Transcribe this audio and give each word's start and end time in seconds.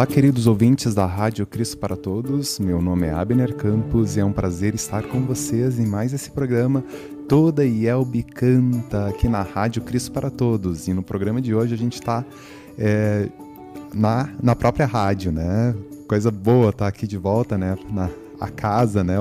Olá, 0.00 0.06
queridos 0.06 0.46
ouvintes 0.46 0.94
da 0.94 1.04
Rádio 1.04 1.46
Cristo 1.46 1.76
para 1.76 1.94
Todos. 1.94 2.58
Meu 2.58 2.80
nome 2.80 3.06
é 3.06 3.12
Abner 3.12 3.54
Campos 3.54 4.16
e 4.16 4.20
é 4.20 4.24
um 4.24 4.32
prazer 4.32 4.74
estar 4.74 5.02
com 5.02 5.20
vocês 5.26 5.78
em 5.78 5.84
mais 5.84 6.14
esse 6.14 6.30
programa 6.30 6.82
Toda 7.28 7.66
Yelbe 7.66 8.22
Canta 8.22 9.08
aqui 9.08 9.28
na 9.28 9.42
Rádio 9.42 9.82
Cristo 9.82 10.10
para 10.10 10.30
Todos. 10.30 10.88
E 10.88 10.94
no 10.94 11.02
programa 11.02 11.38
de 11.38 11.54
hoje 11.54 11.74
a 11.74 11.76
gente 11.76 11.96
está 11.96 12.24
é, 12.78 13.28
na, 13.92 14.30
na 14.42 14.56
própria 14.56 14.86
rádio, 14.86 15.32
né? 15.32 15.74
Coisa 16.08 16.30
boa 16.30 16.70
estar 16.70 16.86
tá 16.86 16.88
aqui 16.88 17.06
de 17.06 17.18
volta, 17.18 17.58
né? 17.58 17.76
Na 17.92 18.08
a 18.40 18.48
casa, 18.48 19.04
né? 19.04 19.16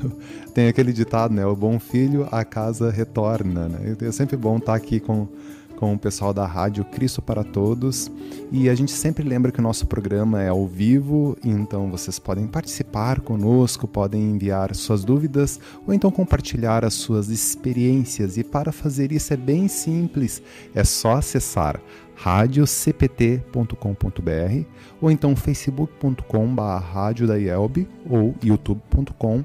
tem 0.54 0.68
aquele 0.68 0.94
ditado, 0.94 1.34
né? 1.34 1.44
O 1.44 1.54
bom 1.54 1.78
filho, 1.78 2.26
a 2.32 2.46
casa 2.46 2.90
retorna, 2.90 3.68
né? 3.68 3.94
É 4.00 4.10
sempre 4.10 4.38
bom 4.38 4.56
estar 4.56 4.72
tá 4.72 4.74
aqui 4.74 5.00
com 5.00 5.28
com 5.76 5.92
o 5.92 5.98
pessoal 5.98 6.32
da 6.32 6.46
rádio 6.46 6.84
Cristo 6.84 7.20
para 7.20 7.44
Todos. 7.44 8.10
E 8.50 8.68
a 8.68 8.74
gente 8.74 8.92
sempre 8.92 9.22
lembra 9.22 9.50
que 9.50 9.58
o 9.58 9.62
nosso 9.62 9.86
programa 9.86 10.42
é 10.42 10.48
ao 10.48 10.66
vivo, 10.66 11.36
então 11.44 11.90
vocês 11.90 12.18
podem 12.18 12.46
participar 12.46 13.20
conosco, 13.20 13.88
podem 13.88 14.22
enviar 14.22 14.74
suas 14.74 15.04
dúvidas 15.04 15.60
ou 15.86 15.92
então 15.92 16.10
compartilhar 16.10 16.84
as 16.84 16.94
suas 16.94 17.28
experiências. 17.28 18.36
E 18.36 18.44
para 18.44 18.72
fazer 18.72 19.12
isso 19.12 19.32
é 19.32 19.36
bem 19.36 19.68
simples, 19.68 20.42
é 20.74 20.84
só 20.84 21.14
acessar 21.14 21.80
radiocpt.com.br 22.16 24.64
ou 25.00 25.10
então 25.10 25.34
facebook.com.br 25.34 26.22
ou 28.08 28.34
youtube.com.br 28.42 29.44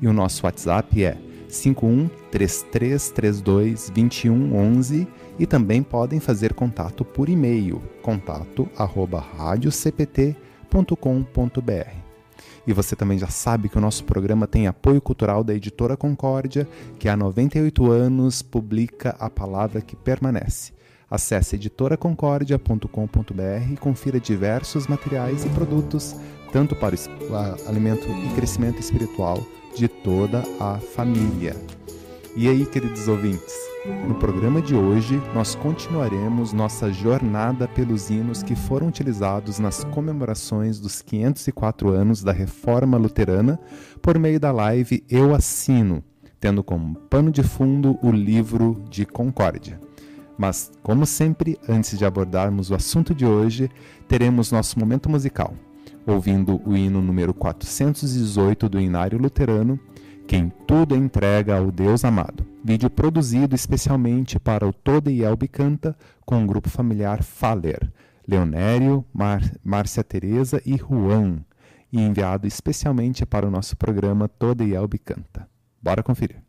E 0.00 0.08
o 0.08 0.12
nosso 0.12 0.46
WhatsApp 0.46 1.04
é 1.04 1.31
51 1.52 2.08
3332 2.30 3.90
2111 3.90 5.06
e 5.38 5.46
também 5.46 5.82
podem 5.82 6.18
fazer 6.18 6.54
contato 6.54 7.04
por 7.04 7.28
e-mail 7.28 7.82
contato 8.02 8.68
arroba 8.76 9.20
radiocpt.com.br. 9.20 10.36
E 12.66 12.72
você 12.72 12.96
também 12.96 13.18
já 13.18 13.28
sabe 13.28 13.68
que 13.68 13.76
o 13.76 13.80
nosso 13.80 14.04
programa 14.04 14.46
tem 14.46 14.66
apoio 14.66 15.00
cultural 15.00 15.44
da 15.44 15.54
editora 15.54 15.96
Concórdia, 15.96 16.66
que 16.98 17.08
há 17.08 17.16
98 17.16 17.90
anos 17.90 18.40
publica 18.40 19.16
a 19.18 19.28
palavra 19.28 19.80
que 19.80 19.96
permanece. 19.96 20.72
Acesse 21.10 21.56
editoraconcordia.com.br 21.56 23.72
e 23.72 23.76
confira 23.76 24.18
diversos 24.18 24.86
materiais 24.86 25.44
e 25.44 25.48
produtos, 25.50 26.16
tanto 26.52 26.74
para 26.76 26.96
alimento 27.66 28.06
e 28.08 28.34
crescimento 28.34 28.80
espiritual 28.80 29.44
de 29.74 29.88
toda 29.88 30.42
a 30.60 30.78
família. 30.78 31.56
E 32.36 32.48
aí, 32.48 32.64
queridos 32.64 33.08
ouvintes, 33.08 33.52
no 34.06 34.14
programa 34.14 34.62
de 34.62 34.74
hoje 34.74 35.20
nós 35.34 35.54
continuaremos 35.54 36.52
nossa 36.52 36.92
jornada 36.92 37.66
pelos 37.66 38.10
hinos 38.10 38.42
que 38.42 38.54
foram 38.54 38.88
utilizados 38.88 39.58
nas 39.58 39.84
comemorações 39.84 40.78
dos 40.78 41.02
504 41.02 41.90
anos 41.90 42.22
da 42.22 42.32
Reforma 42.32 42.96
Luterana 42.96 43.58
por 44.00 44.18
meio 44.18 44.38
da 44.38 44.52
live 44.52 45.04
Eu 45.10 45.34
Assino, 45.34 46.02
tendo 46.38 46.62
como 46.62 46.94
pano 47.10 47.30
de 47.30 47.42
fundo 47.42 47.98
o 48.02 48.10
livro 48.10 48.82
de 48.88 49.04
Concórdia. 49.04 49.80
Mas, 50.38 50.70
como 50.82 51.04
sempre, 51.04 51.58
antes 51.68 51.98
de 51.98 52.04
abordarmos 52.04 52.70
o 52.70 52.74
assunto 52.74 53.14
de 53.14 53.26
hoje, 53.26 53.70
teremos 54.08 54.50
nosso 54.50 54.78
momento 54.78 55.10
musical 55.10 55.54
ouvindo 56.06 56.60
o 56.64 56.76
hino 56.76 57.00
número 57.00 57.32
418 57.34 58.68
do 58.68 58.80
Inário 58.80 59.18
Luterano, 59.18 59.78
Quem 60.26 60.50
Tudo 60.66 60.94
Entrega 60.94 61.58
ao 61.58 61.70
Deus 61.70 62.04
Amado. 62.04 62.46
Vídeo 62.64 62.88
produzido 62.88 63.54
especialmente 63.54 64.38
para 64.38 64.66
o 64.66 64.72
Toda 64.72 65.10
Yelbe 65.10 65.48
Canta 65.48 65.96
com 66.24 66.42
o 66.42 66.46
grupo 66.46 66.68
familiar 66.68 67.22
Faller, 67.22 67.92
Leonério, 68.26 69.04
Mar 69.12 69.42
Márcia 69.64 70.04
Teresa 70.04 70.62
e 70.64 70.76
Juan, 70.76 71.40
e 71.92 72.00
enviado 72.00 72.46
especialmente 72.46 73.26
para 73.26 73.46
o 73.46 73.50
nosso 73.50 73.76
programa 73.76 74.28
Toda 74.28 74.64
Yelbe 74.64 74.98
Canta. 74.98 75.48
Bora 75.82 76.02
conferir. 76.02 76.40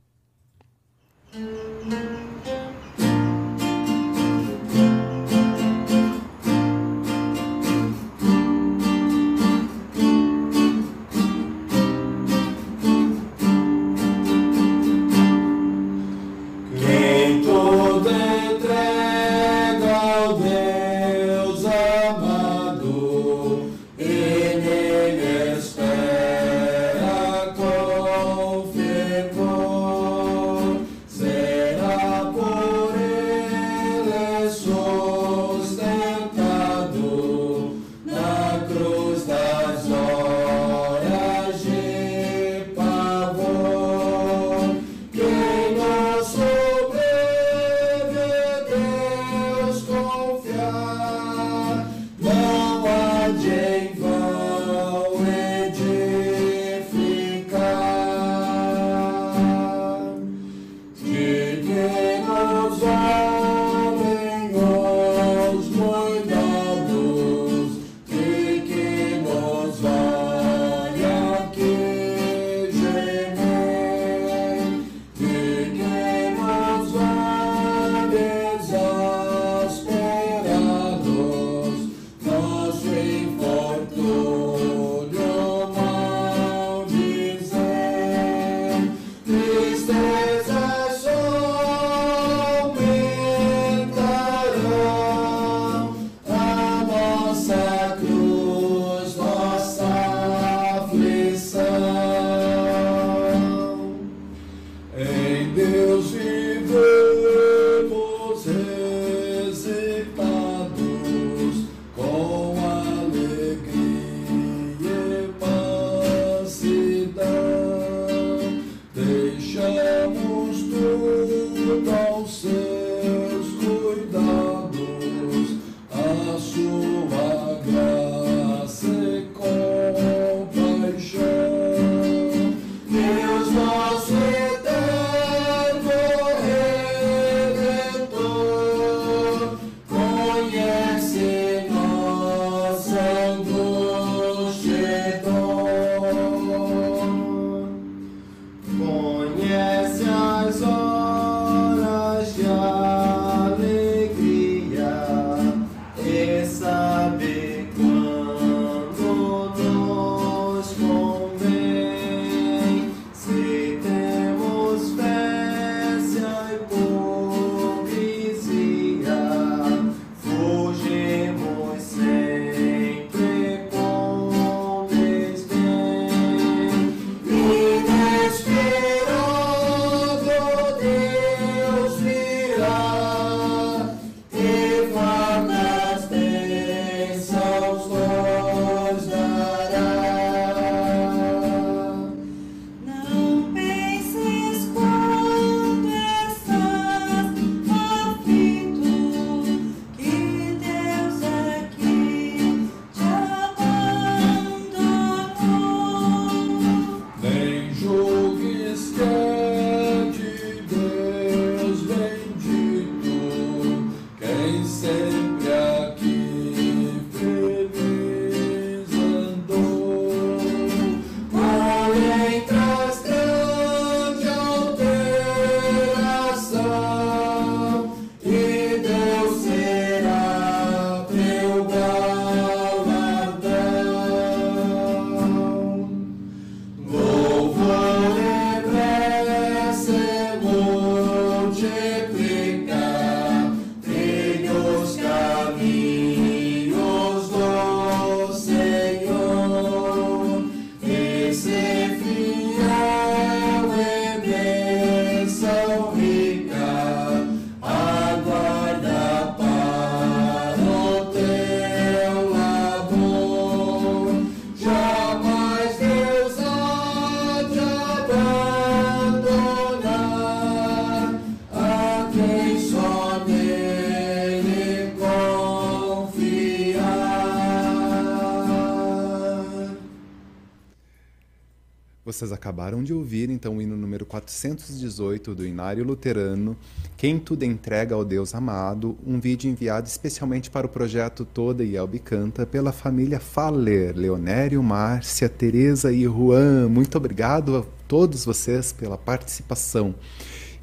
Vocês 282.14 282.32
acabaram 282.32 282.84
de 282.84 282.94
ouvir 282.94 283.32
então 283.32 283.58
o 283.58 283.62
hino 283.62 283.76
número 283.76 284.06
418 284.06 285.34
do 285.34 285.44
Inário 285.44 285.84
Luterano, 285.84 286.56
Quem 286.96 287.18
Tudo 287.18 287.42
Entrega 287.42 287.96
ao 287.96 288.06
Deus 288.06 288.36
Amado, 288.36 288.96
um 289.04 289.20
vídeo 289.20 289.50
enviado 289.50 289.88
especialmente 289.88 290.52
para 290.52 290.68
o 290.68 290.70
projeto 290.70 291.26
Toda 291.26 291.64
e 291.64 291.76
Elbe 291.76 291.98
Canta 291.98 292.46
pela 292.46 292.72
família 292.72 293.20
Faller, 293.20 293.98
Leonério, 293.98 294.62
Márcia, 294.62 295.28
Teresa 295.28 295.92
e 295.92 296.04
Juan. 296.04 296.70
Muito 296.70 296.96
obrigado 297.00 297.58
a 297.58 297.66
todos 297.88 298.26
vocês 298.26 298.72
pela 298.72 298.98
participação. 298.98 299.96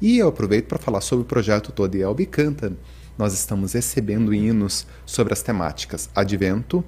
E 0.01 0.19
eu 0.19 0.29
aproveito 0.29 0.67
para 0.67 0.79
falar 0.79 1.01
sobre 1.01 1.23
o 1.25 1.27
projeto 1.27 1.73
Toda 1.73 1.97
e 1.97 2.01
Elbe 2.01 2.27
Canta. 2.27 2.71
Nós 3.17 3.33
estamos 3.33 3.73
recebendo 3.73 4.33
hinos 4.33 4.87
sobre 5.05 5.33
as 5.33 5.43
temáticas 5.43 6.09
Advento, 6.15 6.81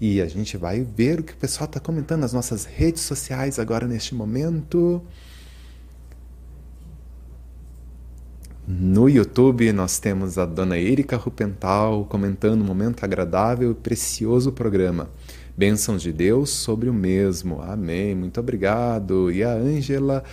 E 0.00 0.22
a 0.22 0.26
gente 0.26 0.56
vai 0.56 0.80
ver 0.82 1.20
o 1.20 1.22
que 1.22 1.34
o 1.34 1.36
pessoal 1.36 1.66
está 1.66 1.78
comentando 1.78 2.20
nas 2.20 2.32
nossas 2.32 2.64
redes 2.64 3.02
sociais 3.02 3.58
agora 3.58 3.86
neste 3.86 4.14
momento. 4.14 5.02
No 8.66 9.08
YouTube 9.08 9.72
nós 9.72 9.98
temos 9.98 10.38
a 10.38 10.46
dona 10.46 10.78
Erika 10.78 11.16
Rupental 11.16 12.06
comentando 12.06 12.62
um 12.62 12.64
momento 12.64 13.04
agradável 13.04 13.72
e 13.72 13.74
precioso 13.74 14.52
programa. 14.52 15.10
Bênçãos 15.54 16.00
de 16.00 16.12
Deus 16.12 16.48
sobre 16.48 16.88
o 16.88 16.94
mesmo. 16.94 17.60
Amém. 17.60 18.14
Muito 18.14 18.40
obrigado. 18.40 19.30
E 19.30 19.44
a 19.44 19.52
Ângela 19.52 20.24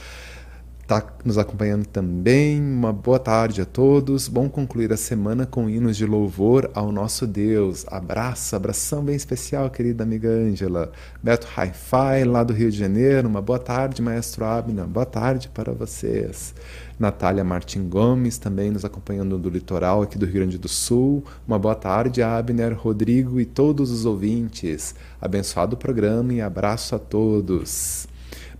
está 0.88 1.06
nos 1.25 1.38
acompanhando 1.38 1.86
também. 1.86 2.62
Uma 2.62 2.94
boa 2.94 3.20
tarde 3.20 3.62
a 3.62 3.65
todos. 3.65 4.29
Bom 4.29 4.48
concluir 4.48 4.94
a 4.94 4.98
semana 4.98 5.46
com 5.46 5.70
hinos 5.70 5.98
de 5.98 6.06
louvor 6.06 6.72
ao 6.74 6.94
nosso 6.94 7.27
Deus. 7.27 7.86
Abraço, 7.89 8.56
abração 8.56 9.03
bem 9.03 9.13
especial, 9.13 9.70
querida 9.70 10.03
amiga 10.03 10.29
Ângela. 10.29 10.94
Beto 11.22 11.46
Hi-Fi, 11.46 12.24
lá 12.24 12.41
do 12.41 12.53
Rio 12.53 12.72
de 12.72 12.77
Janeiro. 12.77 13.27
Uma 13.27 13.41
boa 13.41 13.60
tarde, 13.60 14.01
maestro 14.01 14.46
Abner. 14.46 14.86
Boa 14.86 15.06
tarde 15.06 15.50
para 15.50 15.74
vocês. 15.74 16.56
Natália 16.98 17.44
Martin 17.44 17.89
Gomes, 17.89 18.38
também 18.38 18.72
nos 18.72 18.86
acompanhando 18.86 19.38
do 19.38 19.50
litoral 19.50 20.03
aqui 20.03 20.17
do 20.17 20.25
Rio 20.25 20.36
Grande 20.36 20.58
do 20.58 20.70
Sul. 20.70 21.22
Uma 21.46 21.60
boa 21.60 21.75
tarde, 21.75 22.24
Abner, 22.24 22.74
Rodrigo 22.79 23.41
e 23.41 23.46
todos 23.46 23.91
os 23.91 24.06
ouvintes. 24.06 24.96
Abençoado 25.20 25.75
programa 25.75 26.34
e 26.34 26.39
abraço 26.39 26.96
a 26.96 27.00
todos. 27.00 28.08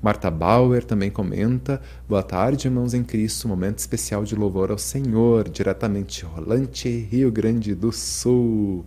Marta 0.02 0.30
Bauer 0.30 0.84
também 0.84 1.10
comenta: 1.10 1.82
Boa 2.08 2.22
tarde, 2.22 2.68
irmãos 2.68 2.94
em 2.94 3.04
Cristo, 3.04 3.48
momento 3.48 3.80
especial 3.80 4.24
de 4.24 4.36
louvor 4.36 4.70
ao 4.70 4.78
Senhor, 4.78 5.50
diretamente 5.50 6.20
de 6.20 6.26
Rolante, 6.26 6.88
Rio 6.88 7.32
Grande 7.32 7.74
do 7.74 7.92
Sul. 7.92 8.86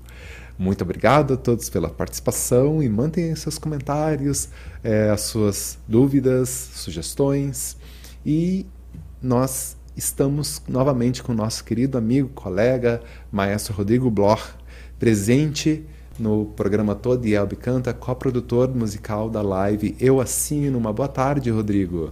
Muito 0.57 0.83
obrigado 0.83 1.35
a 1.35 1.37
todos 1.37 1.69
pela 1.69 1.88
participação 1.88 2.83
e 2.83 2.88
mantenham 2.88 3.35
seus 3.35 3.59
comentários, 3.59 4.50
é, 4.85 5.11
as 5.11 5.23
suas 5.23 5.79
dúvidas, 5.88 6.49
sugestões. 6.49 7.76
E 8.25 8.67
nós 9.21 9.76
estamos 9.97 10.62
novamente 10.69 11.23
com 11.23 11.33
o 11.33 11.35
nosso 11.35 11.64
querido 11.64 11.99
amigo, 11.99 12.29
colega, 12.29 13.02
maestro 13.33 13.75
Rodrigo 13.75 14.11
Bloch, 14.11 14.43
presente 14.99 15.85
no 16.21 16.45
programa 16.45 16.95
Todo 16.95 17.27
e 17.27 17.35
Elbe 17.35 17.57
Canta, 17.57 17.95
coprodutor 17.95 18.69
musical 18.69 19.31
da 19.31 19.41
live 19.41 19.97
Eu 19.99 20.21
Assino. 20.21 20.77
Uma 20.77 20.93
boa 20.93 21.09
tarde, 21.09 21.50
Rodrigo. 21.50 22.11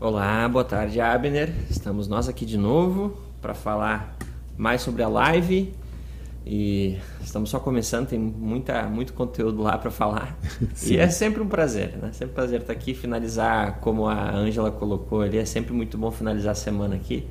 Olá, 0.00 0.48
boa 0.48 0.64
tarde, 0.64 0.98
Abner. 0.98 1.52
Estamos 1.68 2.08
nós 2.08 2.26
aqui 2.26 2.46
de 2.46 2.56
novo 2.56 3.16
para 3.42 3.52
falar 3.52 4.16
mais 4.56 4.80
sobre 4.80 5.02
a 5.02 5.08
live. 5.08 5.74
E 6.46 6.98
estamos 7.22 7.50
só 7.50 7.58
começando, 7.58 8.08
tem 8.08 8.18
muita, 8.18 8.84
muito 8.84 9.12
conteúdo 9.12 9.62
lá 9.62 9.76
para 9.76 9.90
falar. 9.90 10.38
Sim. 10.74 10.94
E 10.96 10.98
é 10.98 11.08
sempre 11.08 11.42
um 11.42 11.48
prazer, 11.48 11.98
né? 11.98 12.12
Sempre 12.12 12.32
um 12.32 12.34
prazer 12.34 12.60
estar 12.62 12.72
aqui, 12.72 12.94
finalizar 12.94 13.78
como 13.80 14.06
a 14.08 14.34
Ângela 14.34 14.70
colocou 14.70 15.20
ali. 15.20 15.36
É 15.36 15.44
sempre 15.44 15.74
muito 15.74 15.98
bom 15.98 16.10
finalizar 16.10 16.52
a 16.52 16.56
semana 16.56 16.96
aqui 16.96 17.26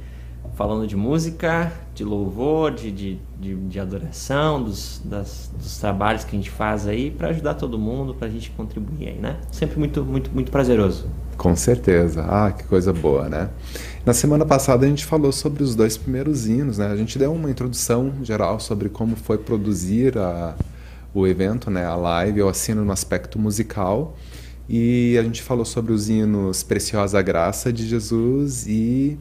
falando 0.56 0.88
de 0.88 0.96
música, 0.96 1.72
de 1.96 2.04
louvor, 2.04 2.72
de, 2.72 2.92
de, 2.92 3.20
de, 3.40 3.56
de 3.56 3.80
adoração, 3.80 4.64
dos, 4.64 5.02
das, 5.04 5.52
dos 5.58 5.78
trabalhos 5.78 6.24
que 6.24 6.36
a 6.36 6.40
gente 6.40 6.50
faz 6.50 6.88
aí 6.88 7.10
para 7.10 7.30
ajudar 7.30 7.56
todo 7.56 7.78
mundo, 7.78 8.14
para 8.14 8.28
a 8.28 8.32
gente 8.32 8.52
contribuir 8.52 9.10
aí, 9.10 9.18
né? 9.18 9.38
Sempre 9.52 9.80
muito, 9.80 10.04
muito, 10.04 10.32
muito 10.32 10.52
prazeroso. 10.52 11.08
Com 11.38 11.56
certeza. 11.56 12.26
Ah, 12.28 12.52
que 12.52 12.64
coisa 12.66 12.94
boa, 12.94 13.28
né? 13.28 13.50
Na 14.06 14.14
semana 14.14 14.46
passada 14.46 14.86
a 14.86 14.90
gente 14.90 15.06
falou 15.06 15.32
sobre 15.32 15.64
os 15.64 15.76
dois 15.76 15.98
primeiros 15.98 16.48
hinos, 16.48 16.78
né? 16.78 16.88
A 16.88 16.96
gente 16.96 17.18
deu 17.18 17.34
uma 17.34 17.50
introdução 17.50 18.14
geral 18.22 18.60
sobre 18.60 18.90
como 18.90 19.16
foi 19.16 19.38
produzir 19.38 20.18
a, 20.18 20.56
o 21.14 21.26
evento, 21.26 21.72
né? 21.72 21.86
A 21.86 21.96
live, 21.96 22.40
eu 22.40 22.50
assino 22.50 22.86
no 22.86 22.92
aspecto 22.92 23.40
musical. 23.40 24.16
E 24.70 25.18
a 25.18 25.24
gente 25.24 25.42
falou 25.42 25.66
sobre 25.66 25.92
os 25.92 26.10
hinos 26.10 26.64
Preciosa 26.64 27.22
Graça 27.22 27.74
de 27.74 27.86
Jesus 27.88 28.66
e 28.68 29.18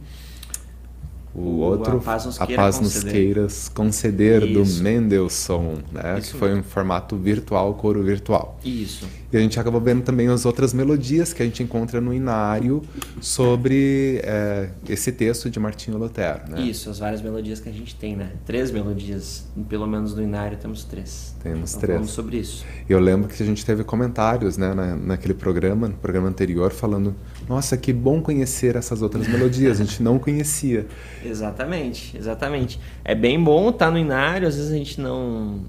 o 1.35 1.61
outro, 1.61 1.97
A 1.97 2.01
Paz 2.01 2.27
Nos, 2.27 2.41
a 2.41 2.47
paz 2.47 2.81
nos 2.81 3.03
Queiras 3.03 3.69
Conceder, 3.69 4.41
do 4.53 4.67
Mendelssohn, 4.83 5.79
né? 5.91 6.19
Isso 6.19 6.33
que 6.33 6.39
foi 6.39 6.55
um 6.55 6.63
formato 6.63 7.17
virtual, 7.17 7.73
coro 7.75 8.03
virtual. 8.03 8.59
Isso. 8.63 9.07
E 9.33 9.37
a 9.37 9.41
gente 9.41 9.59
acabou 9.59 9.81
vendo 9.81 10.03
também 10.03 10.29
as 10.29 10.45
outras 10.45 10.75
melodias 10.75 11.33
que 11.33 11.43
a 11.43 11.47
gente 11.47 11.63
encontra 11.63 12.03
no 12.03 12.13
Inário 12.13 12.83
sobre 13.19 14.21
é, 14.25 14.69
esse 14.87 15.11
texto 15.11 15.49
de 15.49 15.59
Martinho 15.59 15.97
Lutero, 15.97 16.51
né? 16.51 16.61
Isso, 16.61 16.91
as 16.91 16.99
várias 16.99 17.23
melodias 17.23 17.59
que 17.59 17.69
a 17.69 17.73
gente 17.73 17.95
tem, 17.95 18.15
né? 18.15 18.33
Três 18.45 18.71
melodias, 18.71 19.47
pelo 19.71 19.87
menos 19.87 20.15
no 20.15 20.23
Inário 20.23 20.59
temos 20.59 20.85
três. 20.85 21.35
Temos 21.43 21.71
então, 21.71 21.81
três. 21.81 21.97
Falamos 21.97 22.11
sobre 22.11 22.37
isso. 22.37 22.63
Eu 22.87 23.01
lembro 23.01 23.29
que 23.29 23.43
a 23.43 23.47
gente 23.47 23.65
teve 23.65 23.83
comentários, 23.85 24.59
né, 24.59 24.75
na, 24.75 24.95
naquele 24.97 25.35
programa, 25.35 25.89
no 25.89 25.95
programa 25.95 26.29
anterior, 26.29 26.71
falando: 26.71 27.15
nossa, 27.49 27.77
que 27.77 27.93
bom 27.93 28.21
conhecer 28.21 28.77
essas 28.77 29.03
outras 29.03 29.27
melodias, 29.29 29.81
a 29.81 29.85
gente 29.85 30.03
não 30.03 30.19
conhecia. 30.19 30.87
Exatamente, 31.25 32.17
exatamente. 32.17 32.81
É 33.05 33.15
bem 33.15 33.43
bom 33.43 33.71
estar 33.71 33.87
tá 33.87 33.91
no 33.91 33.99
Inário, 33.99 34.47
às 34.49 34.57
vezes 34.57 34.71
a 34.71 34.77
gente 34.77 35.01
não 35.01 35.61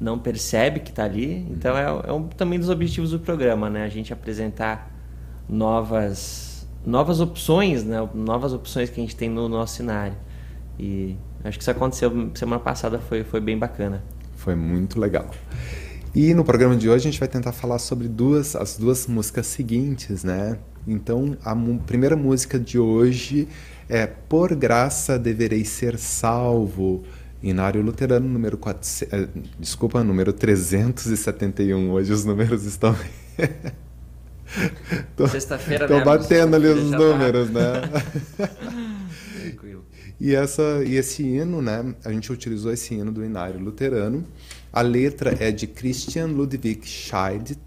não 0.00 0.18
percebe 0.18 0.80
que 0.80 0.90
está 0.90 1.04
ali. 1.04 1.46
Então 1.50 1.76
é, 1.76 1.84
é 2.08 2.12
um, 2.12 2.24
também 2.24 2.58
dos 2.58 2.68
objetivos 2.68 3.12
do 3.12 3.20
programa, 3.20 3.70
né? 3.70 3.84
A 3.84 3.88
gente 3.88 4.12
apresentar 4.12 4.90
novas 5.48 6.66
novas 6.84 7.20
opções, 7.20 7.84
né? 7.84 8.08
Novas 8.14 8.52
opções 8.52 8.90
que 8.90 9.00
a 9.00 9.02
gente 9.02 9.14
tem 9.14 9.28
no 9.28 9.48
nosso 9.48 9.76
cenário. 9.76 10.16
E 10.78 11.16
acho 11.44 11.58
que 11.58 11.62
isso 11.62 11.70
aconteceu 11.70 12.30
semana 12.34 12.60
passada, 12.60 12.98
foi, 12.98 13.22
foi 13.22 13.40
bem 13.40 13.56
bacana. 13.56 14.02
Foi 14.34 14.56
muito 14.56 14.98
legal. 14.98 15.30
E 16.14 16.34
no 16.34 16.44
programa 16.44 16.76
de 16.76 16.90
hoje 16.90 17.08
a 17.08 17.10
gente 17.10 17.18
vai 17.18 17.28
tentar 17.28 17.52
falar 17.52 17.78
sobre 17.78 18.06
duas 18.06 18.54
as 18.54 18.76
duas 18.76 19.06
músicas 19.06 19.46
seguintes, 19.46 20.22
né? 20.22 20.58
Então 20.86 21.38
a 21.42 21.56
primeira 21.86 22.14
música 22.14 22.58
de 22.58 22.78
hoje 22.78 23.48
é 23.88 24.06
Por 24.06 24.54
Graça 24.54 25.18
Deverei 25.18 25.64
Ser 25.64 25.98
Salvo 25.98 27.02
Inário 27.42 27.80
Luterano, 27.80 28.28
número 28.28 28.58
4, 28.58 29.08
eh, 29.10 29.28
desculpa, 29.58 30.04
número 30.04 30.34
371. 30.34 31.90
Hoje 31.90 32.12
os 32.12 32.26
números 32.26 32.64
estão. 32.64 32.94
Sexta-feira, 35.30 35.86
Estou 35.86 35.98
né, 35.98 36.04
batendo 36.04 36.56
ali 36.56 36.68
os 36.68 36.90
tá. 36.90 36.98
números, 36.98 37.50
tá... 37.50 37.58
né? 37.58 38.48
Tranquilo. 39.40 39.84
E, 40.20 40.34
essa, 40.34 40.84
e 40.84 40.94
esse 40.94 41.22
hino, 41.22 41.62
né? 41.62 41.94
A 42.04 42.12
gente 42.12 42.30
utilizou 42.30 42.70
esse 42.70 42.94
hino 42.94 43.10
do 43.10 43.24
Inário 43.24 43.58
Luterano. 43.58 44.24
A 44.72 44.80
letra 44.80 45.36
é 45.38 45.50
de 45.50 45.66
Christian 45.66 46.28
Ludwig 46.28 46.80
Scheid, 46.86 47.58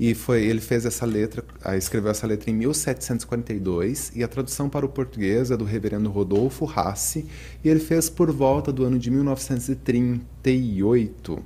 e 0.00 0.14
foi 0.14 0.44
ele 0.44 0.60
fez 0.60 0.86
essa 0.86 1.04
letra, 1.04 1.44
ah, 1.62 1.76
escreveu 1.76 2.10
essa 2.10 2.26
letra 2.26 2.50
em 2.50 2.54
1742 2.54 4.12
e 4.14 4.24
a 4.24 4.28
tradução 4.28 4.66
para 4.68 4.86
o 4.86 4.88
português 4.88 5.50
é 5.50 5.56
do 5.56 5.64
reverendo 5.64 6.10
Rodolfo 6.10 6.64
Rassi 6.64 7.26
e 7.62 7.68
ele 7.68 7.80
fez 7.80 8.10
por 8.10 8.32
volta 8.32 8.72
do 8.72 8.84
ano 8.84 8.98
de 8.98 9.10
1938. 9.10 11.44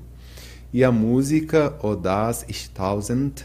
E 0.72 0.84
a 0.84 0.92
música 0.92 1.74
O 1.82 1.96
das 1.96 2.46
Tausend 2.72 3.44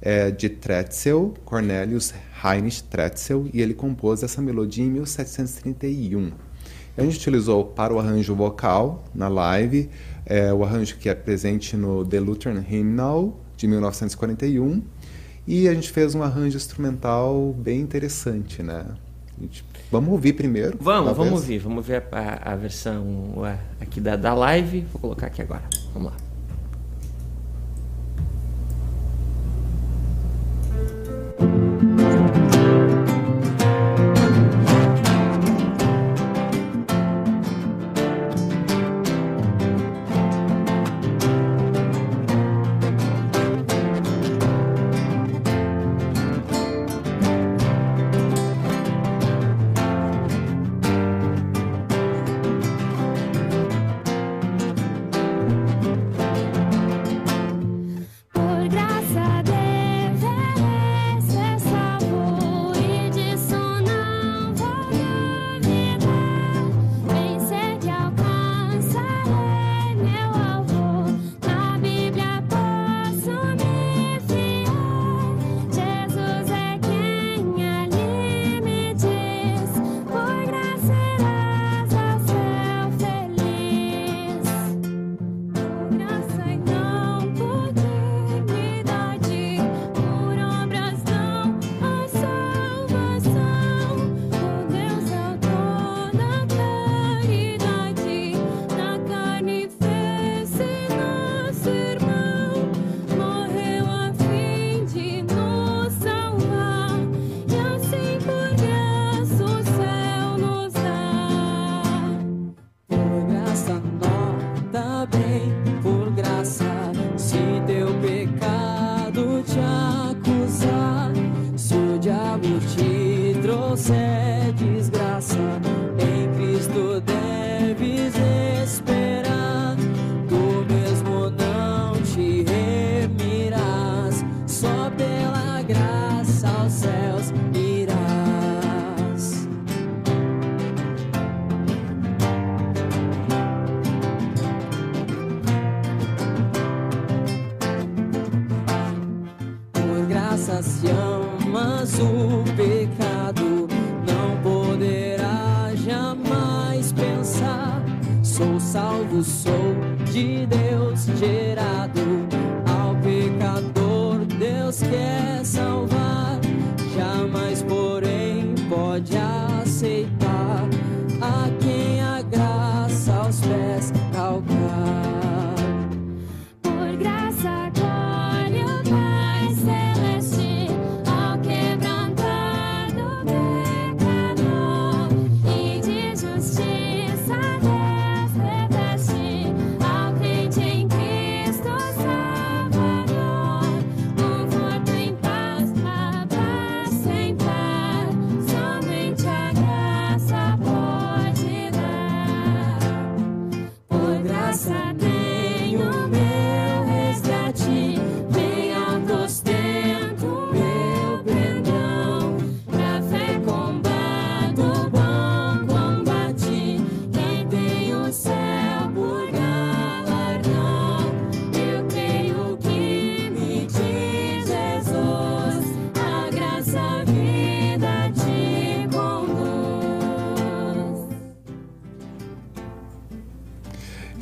é 0.00 0.30
de 0.30 0.48
Tretzel, 0.48 1.34
Cornelius 1.44 2.14
Heinrich 2.42 2.82
Tretzel, 2.84 3.50
e 3.52 3.60
ele 3.60 3.74
compôs 3.74 4.22
essa 4.22 4.40
melodia 4.40 4.84
em 4.84 4.90
1731. 4.90 6.47
A 6.98 7.02
gente 7.02 7.16
utilizou 7.16 7.64
para 7.64 7.94
o 7.94 7.98
arranjo 7.98 8.34
vocal 8.34 9.04
na 9.14 9.28
live, 9.28 9.88
é, 10.26 10.52
o 10.52 10.64
arranjo 10.64 10.96
que 10.96 11.08
é 11.08 11.14
presente 11.14 11.76
no 11.76 12.04
The 12.04 12.20
Lutheran 12.20 12.64
Hymnal, 12.68 13.38
de 13.56 13.66
1941 13.66 14.82
e 15.46 15.66
a 15.66 15.74
gente 15.74 15.90
fez 15.90 16.14
um 16.14 16.22
arranjo 16.22 16.56
instrumental 16.56 17.54
bem 17.58 17.80
interessante, 17.80 18.62
né? 18.62 18.84
Gente, 19.40 19.64
vamos 19.90 20.10
ouvir 20.10 20.34
primeiro? 20.34 20.76
Vamos, 20.80 21.06
talvez? 21.06 21.16
vamos 21.16 21.40
ouvir. 21.40 21.58
Vamos 21.58 21.86
ver 21.86 22.04
a, 22.12 22.18
a, 22.18 22.52
a 22.52 22.56
versão 22.56 23.34
aqui 23.80 24.00
da, 24.00 24.14
da 24.14 24.34
live. 24.34 24.86
Vou 24.92 25.00
colocar 25.00 25.28
aqui 25.28 25.40
agora. 25.40 25.64
Vamos 25.94 26.12
lá. 26.12 26.27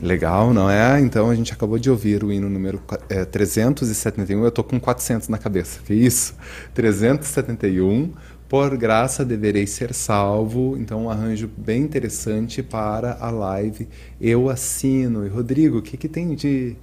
Legal, 0.07 0.55
não 0.55 0.71
é? 0.71 1.01
Então 1.01 1.29
a 1.29 1.35
gente 1.35 1.53
acabou 1.53 1.81
de 1.81 1.91
ouvir 1.91 2.23
o 2.23 2.33
hino 2.33 2.49
número 2.49 2.81
é, 3.09 3.25
371. 3.25 4.41
Eu 4.41 4.49
estou 4.49 4.63
com 4.63 4.79
400 4.79 5.29
na 5.29 5.37
cabeça. 5.37 5.81
Que 5.85 5.93
isso? 5.93 6.37
371. 6.75 8.13
Por 8.49 8.77
graça 8.77 9.25
deverei 9.25 9.67
ser 9.67 9.93
salvo. 9.93 10.77
Então 10.79 11.07
um 11.07 11.11
arranjo 11.11 11.51
bem 11.57 11.83
interessante 11.83 12.63
para 12.63 13.19
a 13.21 13.31
live. 13.31 13.89
Eu 14.21 14.49
assino. 14.49 15.27
E 15.27 15.29
Rodrigo, 15.29 15.79
o 15.79 15.83
que, 15.83 15.97
que 15.97 16.09
tem 16.09 16.37
de, 16.37 16.77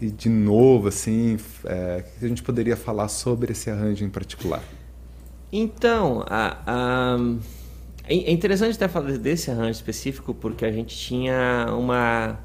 de 0.00 0.28
novo 0.28 0.86
assim? 0.86 1.36
É, 1.64 2.04
que 2.16 2.24
a 2.24 2.28
gente 2.28 2.44
poderia 2.44 2.76
falar 2.76 3.08
sobre 3.08 3.50
esse 3.50 3.68
arranjo 3.68 4.04
em 4.04 4.10
particular? 4.10 4.62
Então, 5.52 6.24
a, 6.28 6.58
a... 6.64 7.16
É 8.04 8.30
interessante 8.30 8.76
até 8.76 8.86
falar 8.86 9.18
desse 9.18 9.50
arranjo 9.50 9.72
específico 9.72 10.32
porque 10.32 10.64
a 10.64 10.70
gente 10.70 10.96
tinha 10.96 11.66
uma 11.76 12.38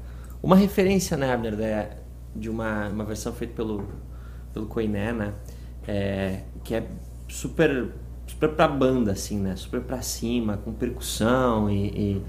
uma 0.44 0.56
referência, 0.56 1.16
né, 1.16 1.32
Abner, 1.32 1.56
de, 1.56 1.96
de 2.36 2.50
uma, 2.50 2.88
uma 2.88 3.04
versão 3.04 3.32
feita 3.32 3.54
pelo, 3.54 3.88
pelo 4.52 4.66
Koiné, 4.66 5.10
né? 5.10 5.32
É, 5.88 6.40
que 6.62 6.74
é 6.74 6.86
super, 7.26 7.88
super 8.26 8.50
pra 8.50 8.68
banda, 8.68 9.12
assim, 9.12 9.38
né? 9.38 9.56
Super 9.56 9.80
pra 9.80 10.02
cima, 10.02 10.58
com 10.58 10.70
percussão 10.70 11.70
e, 11.70 11.86
e, 11.86 12.22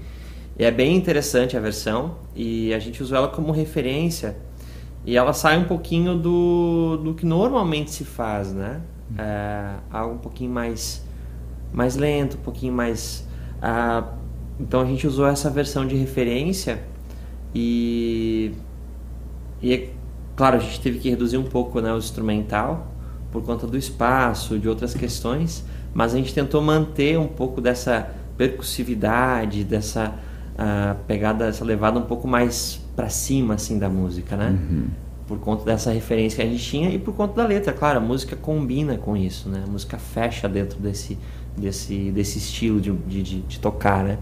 e 0.58 0.64
é 0.64 0.70
bem 0.70 0.96
interessante 0.96 1.58
a 1.58 1.60
versão 1.60 2.16
e 2.34 2.72
a 2.72 2.78
gente 2.78 3.02
usou 3.02 3.18
ela 3.18 3.28
como 3.28 3.52
referência 3.52 4.34
e 5.04 5.14
ela 5.14 5.34
sai 5.34 5.58
um 5.58 5.64
pouquinho 5.64 6.16
do, 6.16 6.96
do 6.96 7.14
que 7.14 7.26
normalmente 7.26 7.90
se 7.90 8.04
faz, 8.04 8.50
né? 8.50 8.80
É, 9.18 9.74
algo 9.90 10.14
um 10.14 10.18
pouquinho 10.18 10.50
mais, 10.50 11.04
mais 11.70 11.96
lento, 11.96 12.38
um 12.38 12.40
pouquinho 12.40 12.72
mais... 12.72 13.28
Ah, 13.60 14.14
então 14.58 14.80
a 14.80 14.86
gente 14.86 15.06
usou 15.06 15.26
essa 15.26 15.50
versão 15.50 15.86
de 15.86 15.94
referência 15.94 16.82
e, 17.54 18.52
e 19.62 19.72
é 19.72 19.90
claro, 20.36 20.56
a 20.56 20.60
gente 20.60 20.80
teve 20.80 20.98
que 20.98 21.08
reduzir 21.08 21.38
um 21.38 21.44
pouco 21.44 21.80
né, 21.80 21.92
o 21.92 21.98
instrumental 21.98 22.92
por 23.32 23.42
conta 23.42 23.66
do 23.66 23.76
espaço, 23.76 24.58
de 24.58 24.68
outras 24.68 24.94
questões, 24.94 25.64
mas 25.92 26.14
a 26.14 26.18
gente 26.18 26.32
tentou 26.32 26.60
manter 26.60 27.18
um 27.18 27.26
pouco 27.26 27.60
dessa 27.60 28.10
percussividade, 28.36 29.64
dessa 29.64 30.14
uh, 30.54 30.94
pegada, 31.06 31.46
essa 31.46 31.64
levada 31.64 31.98
um 31.98 32.04
pouco 32.04 32.28
mais 32.28 32.80
para 32.94 33.08
cima 33.08 33.54
assim 33.54 33.78
da 33.78 33.88
música, 33.88 34.36
né? 34.36 34.50
Uhum. 34.50 34.86
por 35.26 35.38
conta 35.38 35.64
dessa 35.64 35.90
referência 35.90 36.36
que 36.36 36.48
a 36.48 36.50
gente 36.50 36.62
tinha 36.62 36.90
e 36.90 36.98
por 36.98 37.14
conta 37.14 37.34
da 37.34 37.46
letra. 37.46 37.72
Claro, 37.72 37.98
a 37.98 38.00
música 38.00 38.36
combina 38.36 38.96
com 38.96 39.16
isso, 39.16 39.48
né? 39.48 39.64
A 39.66 39.70
música 39.70 39.98
fecha 39.98 40.48
dentro 40.48 40.78
desse, 40.78 41.18
desse, 41.56 42.10
desse 42.10 42.38
estilo 42.38 42.80
de, 42.80 42.92
de, 42.92 43.22
de, 43.22 43.40
de 43.40 43.58
tocar, 43.58 44.04
né? 44.04 44.18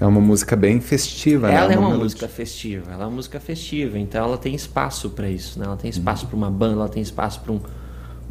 É 0.00 0.06
uma 0.06 0.20
música 0.20 0.54
bem 0.54 0.80
festiva, 0.80 1.50
ela 1.50 1.68
né? 1.68 1.74
é 1.74 1.78
uma, 1.78 1.90
música 1.90 2.28
festiva, 2.28 2.92
ela 2.92 3.02
é 3.02 3.06
uma 3.06 3.16
música 3.16 3.40
festiva, 3.40 3.98
então 3.98 4.24
ela 4.24 4.38
tem 4.38 4.54
espaço 4.54 5.10
para 5.10 5.28
isso, 5.28 5.58
né? 5.58 5.66
Ela 5.66 5.76
tem 5.76 5.90
espaço 5.90 6.22
uhum. 6.22 6.30
para 6.30 6.36
uma 6.36 6.50
banda, 6.50 6.74
ela 6.74 6.88
tem 6.88 7.02
espaço 7.02 7.40
para 7.40 7.52
um, 7.52 7.60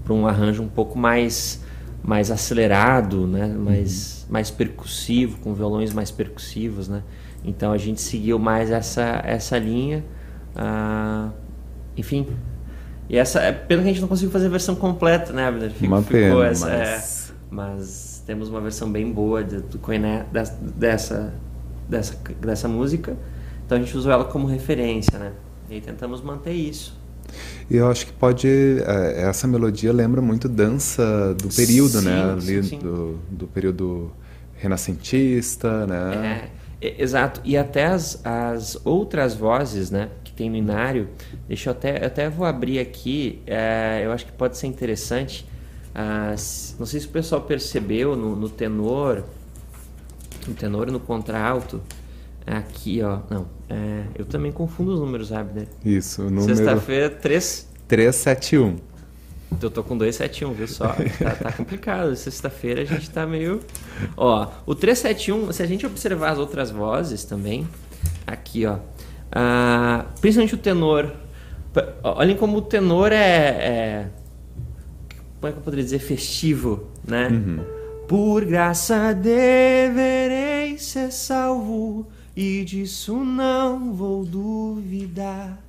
um 0.09 0.25
arranjo 0.25 0.63
um 0.63 0.67
pouco 0.67 0.97
mais 0.97 1.61
mais 2.01 2.31
acelerado, 2.31 3.27
né? 3.27 3.47
Mais 3.47 4.23
uhum. 4.23 4.33
mais 4.33 4.49
percussivo, 4.49 5.39
com 5.39 5.53
violões 5.53 5.93
mais 5.93 6.09
percussivos, 6.09 6.87
né? 6.87 7.03
Então 7.43 7.73
a 7.73 7.77
gente 7.77 8.01
seguiu 8.01 8.39
mais 8.39 8.71
essa 8.71 9.21
essa 9.25 9.59
linha, 9.59 10.05
ah, 10.55 11.31
enfim. 11.97 12.27
E 13.09 13.17
essa 13.17 13.41
é 13.41 13.51
pena 13.51 13.81
que 13.81 13.89
a 13.89 13.91
gente 13.91 14.01
não 14.01 14.07
conseguiu 14.07 14.31
fazer 14.31 14.45
a 14.45 14.49
versão 14.49 14.75
completa, 14.75 15.33
né, 15.33 15.47
Abner? 15.47 15.71
Ficou, 15.71 15.97
uma 15.97 16.03
pena, 16.03 16.27
ficou 16.27 16.43
essa, 16.43 16.65
mas... 16.65 17.29
É, 17.29 17.33
mas 17.49 18.23
temos 18.25 18.49
uma 18.49 18.59
versão 18.59 18.91
bem 18.91 19.11
boa 19.11 19.43
de, 19.43 19.61
do 19.61 19.79
Coiné, 19.79 20.25
dessa 20.75 21.33
dessa, 21.87 22.17
dessa 22.39 22.67
música. 22.67 23.15
Então 23.65 23.77
a 23.77 23.81
gente 23.81 23.95
usou 23.97 24.11
ela 24.11 24.25
como 24.25 24.47
referência, 24.47 25.17
né? 25.17 25.33
E 25.69 25.75
aí 25.75 25.81
tentamos 25.81 26.21
manter 26.21 26.53
isso. 26.53 26.97
E 27.69 27.75
eu 27.75 27.89
acho 27.89 28.05
que 28.05 28.13
pode. 28.13 28.47
É, 28.47 29.23
essa 29.23 29.47
melodia 29.47 29.91
lembra 29.91 30.21
muito 30.21 30.47
dança 30.47 31.33
do 31.33 31.49
período, 31.49 32.01
né? 32.01 32.01
sim, 32.01 32.25
né? 32.25 32.31
Ali 32.31 32.63
sim, 32.63 32.69
sim. 32.69 32.79
Do, 32.79 33.19
do 33.29 33.47
período 33.47 34.11
renascentista, 34.55 35.85
né? 35.85 36.49
É, 36.81 37.01
exato. 37.01 37.41
E 37.43 37.57
até 37.57 37.87
as, 37.87 38.21
as 38.25 38.79
outras 38.85 39.33
vozes, 39.33 39.91
né? 39.91 40.09
Que 40.23 40.31
tem 40.31 40.49
no 40.49 40.55
Inário. 40.55 41.09
Deixa 41.47 41.69
eu 41.69 41.71
até. 41.71 42.01
Eu 42.01 42.07
até 42.07 42.29
vou 42.29 42.45
abrir 42.45 42.79
aqui. 42.79 43.41
É, 43.45 44.01
eu 44.05 44.11
acho 44.11 44.25
que 44.25 44.31
pode 44.31 44.57
ser 44.57 44.67
interessante. 44.67 45.45
Ah, 45.93 46.35
não 46.77 46.85
sei 46.85 46.99
se 46.99 47.07
o 47.07 47.09
pessoal 47.09 47.41
percebeu 47.41 48.15
no, 48.15 48.35
no 48.35 48.47
tenor 48.47 49.23
no 50.47 50.53
tenor 50.53 50.87
e 50.87 50.91
no 50.91 50.99
contralto. 50.99 51.81
Aqui, 52.45 53.01
ó. 53.03 53.19
Não. 53.29 53.45
É, 53.69 54.03
eu 54.15 54.25
também 54.25 54.51
confundo 54.51 54.93
os 54.93 54.99
números, 55.01 55.27
sabe, 55.27 55.59
né? 55.59 55.67
Isso, 55.83 56.21
o 56.21 56.29
número. 56.29 56.55
Sexta-feira, 56.55 57.09
3. 57.09 57.67
371. 57.87 58.77
Eu 59.61 59.69
tô 59.69 59.83
com 59.83 59.97
271, 59.97 60.53
viu 60.53 60.67
só? 60.67 60.87
Tá, 60.87 61.31
tá 61.31 61.51
complicado. 61.51 62.15
Sexta-feira 62.15 62.81
a 62.81 62.85
gente 62.85 63.09
tá 63.09 63.25
meio. 63.25 63.59
Ó, 64.15 64.47
o 64.65 64.73
371, 64.73 65.51
se 65.51 65.61
a 65.61 65.65
gente 65.65 65.85
observar 65.85 66.31
as 66.31 66.37
outras 66.37 66.71
vozes 66.71 67.25
também, 67.25 67.67
aqui, 68.25 68.65
ó. 68.65 68.77
Ah, 69.31 70.05
principalmente 70.21 70.55
o 70.55 70.57
tenor. 70.57 71.11
Olhem 72.03 72.35
como 72.35 72.57
o 72.57 72.61
tenor 72.61 73.11
é, 73.11 73.17
é. 73.17 74.09
Como 75.39 75.49
é 75.49 75.51
que 75.51 75.57
eu 75.57 75.63
poderia 75.63 75.83
dizer? 75.83 75.99
Festivo, 75.99 76.87
né? 77.05 77.27
Uhum 77.29 77.76
por 78.07 78.45
graça 78.45 79.13
deverei 79.13 80.77
ser 80.77 81.11
salvo, 81.11 82.07
e 82.35 82.63
disso 82.63 83.15
não 83.17 83.93
vou 83.93 84.23
duvidar. 84.23 85.61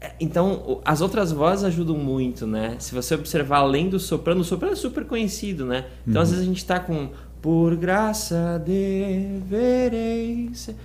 É, 0.00 0.12
então, 0.18 0.80
as 0.84 1.00
outras 1.00 1.30
vozes 1.30 1.64
ajudam 1.64 1.96
muito, 1.96 2.46
né? 2.46 2.76
Se 2.78 2.94
você 2.94 3.14
observar 3.14 3.58
além 3.58 3.88
do 3.88 4.00
soprano, 4.00 4.40
o 4.40 4.44
soprano 4.44 4.72
é 4.72 4.76
super 4.76 5.04
conhecido, 5.04 5.66
né? 5.66 5.86
Então, 6.06 6.20
uhum. 6.20 6.22
às 6.22 6.30
vezes 6.30 6.44
a 6.44 6.48
gente 6.48 6.58
está 6.58 6.80
com 6.80 7.10
por 7.42 7.74
graça 7.74 8.62
deverei 8.64 10.50
ser 10.54 10.76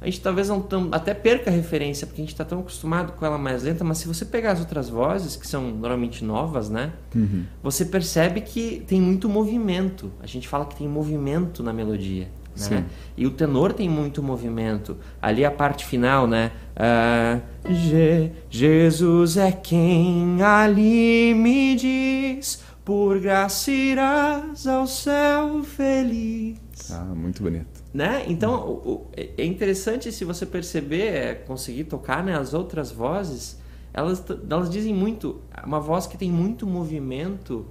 a 0.00 0.06
gente 0.06 0.20
talvez 0.20 0.48
não 0.48 0.60
tão, 0.60 0.88
até 0.92 1.14
perca 1.14 1.50
a 1.50 1.52
referência, 1.52 2.06
porque 2.06 2.20
a 2.20 2.24
gente 2.24 2.34
está 2.34 2.44
tão 2.44 2.60
acostumado 2.60 3.12
com 3.12 3.24
ela 3.24 3.38
mais 3.38 3.62
lenta, 3.62 3.82
mas 3.82 3.98
se 3.98 4.06
você 4.06 4.24
pegar 4.24 4.52
as 4.52 4.60
outras 4.60 4.88
vozes, 4.88 5.34
que 5.34 5.46
são 5.46 5.70
normalmente 5.70 6.22
novas, 6.22 6.68
né? 6.68 6.92
Uhum. 7.14 7.44
Você 7.62 7.86
percebe 7.86 8.42
que 8.42 8.84
tem 8.86 9.00
muito 9.00 9.28
movimento. 9.28 10.10
A 10.20 10.26
gente 10.26 10.46
fala 10.46 10.66
que 10.66 10.76
tem 10.76 10.86
movimento 10.86 11.62
na 11.62 11.72
melodia. 11.72 12.28
Né? 12.70 12.84
E 13.16 13.26
o 13.26 13.30
tenor 13.30 13.72
tem 13.72 13.88
muito 13.88 14.22
movimento. 14.22 14.96
Ali 15.20 15.44
a 15.44 15.50
parte 15.50 15.84
final, 15.84 16.26
né? 16.26 16.52
Ah, 16.76 17.40
Je 17.68 18.30
Jesus 18.48 19.36
é 19.36 19.50
quem 19.50 20.40
ali 20.42 21.34
me 21.34 21.74
diz, 21.74 22.62
por 22.84 23.18
graça 23.18 23.70
irás 23.70 24.66
ao 24.66 24.86
céu 24.86 25.62
feliz. 25.64 26.58
Ah, 26.92 27.12
muito 27.14 27.42
bonito 27.42 27.73
né? 27.94 28.24
Então 28.26 28.56
o, 28.56 28.90
o, 28.90 29.06
é 29.16 29.44
interessante 29.44 30.10
se 30.10 30.24
você 30.24 30.44
perceber, 30.44 31.06
é, 31.14 31.34
conseguir 31.34 31.84
tocar 31.84 32.24
né, 32.24 32.36
as 32.36 32.52
outras 32.52 32.90
vozes, 32.90 33.56
elas, 33.92 34.24
elas 34.50 34.68
dizem 34.68 34.92
muito. 34.92 35.40
Uma 35.64 35.78
voz 35.78 36.04
que 36.04 36.18
tem 36.18 36.28
muito 36.28 36.66
movimento, 36.66 37.64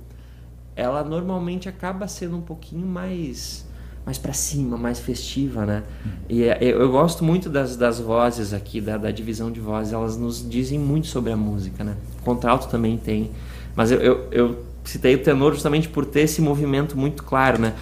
ela 0.78 1.04
normalmente 1.04 1.68
acaba 1.68 2.08
sendo 2.08 2.38
um 2.38 2.42
pouquinho 2.42 2.88
mais 2.88 3.68
mais 4.06 4.18
para 4.18 4.34
cima, 4.34 4.76
mais 4.76 5.00
festiva, 5.00 5.66
né? 5.66 5.84
E 6.28 6.44
é, 6.44 6.58
eu, 6.60 6.82
eu, 6.82 6.92
gosto 6.92 7.24
muito 7.24 7.50
das, 7.50 7.78
das 7.78 8.02
vozes 8.02 8.54
aqui, 8.54 8.82
da, 8.82 8.98
da, 8.98 9.12
divisão 9.12 9.50
de 9.50 9.62
vozes, 9.62 9.94
elas 9.94 10.18
nos 10.18 10.48
dizem 10.48 10.78
muito 10.78 11.08
sobre 11.08 11.32
a 11.32 11.38
música, 11.38 11.86
né? 11.86 11.96
O 12.20 12.24
contralto 12.24 12.68
também 12.68 12.98
tem, 12.98 13.32
mas 13.74 13.92
eu, 13.92 14.02
eu, 14.02 14.28
eu 14.30 14.66
citei 14.84 15.16
o 15.16 15.24
tenor 15.24 15.54
justamente 15.54 15.88
por 15.88 16.06
ter 16.06 16.22
esse 16.22 16.42
movimento 16.42 16.98
muito 16.98 17.24
claro, 17.24 17.62
né? 17.62 17.74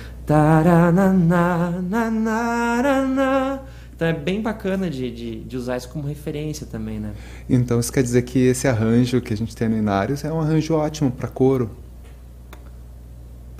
Então 3.96 4.08
é 4.08 4.14
bem 4.14 4.42
bacana 4.42 4.90
de, 4.90 5.12
de, 5.12 5.42
de, 5.42 5.58
usar 5.58 5.78
isso 5.78 5.90
como 5.90 6.08
referência 6.08 6.66
também, 6.66 7.00
né? 7.00 7.14
Então 7.50 7.80
isso 7.80 7.92
quer 7.92 8.02
dizer 8.02 8.24
que 8.24 8.40
esse 8.40 8.68
arranjo 8.68 9.22
que 9.22 9.34
a 9.34 9.38
gente 9.38 9.56
tem 9.56 9.70
no 9.70 9.78
Inários 9.78 10.24
é 10.24 10.34
um 10.34 10.40
arranjo 10.42 10.74
ótimo 10.74 11.12
para 11.12 11.28
coro? 11.28 11.70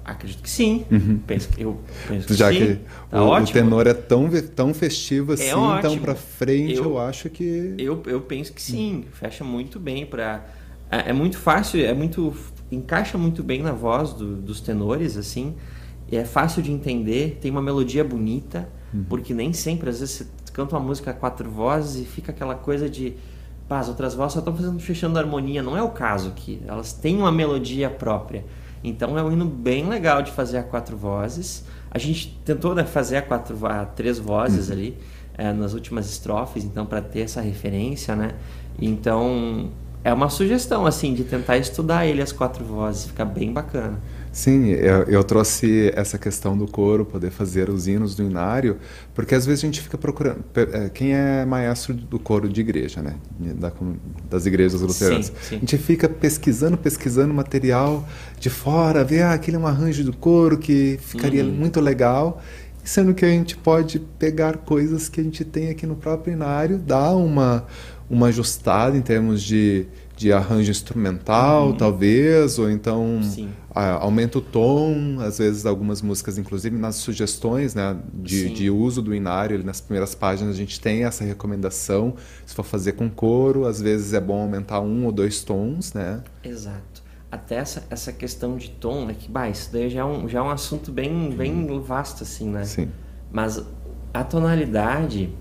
Acredito 0.04 0.42
que 0.42 0.50
sim. 0.50 0.84
Uhum. 0.90 1.20
Penso 1.28 1.48
que, 1.50 1.62
eu 1.62 1.80
penso 2.08 2.28
que 2.28 2.34
Já 2.34 2.52
sim. 2.52 2.58
que 2.58 2.80
tá 3.10 3.24
o, 3.24 3.36
o, 3.36 3.46
tenor 3.46 3.86
é 3.86 3.94
tão, 3.94 4.30
tão 4.56 4.74
festivo 4.74 5.34
é 5.34 5.36
assim, 5.36 5.44
é 5.44 5.78
então 5.78 5.98
para 6.00 6.16
frente 6.16 6.78
eu, 6.78 6.86
eu, 6.86 7.00
acho 7.00 7.30
que... 7.30 7.76
Eu, 7.78 8.02
eu 8.08 8.22
penso 8.22 8.52
que 8.52 8.62
sim, 8.62 9.06
fecha 9.12 9.44
muito 9.44 9.80
bem 9.80 10.06
para... 10.06 10.44
É, 10.90 11.12
é, 11.12 11.14
muito 11.14 11.38
fácil, 11.38 11.86
é 11.86 11.94
muito... 11.94 12.34
Encaixa 12.72 13.18
muito 13.18 13.44
bem 13.44 13.62
na 13.62 13.74
voz 13.74 14.14
do, 14.14 14.38
dos 14.38 14.60
tenores, 14.60 15.18
assim 15.18 15.56
é 16.18 16.26
fácil 16.26 16.62
de 16.62 16.72
entender, 16.72 17.38
tem 17.42 17.50
uma 17.52 17.62
melodia 17.62 18.04
bonita, 18.04 18.68
uhum. 18.94 19.06
porque 19.08 19.34
nem 19.34 19.54
sempre, 19.54 19.90
às 19.90 20.00
vezes, 20.00 20.16
você 20.16 20.52
canta 20.52 20.76
uma 20.76 20.86
música 20.86 21.12
a 21.12 21.14
quatro 21.14 21.50
vozes 21.50 22.02
e 22.02 22.06
fica 22.06 22.32
aquela 22.32 22.56
coisa 22.56 22.90
de. 22.90 23.14
Pá, 23.68 23.80
as 23.80 23.88
outras 23.88 24.14
vozes 24.14 24.34
só 24.34 24.40
estão 24.40 24.56
fazendo, 24.56 24.80
fechando 24.80 25.18
a 25.18 25.22
harmonia. 25.22 25.64
Não 25.64 25.78
é 25.78 25.82
o 25.82 25.90
caso 25.90 26.30
aqui. 26.30 26.62
Elas 26.68 26.92
têm 26.92 27.18
uma 27.18 27.32
melodia 27.32 27.90
própria. 27.90 28.44
Então 28.84 29.18
é 29.18 29.24
um 29.24 29.32
hino 29.32 29.46
bem 29.46 29.88
legal 29.88 30.22
de 30.22 30.32
fazer 30.32 30.58
a 30.58 30.64
quatro 30.64 30.98
vozes. 30.98 31.64
A 31.90 31.98
gente 31.98 32.38
tentou 32.44 32.76
né, 32.76 32.84
fazer 32.84 33.18
a, 33.18 33.22
quatro, 33.22 33.66
a 33.66 33.86
três 33.86 34.20
vozes 34.20 34.68
uhum. 34.68 34.74
ali 34.74 34.98
é, 35.38 35.52
nas 35.54 35.74
últimas 35.74 36.10
estrofes, 36.10 36.64
então 36.64 36.86
para 36.86 37.02
ter 37.02 37.22
essa 37.22 37.42
referência, 37.42 38.16
né? 38.16 38.36
Então 38.80 39.72
é 40.04 40.14
uma 40.14 40.30
sugestão 40.30 40.86
assim 40.86 41.14
de 41.14 41.24
tentar 41.24 41.58
estudar 41.58 42.06
ele 42.06 42.22
as 42.22 42.32
quatro 42.32 42.64
vozes, 42.66 43.06
fica 43.06 43.24
bem 43.24 43.54
bacana. 43.54 44.00
Sim, 44.32 44.70
eu, 44.70 45.04
eu, 45.04 45.24
trouxe 45.26 45.92
essa 45.94 46.18
questão 46.18 46.58
do 46.58 46.66
coro, 46.66 47.06
poder 47.06 47.32
fazer 47.32 47.70
os 47.70 47.86
hinos 47.86 48.16
do 48.16 48.24
inário, 48.24 48.78
porque 49.14 49.36
às 49.36 49.46
vezes 49.46 49.62
a 49.62 49.68
gente 49.68 49.82
fica 49.82 49.98
procurando. 49.98 50.42
É, 50.56 50.90
quem 50.90 51.14
é 51.14 51.44
maestro 51.44 51.94
do 51.94 52.18
coro 52.18 52.48
de 52.48 52.62
igreja, 52.62 53.02
né? 53.02 53.16
Da, 53.38 53.74
das 54.30 54.46
igrejas 54.46 54.80
luteranas? 54.80 55.26
Sim, 55.26 55.34
sim. 55.42 55.56
A 55.58 55.60
gente 55.60 55.78
fica 55.78 56.08
pesquisando, 56.08 56.78
pesquisando 56.78 57.34
material 57.34 58.08
de 58.40 58.50
fora, 58.50 59.04
ver 59.04 59.24
ah, 59.24 59.34
aquele 59.34 59.58
é 59.58 59.60
um 59.60 59.68
arranjo 59.68 60.04
do 60.06 60.14
coro 60.14 60.58
que 60.58 60.98
ficaria 61.02 61.44
uhum. 61.44 61.52
muito 61.52 61.82
legal, 61.82 62.42
sendo 62.86 63.14
que 63.14 63.26
a 63.26 63.30
gente 63.30 63.58
pode 63.58 64.00
pegar 64.18 64.58
coisas 64.60 65.10
que 65.10 65.20
a 65.20 65.24
gente 65.24 65.44
tem 65.44 65.70
aqui 65.70 65.86
no 65.86 65.98
próprio 65.98 66.32
inário, 66.32 66.78
dar 66.78 67.16
uma, 67.16 67.66
uma 68.10 68.28
ajustada 68.28 68.96
em 68.96 69.02
termos 69.02 69.44
de 69.44 69.88
de 70.22 70.32
arranjo 70.32 70.70
instrumental, 70.70 71.70
uhum. 71.70 71.74
talvez, 71.78 72.60
ou 72.60 72.70
então 72.70 73.20
a, 73.24 73.61
aumenta 73.74 74.38
o 74.38 74.42
tom, 74.42 75.20
às 75.20 75.38
vezes 75.38 75.66
algumas 75.66 76.02
músicas, 76.02 76.38
inclusive 76.38 76.78
nas 76.78 76.96
sugestões 76.96 77.74
né, 77.74 77.98
de, 78.14 78.50
de 78.50 78.70
uso 78.70 79.02
do 79.02 79.16
inário, 79.16 79.64
nas 79.64 79.80
primeiras 79.80 80.14
páginas 80.14 80.56
a 80.56 80.58
gente 80.58 80.80
tem 80.80 81.06
essa 81.06 81.24
recomendação, 81.24 82.16
se 82.46 82.54
for 82.54 82.64
fazer 82.64 82.94
com 82.94 83.10
coro, 83.10 83.66
às 83.66 83.82
vezes 83.82 84.14
é 84.14 84.20
bom 84.20 84.42
aumentar 84.42 84.82
um 84.82 85.06
ou 85.06 85.12
dois 85.12 85.42
tons, 85.44 85.94
né? 85.94 86.22
Exato. 86.44 87.02
Até 87.32 87.56
essa, 87.56 87.84
essa 87.90 88.12
questão 88.12 88.58
de 88.58 88.70
tom, 88.72 89.06
né, 89.06 89.16
que 89.18 89.32
bah, 89.32 89.50
isso 89.50 89.72
daí 89.72 89.90
já 89.90 90.02
é 90.02 90.06
um, 90.06 90.28
já 90.28 90.40
é 90.40 90.42
um 90.42 90.50
assunto 90.50 90.92
bem, 90.92 91.32
bem 91.32 91.70
uhum. 91.70 91.82
vasto, 91.82 92.24
assim, 92.24 92.50
né? 92.50 92.66
Sim. 92.66 92.90
Mas 93.32 93.64
a 94.14 94.24
tonalidade 94.24 95.34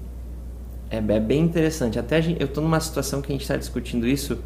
é, 0.88 0.98
é 0.98 1.20
bem 1.20 1.42
interessante. 1.42 1.98
Até 1.98 2.22
gente, 2.22 2.40
eu 2.40 2.46
estou 2.46 2.62
numa 2.62 2.78
situação 2.78 3.20
que 3.20 3.32
a 3.32 3.32
gente 3.32 3.42
está 3.42 3.56
discutindo 3.56 4.06
isso, 4.06 4.38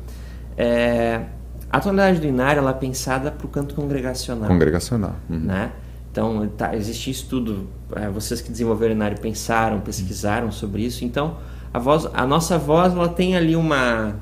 é, 0.56 1.26
a 1.74 1.80
tonalidade 1.80 2.20
do 2.20 2.26
inário 2.28 2.60
ela 2.60 2.70
é 2.70 2.74
pensada 2.74 3.32
para 3.32 3.44
o 3.44 3.50
canto 3.50 3.74
congregacional. 3.74 4.48
Congregacional. 4.48 5.16
Uhum. 5.28 5.40
Né? 5.40 5.72
Então, 6.12 6.48
tá, 6.56 6.76
existe 6.76 7.10
estudo, 7.10 7.66
é, 7.96 8.08
vocês 8.08 8.40
que 8.40 8.48
desenvolveram 8.48 8.94
o 8.94 8.96
inário 8.96 9.18
pensaram, 9.18 9.80
pesquisaram 9.80 10.52
sobre 10.52 10.82
isso. 10.84 11.04
Então, 11.04 11.36
a 11.72 11.80
voz, 11.80 12.06
a 12.14 12.24
nossa 12.24 12.56
voz, 12.56 12.92
ela 12.92 13.08
tem 13.08 13.36
ali 13.36 13.56
uma 13.56 14.14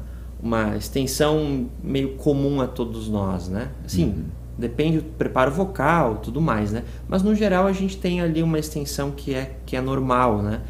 uma 0.43 0.77
extensão 0.77 1.69
meio 1.85 2.17
comum 2.17 2.61
a 2.61 2.67
todos 2.67 3.09
nós, 3.09 3.49
né? 3.49 3.69
Assim, 3.85 4.07
uhum. 4.07 4.25
depende 4.59 4.99
do 4.99 5.05
preparo 5.05 5.53
vocal, 5.53 6.17
tudo 6.17 6.41
mais, 6.41 6.73
né? 6.73 6.83
Mas 7.07 7.23
no 7.23 7.33
geral 7.33 7.67
a 7.67 7.73
gente 7.73 7.97
tem 7.99 8.21
ali 8.21 8.43
uma 8.43 8.59
extensão 8.59 9.13
que 9.13 9.35
é 9.35 9.57
que 9.65 9.77
é 9.77 9.81
normal, 9.81 10.43
né? 10.43 10.63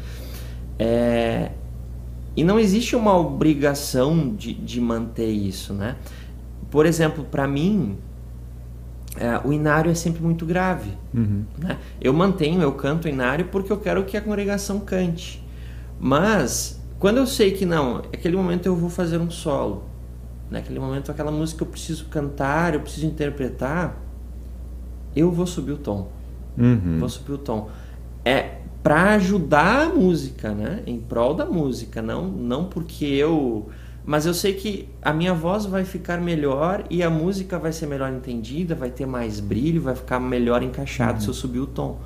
É, 0.77 1.51
e 2.35 2.43
não 2.43 2.59
existe 2.59 2.95
uma 2.95 3.17
obrigação 3.17 4.33
de, 4.35 4.53
de 4.53 4.81
manter 4.81 5.31
isso, 5.31 5.73
né? 5.73 5.95
Por 6.73 6.87
exemplo, 6.87 7.23
para 7.23 7.47
mim, 7.47 7.99
é, 9.15 9.39
o 9.47 9.53
inário 9.53 9.91
é 9.91 9.93
sempre 9.93 10.23
muito 10.23 10.43
grave. 10.43 10.89
Uhum. 11.13 11.43
Né? 11.55 11.77
Eu 12.01 12.11
mantenho, 12.13 12.63
eu 12.63 12.71
canto 12.71 13.07
inário 13.07 13.45
porque 13.51 13.71
eu 13.71 13.77
quero 13.77 14.03
que 14.05 14.17
a 14.17 14.21
congregação 14.21 14.79
cante. 14.79 15.45
Mas, 15.99 16.81
quando 16.97 17.17
eu 17.17 17.27
sei 17.27 17.51
que 17.51 17.63
não, 17.63 17.97
aquele 17.97 18.35
momento 18.35 18.65
eu 18.65 18.75
vou 18.75 18.89
fazer 18.89 19.19
um 19.19 19.29
solo, 19.29 19.83
naquele 20.49 20.79
momento 20.79 21.11
aquela 21.11 21.31
música 21.31 21.61
eu 21.63 21.67
preciso 21.67 22.05
cantar, 22.05 22.73
eu 22.73 22.79
preciso 22.79 23.05
interpretar, 23.05 23.95
eu 25.15 25.31
vou 25.31 25.45
subir 25.45 25.73
o 25.73 25.77
tom. 25.77 26.09
Uhum. 26.57 26.97
Vou 26.99 27.07
subir 27.07 27.33
o 27.33 27.37
tom. 27.37 27.69
É 28.25 28.61
para 28.81 29.13
ajudar 29.13 29.83
a 29.83 29.89
música, 29.89 30.55
né? 30.55 30.81
Em 30.87 30.99
prol 30.99 31.35
da 31.35 31.45
música, 31.45 32.01
não, 32.01 32.27
não 32.27 32.65
porque 32.65 33.05
eu 33.05 33.69
mas 34.05 34.25
eu 34.25 34.33
sei 34.33 34.53
que 34.53 34.89
a 35.01 35.13
minha 35.13 35.33
voz 35.33 35.65
vai 35.65 35.85
ficar 35.85 36.19
melhor 36.19 36.83
e 36.89 37.01
a 37.01 37.09
música 37.09 37.57
vai 37.57 37.71
ser 37.71 37.87
melhor 37.87 38.11
entendida, 38.11 38.75
vai 38.75 38.89
ter 38.89 39.05
mais 39.05 39.39
brilho, 39.39 39.81
vai 39.81 39.95
ficar 39.95 40.19
melhor 40.19 40.61
encaixado 40.61 41.13
uhum. 41.13 41.19
se 41.21 41.27
eu 41.29 41.33
subir 41.33 41.59
o 41.59 41.67
tom. 41.67 41.99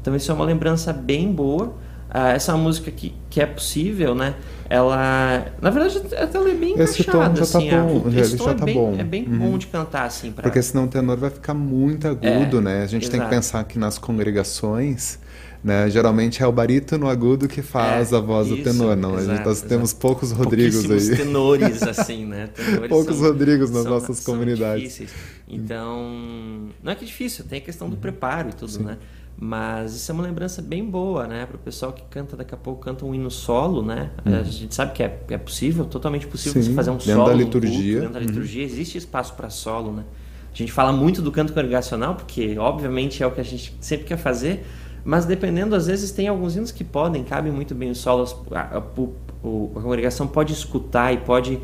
Então 0.00 0.14
isso 0.16 0.30
é 0.30 0.34
uma 0.34 0.44
lembrança 0.44 0.92
bem 0.92 1.32
boa. 1.32 1.66
Uh, 2.14 2.28
essa 2.34 2.56
música 2.56 2.90
que, 2.90 3.14
que 3.30 3.40
é 3.40 3.46
possível, 3.46 4.14
né? 4.14 4.34
Ela, 4.68 5.46
na 5.60 5.70
verdade, 5.70 6.00
até 6.16 6.38
ela 6.38 6.50
é 6.50 6.54
bem 6.54 6.74
esse 6.78 7.02
encaixada, 7.02 7.30
tom 7.30 7.44
já 7.44 7.52
tá 7.52 7.58
assim. 7.58 7.70
Bom, 7.70 8.04
a, 8.06 8.20
esse 8.20 8.36
tom 8.36 8.44
já 8.44 8.50
é, 8.50 8.54
tá 8.54 8.64
bem, 8.64 8.74
bom. 8.74 8.94
é 8.98 9.04
bem 9.04 9.26
uhum. 9.26 9.38
bom 9.38 9.58
de 9.58 9.66
cantar, 9.66 10.04
assim. 10.04 10.30
Pra... 10.30 10.42
Porque 10.42 10.62
senão 10.62 10.84
o 10.84 10.88
tenor 10.88 11.16
vai 11.16 11.30
ficar 11.30 11.54
muito 11.54 12.06
agudo, 12.06 12.58
é, 12.58 12.60
né? 12.60 12.82
A 12.82 12.86
gente 12.86 13.02
exato. 13.04 13.18
tem 13.18 13.20
que 13.20 13.34
pensar 13.34 13.64
que 13.64 13.78
nas 13.78 13.98
congregações 13.98 15.18
né? 15.64 15.88
Geralmente 15.88 16.42
é 16.42 16.46
o 16.46 16.52
barítono 16.52 17.08
agudo 17.08 17.48
que 17.48 17.62
faz 17.62 18.12
é, 18.12 18.16
a 18.16 18.20
voz 18.20 18.48
isso, 18.48 18.56
do 18.58 18.62
tenor, 18.62 18.94
não. 18.94 19.18
Exato, 19.18 19.48
nós 19.48 19.56
exato. 19.56 19.68
temos 19.68 19.94
poucos 19.94 20.30
Rodrigos 20.30 20.90
aí. 20.90 21.16
tenores, 21.16 21.82
assim, 21.82 22.26
né? 22.26 22.48
Tenores 22.54 22.88
poucos 22.90 23.16
são, 23.16 23.26
Rodrigos 23.26 23.70
nas 23.70 23.82
são, 23.84 23.92
nossas 23.92 24.18
são 24.18 24.34
comunidades. 24.34 24.82
Difíceis. 24.82 25.14
Então, 25.48 26.68
não 26.82 26.92
é 26.92 26.94
que 26.94 27.04
é 27.04 27.06
difícil, 27.06 27.46
tem 27.46 27.60
a 27.60 27.62
questão 27.62 27.88
do 27.88 27.96
preparo 27.96 28.50
e 28.50 28.52
tudo, 28.52 28.72
Sim. 28.72 28.82
né? 28.82 28.98
Mas 29.36 29.94
isso 29.94 30.12
é 30.12 30.14
uma 30.14 30.22
lembrança 30.22 30.62
bem 30.62 30.84
boa, 30.84 31.26
né? 31.26 31.46
Para 31.46 31.56
o 31.56 31.58
pessoal 31.58 31.92
que 31.92 32.02
canta, 32.10 32.36
daqui 32.36 32.54
a 32.54 32.58
pouco 32.58 32.82
canta 32.82 33.04
um 33.04 33.14
hino 33.14 33.30
solo, 33.30 33.82
né? 33.82 34.10
Hum. 34.24 34.34
A 34.38 34.42
gente 34.42 34.74
sabe 34.74 34.92
que 34.92 35.02
é, 35.02 35.18
é 35.30 35.38
possível, 35.38 35.86
totalmente 35.86 36.26
possível 36.26 36.62
Sim, 36.62 36.68
você 36.68 36.74
fazer 36.74 36.90
um 36.90 36.96
dentro 36.96 37.14
solo. 37.14 37.28
Da 37.28 37.34
liturgia. 37.34 38.00
Culto, 38.00 38.00
dentro 38.00 38.12
da 38.12 38.20
uhum. 38.20 38.26
liturgia. 38.26 38.64
Uhum. 38.64 38.72
Existe 38.72 38.98
espaço 38.98 39.34
para 39.34 39.50
solo, 39.50 39.92
né? 39.92 40.04
A 40.52 40.56
gente 40.56 40.70
fala 40.70 40.92
muito 40.92 41.20
do 41.20 41.32
canto 41.32 41.52
congregacional, 41.52 42.14
porque 42.14 42.56
obviamente 42.58 43.22
é 43.22 43.26
o 43.26 43.32
que 43.32 43.40
a 43.40 43.44
gente 43.44 43.76
sempre 43.80 44.06
quer 44.06 44.16
fazer, 44.16 44.64
mas 45.04 45.26
dependendo, 45.26 45.74
às 45.74 45.86
vezes 45.86 46.10
tem 46.10 46.28
alguns 46.28 46.56
hinos 46.56 46.72
que 46.72 46.82
podem, 46.82 47.22
cabem 47.22 47.52
muito 47.52 47.74
bem 47.74 47.90
os 47.90 47.98
solos, 47.98 48.34
a, 48.50 48.60
a, 48.60 48.78
a, 48.78 49.80
congregação 49.80 50.26
pode 50.26 50.52
escutar 50.52 51.12
e 51.12 51.18
pode 51.18 51.60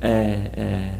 é, 0.00 0.10
é, 0.10 0.94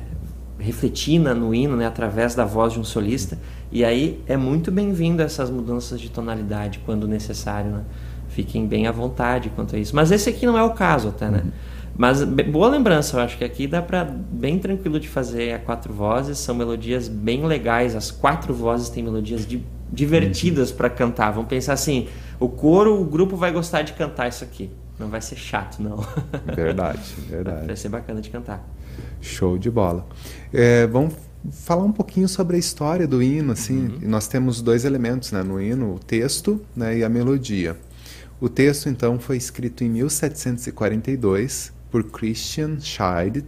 refletir 0.58 1.18
no 1.18 1.54
hino, 1.54 1.76
né, 1.76 1.87
através 1.87 2.34
da 2.34 2.44
voz 2.44 2.72
de 2.72 2.78
um 2.78 2.84
solista, 2.84 3.37
e 3.72 3.84
aí 3.84 4.22
é 4.26 4.37
muito 4.37 4.70
bem-vindo 4.70 5.20
essas 5.20 5.50
mudanças 5.50 6.00
de 6.00 6.08
tonalidade 6.08 6.80
quando 6.87 7.08
necessário, 7.08 7.70
né? 7.70 7.84
Fiquem 8.28 8.66
bem 8.66 8.87
à 8.87 8.92
vontade 8.92 9.50
quanto 9.50 9.76
a 9.76 9.78
isso. 9.78 9.94
Mas 9.94 10.10
esse 10.10 10.28
aqui 10.28 10.46
não 10.46 10.58
é 10.58 10.62
o 10.62 10.70
caso 10.70 11.08
até, 11.08 11.28
né? 11.28 11.42
Uhum. 11.44 11.50
Mas 11.96 12.24
boa 12.24 12.68
lembrança, 12.68 13.16
eu 13.16 13.20
acho 13.20 13.38
que 13.38 13.44
aqui 13.44 13.66
dá 13.68 13.80
para 13.80 14.04
bem 14.04 14.58
tranquilo 14.58 14.98
de 14.98 15.08
fazer 15.08 15.52
a 15.52 15.58
quatro 15.58 15.92
vozes, 15.92 16.38
são 16.38 16.54
melodias 16.54 17.06
bem 17.06 17.46
legais, 17.46 17.94
as 17.94 18.10
quatro 18.10 18.52
vozes 18.52 18.88
têm 18.88 19.02
melodias 19.04 19.46
de 19.46 19.62
divertidas 19.92 20.73
para 20.73 20.90
cantar. 20.90 21.33
Vamos 21.33 21.49
pensar 21.49 21.73
assim: 21.73 22.09
o 22.38 22.49
coro, 22.49 23.01
o 23.01 23.05
grupo 23.05 23.37
vai 23.37 23.53
gostar 23.53 23.83
de 23.83 23.92
cantar 23.92 24.29
isso 24.29 24.44
aqui. 24.44 24.70
Não 24.99 25.09
vai 25.09 25.20
ser 25.20 25.37
chato, 25.37 25.83
não. 25.83 25.97
Verdade, 26.55 27.01
verdade. 27.29 27.66
Vai 27.66 27.77
ser 27.77 27.88
bacana 27.88 28.20
de 28.20 28.31
cantar. 28.31 28.64
Show 29.20 29.59
de 29.59 29.70
bola. 29.70 30.07
É, 30.53 30.87
vamos 30.87 31.14
falar 31.51 31.83
um 31.83 31.92
pouquinho 31.92 32.29
sobre 32.29 32.57
a 32.57 32.59
história 32.59 33.07
do 33.07 33.23
hino. 33.23 33.53
Assim, 33.53 33.87
uhum. 33.87 33.99
nós 34.03 34.29
temos 34.29 34.62
dois 34.62 34.85
elementos 34.85 35.33
né, 35.33 35.42
no 35.42 35.61
hino: 35.61 35.94
o 35.94 35.99
texto 35.99 36.61
né, 36.77 36.99
e 36.99 37.05
a 37.05 37.09
melodia. 37.09 37.77
O 38.40 38.49
texto, 38.49 38.88
então, 38.88 39.18
foi 39.18 39.37
escrito 39.37 39.85
em 39.85 39.88
1742 39.88 41.73
por 41.90 42.05
Christian 42.05 42.79
Scheid, 42.81 43.44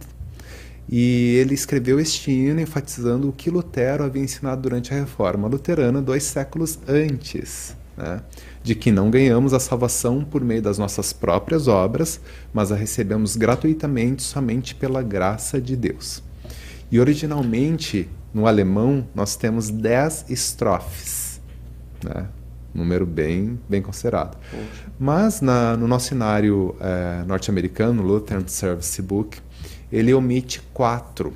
e 0.89 1.35
ele 1.35 1.53
escreveu 1.53 1.99
este 1.99 2.31
hino 2.31 2.61
enfatizando 2.61 3.27
o 3.27 3.33
que 3.33 3.49
Lutero 3.49 4.03
havia 4.03 4.23
ensinado 4.23 4.61
durante 4.61 4.93
a 4.93 4.97
Reforma 4.97 5.47
Luterana 5.47 6.01
dois 6.01 6.23
séculos 6.23 6.79
antes, 6.87 7.75
né? 7.97 8.21
de 8.63 8.73
que 8.73 8.91
não 8.91 9.11
ganhamos 9.11 9.53
a 9.53 9.59
salvação 9.59 10.23
por 10.23 10.41
meio 10.43 10.61
das 10.61 10.77
nossas 10.77 11.11
próprias 11.11 11.67
obras, 11.67 12.21
mas 12.53 12.71
a 12.71 12.75
recebemos 12.75 13.35
gratuitamente 13.35 14.23
somente 14.23 14.73
pela 14.75 15.01
graça 15.01 15.59
de 15.59 15.75
Deus. 15.75 16.23
E 16.89 16.99
originalmente, 16.99 18.09
no 18.33 18.47
alemão, 18.47 19.05
nós 19.13 19.35
temos 19.35 19.69
dez 19.69 20.23
estrofes, 20.29 21.41
né? 22.01 22.27
número 22.73 23.05
bem, 23.05 23.59
bem 23.67 23.81
considerado. 23.81 24.37
Mas 24.97 25.41
na, 25.41 25.75
no 25.75 25.87
nosso 25.87 26.07
cenário 26.07 26.75
é, 26.79 27.23
norte-americano, 27.25 28.03
Lutheran 28.03 28.47
Service 28.47 29.01
Book, 29.01 29.39
ele 29.91 30.13
omite 30.13 30.61
quatro. 30.73 31.33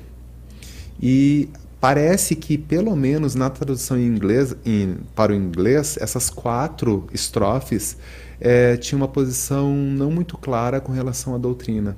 E 1.00 1.48
parece 1.80 2.36
que, 2.36 2.56
pelo 2.56 2.94
menos 2.94 3.34
na 3.34 3.50
tradução 3.50 3.98
em 3.98 4.06
inglês, 4.06 4.54
em, 4.64 4.98
para 5.14 5.32
o 5.32 5.34
inglês, 5.34 5.96
essas 6.00 6.30
quatro 6.30 7.06
estrofes 7.12 7.96
é, 8.40 8.76
tinham 8.76 9.00
uma 9.00 9.08
posição 9.08 9.74
não 9.74 10.10
muito 10.10 10.38
clara 10.38 10.80
com 10.80 10.92
relação 10.92 11.34
à 11.34 11.38
doutrina. 11.38 11.96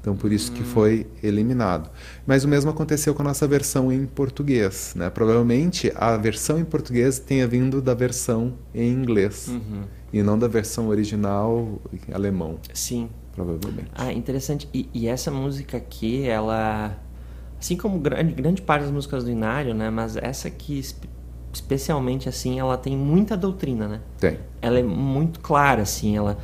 Então, 0.00 0.16
por 0.16 0.32
isso 0.32 0.50
que 0.52 0.62
hum. 0.62 0.66
foi 0.66 1.06
eliminado. 1.22 1.90
Mas 2.26 2.44
o 2.44 2.48
mesmo 2.48 2.70
aconteceu 2.70 3.14
com 3.14 3.20
a 3.20 3.26
nossa 3.26 3.46
versão 3.46 3.92
em 3.92 4.06
português. 4.06 4.94
Né? 4.96 5.10
Provavelmente 5.10 5.92
a 5.94 6.16
versão 6.16 6.58
em 6.58 6.64
português 6.64 7.18
tenha 7.18 7.46
vindo 7.46 7.82
da 7.82 7.92
versão 7.92 8.54
em 8.74 8.90
inglês 8.90 9.48
uhum. 9.48 9.82
e 10.10 10.22
não 10.22 10.38
da 10.38 10.48
versão 10.48 10.88
original 10.88 11.78
em 11.92 12.14
alemão. 12.14 12.58
Sim 12.72 13.10
provavelmente. 13.32 13.90
Ah, 13.94 14.12
interessante. 14.12 14.68
E, 14.72 14.88
e, 14.92 15.08
essa 15.08 15.30
música 15.30 15.76
aqui, 15.76 16.26
ela. 16.26 16.96
Assim 17.58 17.76
como 17.76 17.98
grande, 17.98 18.32
grande 18.32 18.62
parte 18.62 18.82
das 18.82 18.90
músicas 18.90 19.24
do 19.24 19.30
Inário, 19.30 19.74
né? 19.74 19.90
Mas 19.90 20.16
essa 20.16 20.48
aqui, 20.48 20.80
especialmente 21.52 22.28
assim, 22.28 22.58
ela 22.58 22.76
tem 22.76 22.96
muita 22.96 23.36
doutrina, 23.36 23.86
né? 23.86 24.00
Tem. 24.18 24.38
Ela 24.62 24.78
é 24.78 24.82
muito 24.82 25.40
clara, 25.40 25.82
assim, 25.82 26.16
ela, 26.16 26.38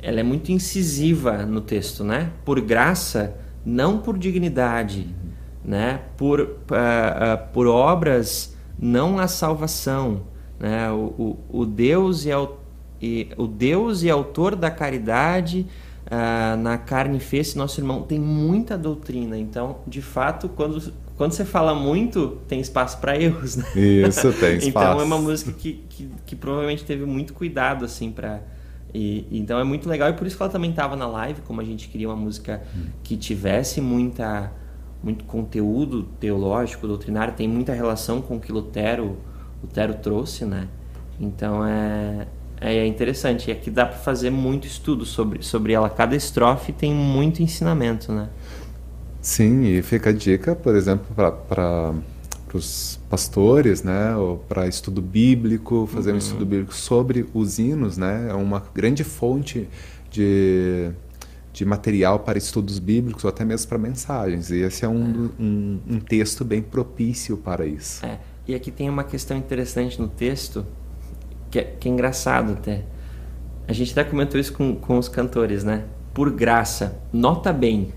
ela 0.00 0.20
é 0.20 0.22
muito 0.22 0.52
incisiva 0.52 1.44
no 1.44 1.60
texto, 1.60 2.04
né? 2.04 2.30
Por 2.44 2.60
graça, 2.60 3.36
não 3.64 3.98
por 3.98 4.16
dignidade, 4.16 5.12
né? 5.64 6.02
Por, 6.16 6.40
uh, 6.40 6.44
uh, 6.44 7.52
por 7.52 7.66
obras, 7.66 8.56
não 8.78 9.18
a 9.18 9.26
salvação, 9.26 10.22
né? 10.60 10.90
O, 10.92 11.38
o, 11.50 11.60
o 11.60 11.66
Deus 11.66 12.24
e, 12.24 12.30
e 13.00 13.28
o 13.36 13.48
Deus 13.48 14.04
e 14.04 14.10
autor 14.10 14.54
da 14.54 14.70
caridade 14.70 15.66
ah, 16.14 16.58
na 16.58 16.76
carne 16.76 17.18
fez 17.18 17.54
nosso 17.54 17.80
irmão 17.80 18.02
tem 18.02 18.18
muita 18.18 18.76
doutrina. 18.76 19.38
Então, 19.38 19.78
de 19.86 20.02
fato, 20.02 20.46
quando, 20.46 20.92
quando 21.16 21.32
você 21.32 21.42
fala 21.42 21.74
muito, 21.74 22.38
tem 22.46 22.60
espaço 22.60 22.98
para 22.98 23.18
erros, 23.18 23.56
né? 23.56 23.64
Isso, 23.74 24.30
tem 24.34 24.58
espaço. 24.58 24.68
então, 24.68 25.00
é 25.00 25.04
uma 25.04 25.16
música 25.16 25.50
que, 25.52 25.82
que, 25.88 26.10
que 26.26 26.36
provavelmente 26.36 26.84
teve 26.84 27.06
muito 27.06 27.32
cuidado, 27.32 27.86
assim, 27.86 28.12
para... 28.12 28.42
E, 28.92 29.26
então 29.32 29.58
é 29.58 29.64
muito 29.64 29.88
legal 29.88 30.10
e 30.10 30.12
por 30.12 30.26
isso 30.26 30.36
que 30.36 30.42
ela 30.42 30.52
também 30.52 30.68
estava 30.68 30.94
na 30.94 31.06
live, 31.06 31.40
como 31.40 31.62
a 31.62 31.64
gente 31.64 31.88
queria 31.88 32.10
uma 32.10 32.16
música 32.16 32.62
que 33.02 33.16
tivesse 33.16 33.80
muita 33.80 34.52
muito 35.02 35.24
conteúdo 35.24 36.02
teológico, 36.20 36.86
doutrinário, 36.86 37.32
tem 37.32 37.48
muita 37.48 37.72
relação 37.72 38.20
com 38.20 38.36
o 38.36 38.40
que 38.40 38.52
Lutero, 38.52 39.16
Lutero 39.62 39.94
trouxe, 39.94 40.44
né? 40.44 40.68
Então 41.18 41.66
é, 41.66 42.26
é, 42.62 42.76
é 42.76 42.86
interessante. 42.86 43.48
E 43.48 43.52
aqui 43.52 43.70
dá 43.70 43.84
para 43.86 43.98
fazer 43.98 44.30
muito 44.30 44.66
estudo 44.66 45.04
sobre, 45.04 45.42
sobre 45.42 45.72
ela. 45.72 45.90
Cada 45.90 46.14
estrofe 46.14 46.72
tem 46.72 46.94
muito 46.94 47.42
ensinamento, 47.42 48.12
né? 48.12 48.28
Sim, 49.20 49.64
e 49.64 49.82
fica 49.82 50.10
a 50.10 50.12
dica, 50.12 50.54
por 50.54 50.74
exemplo, 50.74 51.06
para 51.14 51.94
os 52.52 52.98
pastores, 53.08 53.82
né, 53.82 54.16
ou 54.16 54.36
para 54.36 54.66
estudo 54.66 55.00
bíblico, 55.00 55.86
fazer 55.86 56.10
uhum. 56.10 56.16
um 56.16 56.18
estudo 56.18 56.44
bíblico 56.44 56.74
sobre 56.74 57.26
os 57.32 57.58
hinos, 57.58 57.96
né, 57.96 58.26
é 58.28 58.34
uma 58.34 58.62
grande 58.74 59.04
fonte 59.04 59.68
de, 60.10 60.90
de 61.52 61.64
material 61.64 62.18
para 62.18 62.36
estudos 62.36 62.80
bíblicos 62.80 63.24
ou 63.24 63.30
até 63.30 63.44
mesmo 63.44 63.68
para 63.68 63.78
mensagens. 63.78 64.50
E 64.50 64.58
esse 64.58 64.84
é 64.84 64.88
um, 64.88 65.30
é. 65.38 65.42
um, 65.42 65.80
um 65.88 66.00
texto 66.00 66.44
bem 66.44 66.60
propício 66.60 67.36
para 67.36 67.64
isso. 67.64 68.04
É. 68.04 68.18
E 68.46 68.56
aqui 68.56 68.72
tem 68.72 68.90
uma 68.90 69.04
questão 69.04 69.36
interessante 69.36 70.00
no 70.00 70.08
texto 70.08 70.66
que 71.52 71.60
é, 71.60 71.62
que 71.78 71.88
é 71.88 71.92
engraçado 71.92 72.54
até. 72.54 72.82
A 73.68 73.72
gente 73.72 73.92
até 73.92 74.02
comentou 74.02 74.40
isso 74.40 74.52
com, 74.52 74.74
com 74.74 74.98
os 74.98 75.08
cantores, 75.08 75.62
né? 75.62 75.84
por 76.12 76.30
graça, 76.30 77.00
nota 77.12 77.52
bem, 77.52 77.92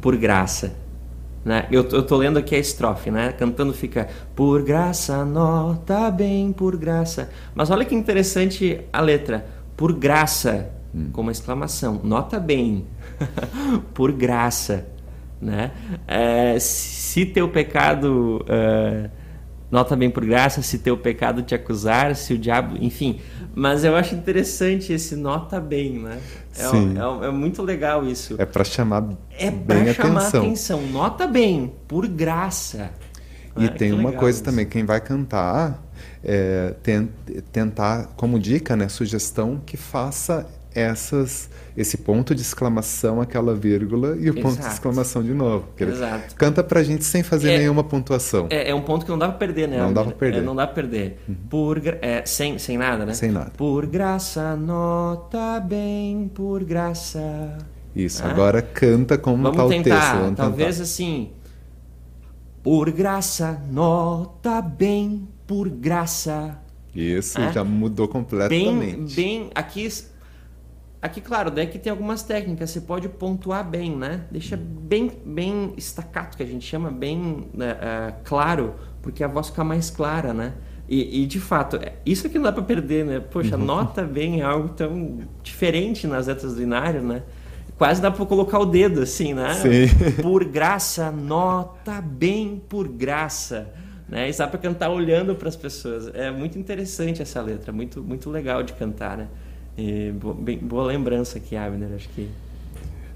por 0.00 0.16
graça. 0.16 0.74
Né? 1.44 1.66
Eu, 1.70 1.88
eu 1.88 2.02
tô 2.02 2.16
lendo 2.16 2.38
aqui 2.38 2.54
a 2.54 2.58
estrofe, 2.58 3.10
né? 3.10 3.32
Cantando 3.32 3.72
fica 3.72 4.08
por 4.36 4.62
graça, 4.62 5.24
nota 5.24 6.10
bem, 6.10 6.52
por 6.52 6.76
graça. 6.76 7.30
Mas 7.54 7.70
olha 7.70 7.84
que 7.84 7.94
interessante 7.94 8.80
a 8.92 9.00
letra, 9.00 9.46
por 9.74 9.94
graça, 9.94 10.70
hum. 10.94 11.08
com 11.10 11.22
uma 11.22 11.32
exclamação, 11.32 11.98
nota 12.04 12.38
bem, 12.38 12.84
por 13.94 14.12
graça, 14.12 14.86
né? 15.40 15.70
É, 16.06 16.58
se 16.58 17.24
teu 17.24 17.48
pecado 17.48 18.44
uh, 18.44 19.10
nota 19.70 19.94
bem 19.94 20.10
por 20.10 20.24
graça, 20.24 20.62
se 20.62 20.78
teu 20.78 20.96
pecado 20.96 21.42
te 21.42 21.54
acusar, 21.54 22.16
se 22.16 22.34
o 22.34 22.38
diabo, 22.38 22.76
enfim. 22.80 23.20
Mas 23.54 23.84
eu 23.84 23.96
acho 23.96 24.14
interessante 24.14 24.92
esse 24.92 25.16
nota 25.16 25.60
bem, 25.60 25.98
né? 25.98 26.18
É, 26.56 26.64
Sim. 26.64 26.94
é, 26.98 27.26
é 27.26 27.30
muito 27.30 27.62
legal 27.62 28.06
isso. 28.06 28.34
É 28.38 28.44
para 28.44 28.64
chamar 28.64 29.08
é 29.38 29.50
bem 29.50 29.84
pra 29.84 29.94
chamar 29.94 30.20
atenção. 30.20 30.42
atenção. 30.42 30.82
Nota 30.88 31.26
bem, 31.26 31.72
por 31.86 32.06
graça. 32.06 32.90
E 33.56 33.66
ah, 33.66 33.68
tem 33.68 33.92
uma 33.92 34.12
coisa 34.12 34.38
isso. 34.38 34.44
também, 34.44 34.66
quem 34.66 34.84
vai 34.84 35.00
cantar, 35.00 35.82
é, 36.22 36.74
tentar, 37.52 38.06
como 38.16 38.38
dica, 38.38 38.76
né, 38.76 38.88
sugestão, 38.88 39.60
que 39.64 39.76
faça 39.76 40.46
essas 40.74 41.50
esse 41.76 41.96
ponto 41.96 42.34
de 42.34 42.42
exclamação, 42.42 43.20
aquela 43.20 43.54
vírgula 43.54 44.16
e 44.16 44.28
o 44.28 44.32
Exato. 44.32 44.40
ponto 44.40 44.60
de 44.60 44.66
exclamação 44.66 45.22
de 45.22 45.32
novo. 45.32 45.68
Exato. 45.78 46.34
Canta 46.34 46.62
pra 46.62 46.82
gente 46.82 47.04
sem 47.04 47.22
fazer 47.22 47.52
é, 47.52 47.58
nenhuma 47.58 47.82
pontuação. 47.82 48.48
É, 48.50 48.70
é, 48.70 48.74
um 48.74 48.82
ponto 48.82 49.04
que 49.04 49.10
não 49.10 49.18
dá 49.18 49.28
pra 49.28 49.38
perder, 49.38 49.68
né? 49.68 49.78
Não 49.78 49.92
dá 49.92 50.04
pra 50.04 50.12
perder. 50.12 50.38
É, 50.38 50.42
não 50.42 50.54
dá 50.54 50.66
pra 50.66 50.74
perder. 50.74 51.18
Uhum. 51.28 51.34
Por, 51.48 51.82
é, 51.86 52.22
sem, 52.26 52.58
sem 52.58 52.76
nada, 52.76 53.06
né? 53.06 53.14
Sem 53.14 53.30
nada. 53.30 53.52
Por 53.56 53.86
graça, 53.86 54.56
nota 54.56 55.60
bem, 55.60 56.30
por 56.34 56.64
graça. 56.64 57.58
Isso, 57.94 58.22
ah? 58.24 58.30
agora 58.30 58.60
canta 58.62 59.16
como 59.16 59.42
Vamos 59.42 59.56
tá 59.56 59.68
tentar, 59.68 59.96
o 59.96 59.98
texto. 59.98 60.20
Vamos 60.20 60.36
talvez 60.36 60.76
tentar. 60.76 60.82
assim. 60.82 61.30
Por 62.62 62.90
graça, 62.90 63.62
nota 63.70 64.60
bem, 64.60 65.26
por 65.46 65.68
graça. 65.68 66.58
Isso, 66.94 67.40
já 67.52 67.64
mudou 67.64 68.08
completamente. 68.08 69.14
Bem, 69.14 69.40
bem, 69.40 69.50
aqui 69.54 69.88
Aqui, 71.02 71.20
claro, 71.22 71.50
daí 71.50 71.66
que 71.66 71.78
tem 71.78 71.90
algumas 71.90 72.22
técnicas, 72.22 72.70
você 72.70 72.80
pode 72.80 73.08
pontuar 73.08 73.66
bem, 73.66 73.96
né? 73.96 74.24
Deixa 74.30 74.54
bem, 74.56 75.10
bem 75.24 75.72
estacato, 75.76 76.36
que 76.36 76.42
a 76.42 76.46
gente 76.46 76.66
chama, 76.66 76.90
bem 76.90 77.48
uh, 77.54 78.14
claro, 78.22 78.74
porque 79.00 79.24
a 79.24 79.28
voz 79.28 79.48
fica 79.48 79.64
mais 79.64 79.88
clara, 79.88 80.34
né? 80.34 80.52
E, 80.86 81.22
e, 81.22 81.26
de 81.26 81.40
fato, 81.40 81.76
é, 81.76 81.94
isso 82.04 82.26
aqui 82.26 82.36
não 82.36 82.44
dá 82.44 82.52
para 82.52 82.64
perder, 82.64 83.06
né? 83.06 83.20
Poxa, 83.20 83.56
uhum. 83.56 83.64
nota 83.64 84.02
bem 84.02 84.42
algo 84.42 84.70
tão 84.70 85.20
diferente 85.42 86.06
nas 86.06 86.26
letras 86.26 86.56
do 86.56 86.62
Inário, 86.62 87.00
né? 87.00 87.22
Quase 87.78 88.02
dá 88.02 88.10
para 88.10 88.26
colocar 88.26 88.58
o 88.58 88.66
dedo 88.66 89.00
assim, 89.00 89.32
né? 89.32 89.54
Sim. 89.54 89.88
Por 90.20 90.44
graça, 90.44 91.10
nota 91.10 91.98
bem 92.02 92.60
por 92.68 92.86
graça. 92.86 93.72
Né? 94.06 94.28
E 94.28 94.36
dá 94.36 94.46
para 94.46 94.58
cantar 94.58 94.90
olhando 94.90 95.34
para 95.34 95.48
as 95.48 95.56
pessoas. 95.56 96.10
É 96.14 96.30
muito 96.30 96.58
interessante 96.58 97.22
essa 97.22 97.40
letra, 97.40 97.72
muito, 97.72 98.02
muito 98.02 98.28
legal 98.28 98.62
de 98.62 98.74
cantar, 98.74 99.16
né? 99.16 99.28
E 99.76 100.12
boa, 100.12 100.34
bem, 100.34 100.58
boa 100.58 100.84
lembrança 100.84 101.38
aqui, 101.38 101.56
Abner, 101.56 101.90
acho 101.94 102.08
que. 102.10 102.28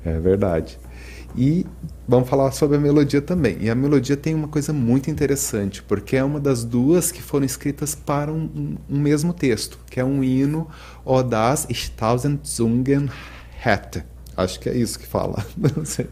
É 0.05 0.19
verdade. 0.19 0.79
E 1.37 1.67
vamos 2.07 2.29
falar 2.29 2.53
sobre 2.53 2.77
a 2.77 2.81
melodia 2.81 3.21
também. 3.21 3.59
E 3.61 3.69
a 3.69 3.75
melodia 3.75 4.17
tem 4.17 4.35
uma 4.35 4.47
coisa 4.47 4.73
muito 4.73 5.11
interessante, 5.11 5.83
porque 5.83 6.17
é 6.17 6.23
uma 6.23 6.39
das 6.39 6.65
duas 6.65 7.11
que 7.11 7.21
foram 7.21 7.45
escritas 7.45 7.95
para 7.95 8.33
um, 8.33 8.77
um, 8.89 8.99
mesmo 8.99 9.33
texto, 9.33 9.79
que 9.91 9.99
é 9.99 10.05
um 10.05 10.23
hino 10.23 10.69
O 11.05 11.23
das 11.23 11.67
Tausend 11.97 12.41
hätte. 13.65 14.05
Acho 14.37 14.59
que 14.61 14.69
é 14.69 14.77
isso 14.77 14.99
que 14.99 15.07
fala. 15.07 15.45
Não 15.77 15.85
sei. 15.85 16.09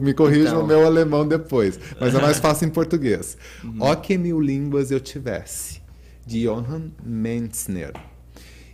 Me 0.00 0.14
corrija 0.14 0.48
então... 0.48 0.64
o 0.64 0.66
meu 0.66 0.86
alemão 0.86 1.26
depois, 1.26 1.78
mas 2.00 2.14
é 2.14 2.20
mais 2.20 2.38
fácil 2.38 2.68
em 2.68 2.70
português. 2.70 3.36
Uhum. 3.64 3.76
Ó 3.80 3.94
que 3.94 4.16
mil 4.16 4.40
línguas 4.40 4.90
eu 4.90 5.00
tivesse, 5.00 5.80
de 6.26 6.44
Johann 6.44 6.90
Mentzner. 7.02 7.92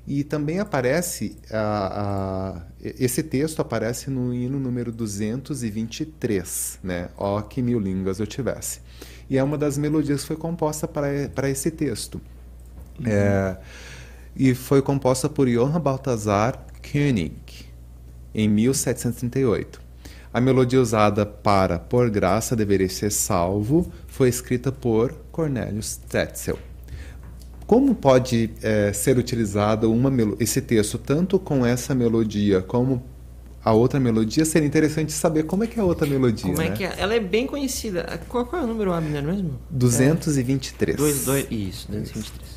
E 0.07 0.23
também 0.23 0.59
aparece, 0.59 1.37
a, 1.51 2.61
a, 2.61 2.63
esse 2.83 3.23
texto 3.23 3.61
aparece 3.61 4.11
no 4.11 4.35
hino 4.35 4.61
número 4.61 4.93
223, 4.93 6.79
né? 6.83 7.09
Ó 7.17 7.41
que 7.41 7.63
mil 7.63 7.81
línguas 7.81 8.21
eu 8.21 8.27
tivesse. 8.27 8.81
E 9.31 9.39
é 9.39 9.43
uma 9.43 9.57
das 9.57 9.79
melodias 9.79 10.21
que 10.21 10.27
foi 10.27 10.37
composta 10.37 10.87
para, 10.87 11.31
para 11.35 11.49
esse 11.49 11.71
texto. 11.71 12.21
Uhum. 13.01 13.07
É, 13.07 13.57
e 14.37 14.55
foi 14.55 14.83
composta 14.83 15.29
por 15.29 15.49
Johann 15.49 15.81
Balthasar 15.81 16.67
König, 16.83 17.67
em 18.35 18.47
1738. 18.49 19.81
A 20.35 20.41
melodia 20.41 20.81
usada 20.81 21.25
para 21.25 21.79
Por 21.79 22.11
Graça 22.11 22.55
Deveria 22.57 22.89
Ser 22.89 23.11
Salvo 23.11 23.91
foi 24.09 24.29
escrita 24.29 24.71
por 24.71 25.15
Cornelius 25.31 25.97
Tetzel. 25.97 26.59
Como 27.67 27.95
pode 27.95 28.51
é, 28.63 28.93
ser 28.93 29.17
utilizado 29.17 29.91
uma 29.91 30.11
esse 30.39 30.61
texto 30.61 30.99
tanto 30.99 31.39
com 31.39 31.65
essa 31.65 31.95
melodia 31.95 32.61
como 32.61 33.03
a 33.65 33.73
outra 33.73 33.99
melodia? 33.99 34.45
Seria 34.45 34.69
interessante 34.69 35.13
saber 35.13 35.45
como 35.45 35.65
é 35.65 35.67
que 35.67 35.79
é 35.79 35.83
a 35.83 35.87
outra 35.87 36.07
melodia. 36.07 36.51
Como 36.51 36.61
é 36.61 36.69
né? 36.69 36.77
que 36.77 36.85
é? 36.85 36.95
Ela 36.99 37.15
é 37.15 37.21
bem 37.21 37.47
conhecida. 37.47 38.21
Qual, 38.29 38.45
qual 38.45 38.63
é 38.63 38.65
o 38.65 38.69
número, 38.69 38.93
Abner, 38.93 39.23
mesmo? 39.23 39.59
223. 39.71 40.95
É, 40.95 40.99
dois, 40.99 41.25
dois, 41.25 41.47
isso, 41.51 41.87
223. 41.89 42.49
Isso. 42.49 42.54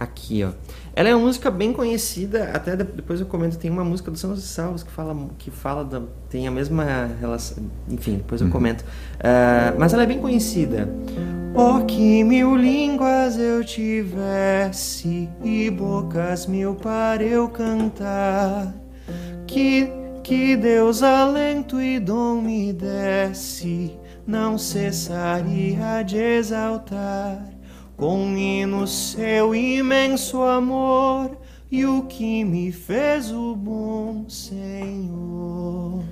Aqui, 0.00 0.42
ó. 0.42 0.52
Ela 0.96 1.10
é 1.10 1.14
uma 1.14 1.26
música 1.26 1.50
bem 1.50 1.74
conhecida, 1.74 2.52
até 2.54 2.74
depois 2.74 3.20
eu 3.20 3.26
comento, 3.26 3.58
tem 3.58 3.70
uma 3.70 3.84
música 3.84 4.10
do 4.10 4.16
São 4.16 4.30
José 4.30 4.46
Salvos 4.46 4.82
que 4.82 4.90
fala, 4.90 5.14
que 5.36 5.50
fala 5.50 5.84
da, 5.84 6.00
tem 6.30 6.48
a 6.48 6.50
mesma 6.50 7.10
relação, 7.20 7.62
enfim, 7.86 8.16
depois 8.16 8.40
eu 8.40 8.46
uhum. 8.46 8.52
comento. 8.52 8.82
Uh, 8.82 9.78
mas 9.78 9.92
ela 9.92 10.04
é 10.04 10.06
bem 10.06 10.18
conhecida. 10.18 10.88
Oh, 11.54 11.84
que 11.84 12.24
mil 12.24 12.56
línguas 12.56 13.38
eu 13.38 13.62
tivesse 13.62 15.28
e 15.44 15.68
bocas 15.68 16.46
mil 16.46 16.76
para 16.76 17.22
eu 17.22 17.46
cantar. 17.50 18.74
Que, 19.46 19.86
que 20.24 20.56
Deus 20.56 21.02
alento 21.02 21.78
e 21.78 22.00
dom 22.00 22.40
me 22.40 22.72
desse, 22.72 23.98
não 24.26 24.56
cessaria 24.56 26.02
de 26.06 26.16
exaltar. 26.16 27.49
Com 28.00 28.34
hino 28.34 28.86
seu 28.86 29.54
imenso 29.54 30.40
amor 30.40 31.36
e 31.70 31.84
o 31.84 32.04
que 32.04 32.42
me 32.44 32.72
fez 32.72 33.30
o 33.30 33.54
bom 33.54 34.24
Senhor. 34.26 36.02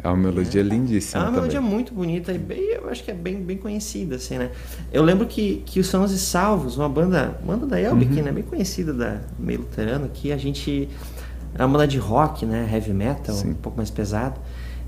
É 0.00 0.06
uma 0.06 0.16
melodia 0.16 0.62
lindíssima. 0.62 1.20
É 1.20 1.26
uma 1.26 1.32
melodia 1.32 1.60
muito 1.60 1.92
bonita 1.92 2.32
e 2.32 2.38
bem, 2.38 2.60
eu 2.60 2.88
acho 2.88 3.02
que 3.02 3.10
é 3.10 3.14
bem, 3.14 3.42
bem 3.42 3.56
conhecida, 3.56 4.14
assim, 4.14 4.38
né? 4.38 4.52
Eu 4.92 5.02
lembro 5.02 5.26
que, 5.26 5.64
que 5.66 5.80
os 5.80 5.88
Sãos 5.88 6.12
e 6.12 6.18
Salvos, 6.20 6.76
uma 6.76 6.88
banda, 6.88 7.36
banda 7.44 7.66
da 7.66 7.80
Elbic, 7.80 8.16
uhum. 8.16 8.22
né? 8.22 8.30
Bem 8.30 8.44
conhecida, 8.44 8.94
da 8.94 9.20
meio 9.36 9.62
luterano, 9.62 10.08
que 10.14 10.30
a 10.30 10.36
gente. 10.36 10.88
É 11.52 11.64
uma 11.64 11.72
banda 11.72 11.88
de 11.88 11.98
rock, 11.98 12.46
né? 12.46 12.70
Heavy 12.72 12.92
metal, 12.92 13.34
Sim. 13.34 13.50
um 13.50 13.54
pouco 13.54 13.76
mais 13.76 13.90
pesado. 13.90 14.38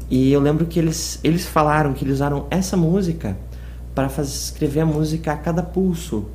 E 0.09 0.33
eu 0.33 0.39
lembro 0.39 0.65
que 0.65 0.79
eles, 0.79 1.19
eles 1.25 1.45
falaram 1.45 1.93
que 1.93 2.05
eles 2.05 2.15
usaram 2.15 2.47
essa 2.53 2.77
música 2.77 3.37
para 3.95 4.07
escrever 4.23 4.81
a 4.81 4.87
música 4.87 5.33
a 5.33 5.37
cada 5.37 5.63
pulso. 5.63 6.27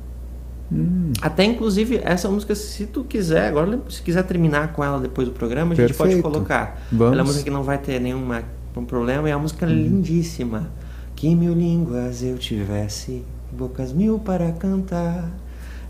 Hum. 0.70 1.12
Até 1.22 1.44
inclusive 1.44 2.00
essa 2.02 2.28
música, 2.28 2.54
se 2.54 2.86
tu 2.86 3.04
quiser, 3.04 3.48
agora 3.48 3.80
se 3.88 4.02
quiser 4.02 4.24
terminar 4.24 4.72
com 4.72 4.82
ela 4.82 4.98
depois 4.98 5.28
do 5.28 5.34
programa, 5.34 5.72
a 5.72 5.76
gente 5.76 5.94
Perfeito. 5.94 6.22
pode 6.22 6.22
colocar. 6.22 6.82
Vamos. 6.90 7.12
Ela 7.12 7.20
é 7.20 7.22
uma 7.22 7.26
música 7.26 7.44
que 7.44 7.50
não 7.50 7.62
vai 7.62 7.78
ter 7.78 8.00
nenhuma 8.00 8.42
um 8.76 8.84
problema 8.84 9.28
e 9.28 9.32
a 9.32 9.38
música 9.38 9.64
é 9.64 9.68
lindíssima. 9.68 10.70
Que 11.14 11.34
mil 11.34 11.54
línguas 11.54 12.22
eu 12.22 12.36
tivesse, 12.36 13.24
bocas 13.50 13.92
mil 13.92 14.18
para 14.18 14.52
cantar. 14.52 15.30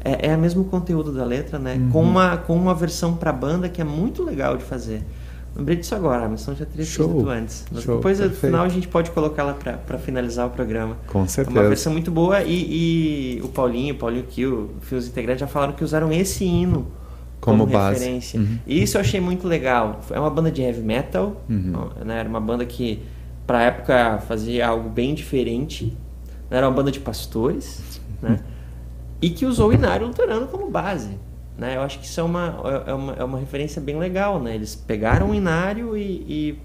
É, 0.05 0.29
é 0.29 0.37
o 0.37 0.39
mesmo 0.39 0.65
conteúdo 0.65 1.13
da 1.13 1.25
letra, 1.25 1.59
né? 1.59 1.75
Uhum. 1.75 1.91
Com, 1.91 2.03
uma, 2.03 2.37
com 2.37 2.55
uma 2.55 2.75
versão 2.75 3.17
para 3.17 3.33
banda 3.33 3.69
que 3.69 3.81
é 3.81 3.85
muito 3.85 4.23
legal 4.23 4.57
de 4.57 4.63
fazer. 4.63 5.03
Lembrei 5.57 5.77
disso 5.77 5.95
agora, 5.95 6.29
mas 6.29 6.45
já 6.45 6.67
teria 6.67 6.85
feito 6.85 7.29
antes. 7.29 7.65
Mas 7.73 7.83
Show, 7.83 7.97
depois, 7.97 8.19
perfeito. 8.19 8.43
no 8.43 8.49
final, 8.49 8.65
a 8.65 8.69
gente 8.69 8.89
pode 8.89 9.11
colocar 9.11 9.43
ela 9.43 9.55
para 9.55 9.99
finalizar 9.99 10.47
o 10.47 10.51
programa. 10.51 10.99
Com 11.07 11.27
certeza. 11.27 11.59
É 11.59 11.63
uma 11.63 11.69
versão 11.69 11.93
muito 11.93 12.11
boa 12.11 12.43
e, 12.43 13.39
e 13.39 13.43
o 13.43 13.49
Paulinho, 13.49 13.95
o 13.95 13.99
Paulinho 13.99 14.25
Kill, 14.25 14.71
os 14.93 15.09
integrantes 15.09 15.41
já 15.41 15.47
falaram 15.47 15.73
que 15.73 15.83
usaram 15.83 16.13
esse 16.13 16.45
hino 16.45 16.87
como, 17.41 17.61
como 17.61 17.73
base. 17.73 18.01
referência. 18.01 18.41
Uhum. 18.41 18.59
E 18.67 18.83
isso 18.83 18.97
eu 18.97 19.01
achei 19.01 19.21
muito 19.21 19.49
legal. 19.49 20.01
É 20.11 20.21
uma 20.21 20.31
banda 20.31 20.51
de 20.51 20.61
heavy 20.63 20.83
metal, 20.83 21.41
uhum. 21.49 21.89
né? 22.05 22.21
era 22.21 22.29
uma 22.29 22.41
banda 22.41 22.67
que, 22.67 23.03
para 23.47 23.63
época, 23.63 24.19
fazia 24.27 24.67
algo 24.67 24.89
bem 24.89 25.15
diferente. 25.15 25.97
Era 26.51 26.69
uma 26.69 26.75
banda 26.75 26.91
de 26.91 27.01
pastores, 27.01 28.01
né? 28.21 28.41
e 29.23 29.31
que 29.31 29.47
usou 29.47 29.71
o 29.71 29.73
Inário 29.73 30.07
Luterano 30.07 30.47
como 30.47 30.71
base. 30.71 31.19
Né? 31.59 31.77
Eu 31.77 31.83
acho 31.83 31.99
que 31.99 32.07
isso 32.07 32.21
é 32.21 32.23
uma, 32.23 32.85
é 32.87 32.93
uma, 32.93 33.13
é 33.15 33.25
uma 33.25 33.39
referência 33.39 33.81
bem 33.81 33.99
legal. 33.99 34.41
Né? 34.41 34.55
Eles 34.55 34.75
pegaram 34.75 35.31
o 35.31 35.35
Inário 35.35 35.97
e, 35.97 36.25
e, 36.29 36.59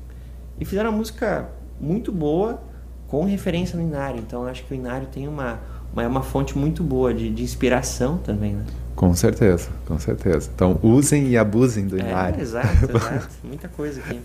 e 0.59 0.65
fizeram 0.65 0.89
uma 0.89 0.97
música 0.97 1.49
muito 1.79 2.11
boa 2.11 2.61
com 3.07 3.25
referência 3.25 3.77
no 3.77 3.83
Inário. 3.83 4.19
Então 4.19 4.43
eu 4.43 4.49
acho 4.49 4.63
que 4.65 4.73
o 4.73 4.75
Inário 4.75 5.07
tem 5.07 5.27
uma, 5.27 5.59
uma, 5.93 6.03
é 6.03 6.07
uma 6.07 6.21
fonte 6.21 6.57
muito 6.57 6.83
boa 6.83 7.13
de, 7.13 7.29
de 7.29 7.43
inspiração 7.43 8.17
também. 8.17 8.53
Né? 8.53 8.65
Com 8.95 9.13
certeza, 9.13 9.69
com 9.85 9.97
certeza. 9.97 10.49
Então 10.53 10.77
usem 10.83 11.29
e 11.29 11.37
abusem 11.37 11.87
do 11.87 11.97
Inari. 11.97 12.39
É, 12.39 12.41
exato, 12.41 12.67
exato. 12.95 13.29
Muita 13.43 13.67
coisa 13.67 13.99
aqui. 13.99 14.19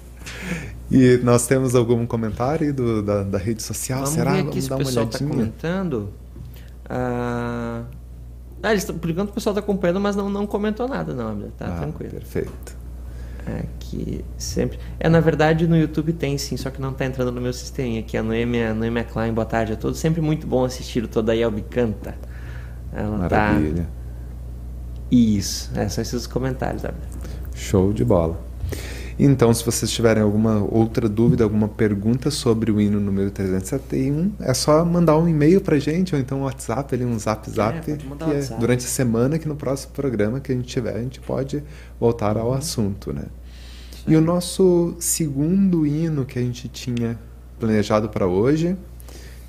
E 0.90 1.18
nós 1.22 1.46
temos 1.46 1.74
algum 1.74 2.04
comentário 2.06 2.74
do, 2.74 3.02
da, 3.02 3.22
da 3.22 3.38
rede 3.38 3.62
social? 3.62 4.00
Vamos 4.00 4.14
Será? 4.14 4.32
Ver 4.32 4.40
aqui 4.40 4.60
Vamos 4.60 4.64
se 4.64 4.68
dar 4.68 4.74
o 4.76 4.78
pessoal 4.78 5.06
está 5.06 5.18
comentando. 5.18 6.08
Ah, 6.88 7.82
ah 8.66 8.72
eles, 8.72 8.84
por 8.84 9.08
enquanto 9.08 9.30
o 9.30 9.32
pessoal 9.32 9.52
está 9.52 9.60
acompanhando, 9.60 10.00
mas 10.00 10.16
não, 10.16 10.28
não 10.28 10.46
comentou 10.46 10.88
nada, 10.88 11.14
não, 11.14 11.48
tá 11.50 11.66
ah, 11.66 11.80
tranquilo. 11.80 12.12
Perfeito. 12.12 12.76
É, 13.46 13.64
que 13.78 14.24
sempre. 14.36 14.78
É, 14.98 15.08
na 15.08 15.20
verdade, 15.20 15.68
no 15.68 15.76
YouTube 15.76 16.12
tem 16.12 16.36
sim, 16.36 16.56
só 16.56 16.68
que 16.68 16.80
não 16.80 16.90
está 16.90 17.04
entrando 17.04 17.30
no 17.30 17.40
meu 17.40 17.52
sistema. 17.52 18.00
Aqui 18.00 18.16
a 18.16 18.22
Noêmia, 18.22 18.74
Noêmia 18.74 19.04
Klein, 19.04 19.32
boa 19.32 19.44
tarde 19.44 19.72
a 19.72 19.76
todos. 19.76 20.00
Sempre 20.00 20.20
muito 20.20 20.48
bom 20.48 20.64
assistir 20.64 21.04
o 21.04 21.08
Toda 21.08 21.32
Yelbi 21.32 21.62
Canta. 21.62 22.16
Ela 22.92 23.28
tá 23.28 23.52
Maravilha. 23.52 23.84
Tá... 23.84 23.88
Isso, 25.12 25.70
é, 25.76 25.88
são 25.88 26.02
esses 26.02 26.26
comentários. 26.26 26.82
Sabe? 26.82 26.96
Show 27.54 27.92
de 27.92 28.04
bola. 28.04 28.36
Então, 29.18 29.52
se 29.54 29.64
vocês 29.64 29.90
tiverem 29.90 30.22
alguma 30.22 30.62
outra 30.70 31.08
dúvida, 31.08 31.42
alguma 31.42 31.68
pergunta 31.68 32.30
sobre 32.30 32.70
o 32.70 32.78
hino 32.78 33.00
número 33.00 33.30
371, 33.30 34.32
é 34.40 34.52
só 34.52 34.84
mandar 34.84 35.16
um 35.16 35.26
e-mail 35.26 35.62
pra 35.62 35.78
gente, 35.78 36.14
ou 36.14 36.20
então 36.20 36.40
um 36.40 36.42
WhatsApp, 36.42 36.94
ali, 36.94 37.02
um 37.04 37.18
zap 37.18 37.50
zap, 37.50 37.78
é, 37.78 37.80
que 37.80 37.92
é 37.92 37.96
durante 38.58 38.84
a 38.84 38.88
semana, 38.88 39.38
que 39.38 39.48
no 39.48 39.56
próximo 39.56 39.94
programa 39.94 40.38
que 40.38 40.52
a 40.52 40.54
gente 40.54 40.68
tiver, 40.68 40.94
a 40.94 41.00
gente 41.00 41.18
pode 41.20 41.64
voltar 41.98 42.36
ao 42.36 42.48
uhum. 42.48 42.54
assunto, 42.54 43.10
né? 43.10 43.24
E 44.06 44.14
o 44.14 44.20
nosso 44.20 44.94
segundo 45.00 45.86
hino 45.86 46.26
que 46.26 46.38
a 46.38 46.42
gente 46.42 46.68
tinha 46.68 47.18
planejado 47.58 48.10
para 48.10 48.26
hoje, 48.26 48.76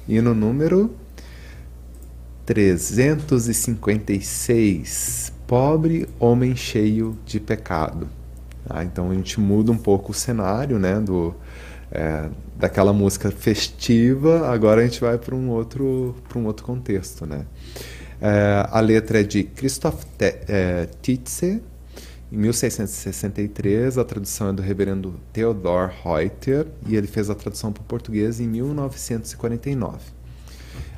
hino 0.07 0.33
número 0.33 0.95
356, 2.45 5.33
Pobre 5.45 6.07
Homem 6.17 6.55
Cheio 6.55 7.17
de 7.25 7.41
Pecado. 7.41 8.07
Ah, 8.69 8.83
então 8.83 9.11
a 9.11 9.13
gente 9.13 9.39
muda 9.39 9.71
um 9.71 9.77
pouco 9.77 10.11
o 10.11 10.15
cenário, 10.15 10.77
né, 10.77 10.99
do 10.99 11.33
é, 11.91 12.29
daquela 12.55 12.91
música 12.91 13.31
festiva. 13.31 14.49
Agora 14.49 14.81
a 14.81 14.83
gente 14.83 14.99
vai 14.99 15.17
para 15.17 15.35
um 15.35 15.49
outro 15.49 16.15
um 16.35 16.45
outro 16.45 16.65
contexto, 16.65 17.25
né? 17.25 17.45
É, 18.21 18.67
a 18.69 18.79
letra 18.79 19.21
é 19.21 19.23
de 19.23 19.43
Christoph 19.43 20.03
é, 20.19 20.87
Tietze, 21.01 21.61
em 22.31 22.37
1663. 22.37 23.97
A 23.97 24.03
tradução 24.03 24.49
é 24.49 24.53
do 24.53 24.61
Reverendo 24.61 25.19
Theodor 25.31 25.91
Reuter 26.03 26.67
e 26.87 26.95
ele 26.95 27.07
fez 27.07 27.29
a 27.29 27.35
tradução 27.35 27.71
para 27.71 27.81
o 27.81 27.85
português 27.85 28.39
em 28.39 28.47
1949. 28.47 29.99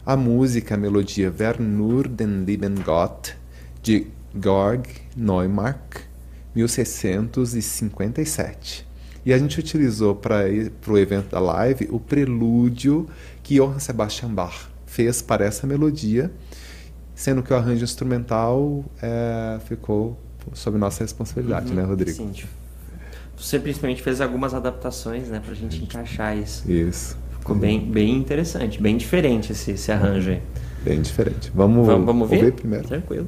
A 0.06 0.16
música, 0.16 0.76
a 0.76 0.78
melodia 0.78 1.32
Wer 1.38 1.62
nur 1.62 2.08
den 2.08 2.46
lieben 2.46 2.76
Gott 2.84 3.36
de 3.84 4.08
Georg 4.34 4.88
Neumark 5.16 6.09
1657. 6.60 8.88
E 9.26 9.34
a 9.34 9.38
gente 9.38 9.60
utilizou 9.60 10.16
para 10.16 10.46
o 10.88 10.98
evento 10.98 11.30
da 11.30 11.40
live 11.40 11.88
o 11.92 12.00
prelúdio 12.00 13.08
que 13.44 13.60
Johann 13.60 13.80
Sebastian 13.80 14.34
Bach 14.34 14.70
fez 14.86 15.22
para 15.22 15.46
essa 15.46 15.68
melodia, 15.68 16.32
sendo 17.14 17.44
que 17.44 17.54
o 17.54 17.56
arranjo 17.56 17.84
instrumental 17.84 18.84
é, 19.02 19.60
ficou 19.68 20.18
sob 20.54 20.78
nossa 20.78 21.04
responsabilidade, 21.04 21.70
uhum, 21.70 21.76
né, 21.76 21.84
Rodrigo? 21.84 22.18
Sim. 22.18 22.34
Você 23.38 23.60
principalmente 23.60 24.02
fez 24.02 24.20
algumas 24.20 24.54
adaptações, 24.54 25.28
né, 25.28 25.40
para 25.40 25.52
a 25.52 25.56
gente 25.56 25.82
encaixar 25.82 26.38
isso. 26.38 26.70
Isso. 26.70 27.18
Ficou 27.40 27.56
uhum. 27.56 27.62
bem, 27.62 27.80
bem 27.80 28.16
interessante, 28.16 28.82
bem 28.82 28.98
diferente 28.98 29.52
esse, 29.52 29.72
esse 29.72 29.92
arranjo 29.92 30.32
aí. 30.32 30.42
Bem 30.84 31.02
diferente. 31.02 31.52
Vamos, 31.54 31.86
vamos, 31.86 32.06
vamos 32.06 32.30
ver? 32.30 32.54
primeiro. 32.54 32.88
Tranquilo. 32.88 33.28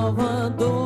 Salvador. 0.00 0.79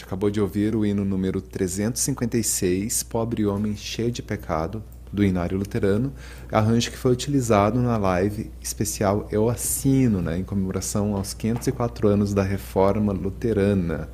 Gente 0.00 0.04
acabou 0.04 0.30
de 0.30 0.40
ouvir 0.40 0.74
o 0.74 0.84
hino 0.84 1.04
número 1.04 1.42
356, 1.42 3.02
Pobre 3.02 3.44
Homem 3.44 3.76
Cheio 3.76 4.10
de 4.10 4.22
Pecado, 4.22 4.82
do 5.12 5.22
Inário 5.22 5.58
Luterano, 5.58 6.12
arranjo 6.50 6.90
que 6.90 6.96
foi 6.96 7.12
utilizado 7.12 7.80
na 7.80 7.96
live 7.98 8.50
especial 8.62 9.28
Eu 9.30 9.50
Assino, 9.50 10.22
né, 10.22 10.38
em 10.38 10.44
comemoração 10.44 11.14
aos 11.14 11.34
504 11.34 12.08
anos 12.08 12.32
da 12.32 12.42
Reforma 12.42 13.12
Luterana. 13.12 14.08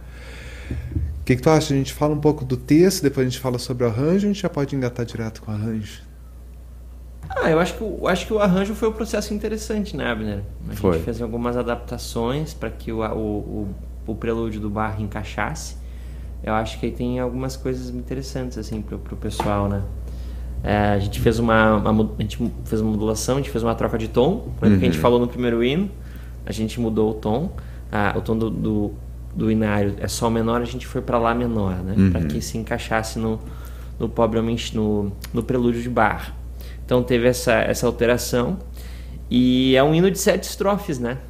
O 1.21 1.25
que, 1.25 1.37
que, 1.37 1.43
tu 1.43 1.51
acha? 1.51 1.73
A 1.73 1.77
gente 1.77 1.93
fala 1.93 2.15
um 2.15 2.21
pouco 2.21 2.45
do 2.45 2.57
texto, 2.57 3.03
depois 3.03 3.27
a 3.27 3.31
gente 3.31 3.41
fala 3.41 3.59
sobre 3.59 3.85
o 3.85 3.87
arranjo, 3.87 4.27
a 4.27 4.33
gente 4.33 4.43
já 4.43 4.49
pode 4.49 4.75
engatar 4.75 5.07
direto 5.07 5.43
com 5.43 5.53
o 5.53 5.55
arranjo? 5.55 6.03
Ah, 7.29 7.51
eu 7.51 7.61
acho 7.61 7.77
que, 7.77 7.83
eu 7.83 8.09
acho 8.09 8.27
que 8.27 8.33
o 8.33 8.41
arranjo 8.41 8.75
foi 8.75 8.89
um 8.89 8.93
processo 8.93 9.33
interessante, 9.35 9.97
né, 9.97 10.11
Abner? 10.11 10.43
A 10.69 10.75
foi. 10.75 10.95
gente 10.95 11.05
fez 11.05 11.23
algumas 11.23 11.57
adaptações 11.57 12.55
para 12.55 12.71
que 12.71 12.91
o, 12.91 13.01
o, 13.01 13.39
o 13.39 13.75
prelúdio 14.15 14.61
do 14.61 14.71
Bach 14.71 15.01
encaixasse, 15.01 15.77
eu 16.43 16.55
acho 16.55 16.79
que 16.79 16.87
aí 16.87 16.93
tem 16.93 17.19
algumas 17.19 17.57
coisas 17.57 17.89
interessantes 17.89 18.57
assim 18.59 18.81
pro, 18.81 18.99
pro 18.99 19.17
pessoal, 19.17 19.69
né? 19.69 19.83
É, 20.63 20.77
a 20.77 20.99
gente 20.99 21.21
fez 21.21 21.39
uma, 21.39 21.77
uma, 21.77 22.11
a 22.19 22.23
gente 22.23 22.53
fez 22.65 22.81
uma 22.81 22.91
modulação, 22.91 23.37
a 23.37 23.39
gente 23.39 23.51
fez 23.51 23.63
uma 23.63 23.75
troca 23.75 23.99
de 23.99 24.09
tom, 24.09 24.31
uhum. 24.31 24.53
que 24.61 24.67
a 24.67 24.71
gente 24.71 24.97
uhum. 24.97 25.03
falou 25.03 25.19
no 25.19 25.29
primeiro 25.29 25.63
hino, 25.63 25.91
a 26.45 26.53
gente 26.53 26.81
mudou 26.81 27.11
o 27.11 27.15
tom, 27.15 27.51
ah, 27.91 28.15
o 28.17 28.21
tom 28.21 28.37
do, 28.37 28.51
do, 28.51 28.93
do 29.35 29.51
inário 29.51 29.95
é 29.99 30.09
sol 30.09 30.31
menor, 30.31 30.61
a 30.63 30.65
gente 30.65 30.87
foi 30.87 31.01
para 31.01 31.19
lá 31.19 31.35
menor, 31.35 31.77
né? 31.77 31.95
Uhum. 31.97 32.11
Para 32.11 32.23
que 32.23 32.41
se 32.41 32.59
encaixasse 32.59 33.19
no 33.19 33.41
no 33.99 34.09
pobre 34.09 34.41
no, 34.75 35.13
no 35.33 35.43
prelúdio 35.43 35.83
de 35.83 35.89
Bach. 35.89 36.33
Então 36.85 37.03
teve 37.03 37.27
essa 37.27 37.53
essa 37.53 37.87
alteração 37.87 38.59
e 39.31 39.75
é 39.75 39.83
um 39.83 39.95
hino 39.95 40.11
de 40.11 40.19
sete 40.19 40.45
estrofes, 40.45 40.99
né? 40.99 41.19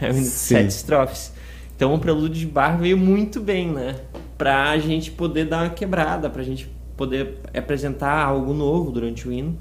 É 0.00 0.06
um 0.06 0.14
hino 0.14 0.22
de 0.22 0.28
sete 0.28 0.70
estrofes. 0.70 1.32
Então 1.80 1.94
o 1.94 1.98
prelúdio 1.98 2.38
de 2.38 2.46
bar 2.46 2.76
veio 2.76 2.98
muito 2.98 3.40
bem, 3.40 3.72
né? 3.72 3.96
Pra 4.36 4.76
gente 4.76 5.10
poder 5.10 5.46
dar 5.46 5.62
uma 5.62 5.70
quebrada, 5.70 6.28
pra 6.28 6.42
gente 6.42 6.70
poder 6.94 7.38
apresentar 7.56 8.22
algo 8.22 8.52
novo 8.52 8.90
durante 8.90 9.26
o 9.26 9.32
hino, 9.32 9.58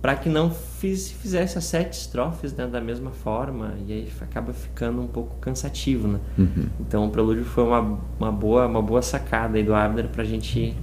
para 0.00 0.16
que 0.16 0.30
não 0.30 0.50
fiz, 0.50 1.10
fizesse 1.10 1.58
as 1.58 1.64
sete 1.64 1.92
estrofes 1.92 2.54
né, 2.54 2.66
da 2.66 2.80
mesma 2.80 3.10
forma, 3.10 3.74
e 3.86 3.92
aí 3.92 4.08
acaba 4.22 4.54
ficando 4.54 5.02
um 5.02 5.06
pouco 5.06 5.36
cansativo, 5.42 6.08
né? 6.08 6.20
Uhum. 6.38 6.68
Então 6.80 7.04
o 7.04 7.10
prelúdio 7.10 7.44
foi 7.44 7.64
uma, 7.64 7.98
uma, 8.18 8.32
boa, 8.32 8.66
uma 8.66 8.80
boa 8.80 9.02
sacada 9.02 9.58
aí 9.58 9.62
do 9.62 9.74
Abner 9.74 10.08
pra 10.08 10.24
gente, 10.24 10.74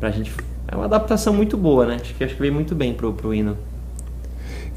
pra 0.00 0.10
gente... 0.10 0.32
É 0.66 0.74
uma 0.74 0.86
adaptação 0.86 1.32
muito 1.32 1.56
boa, 1.56 1.86
né? 1.86 1.98
Acho 2.00 2.16
que, 2.16 2.24
acho 2.24 2.34
que 2.34 2.40
veio 2.40 2.52
muito 2.52 2.74
bem 2.74 2.94
pro, 2.94 3.12
pro 3.12 3.32
hino. 3.32 3.56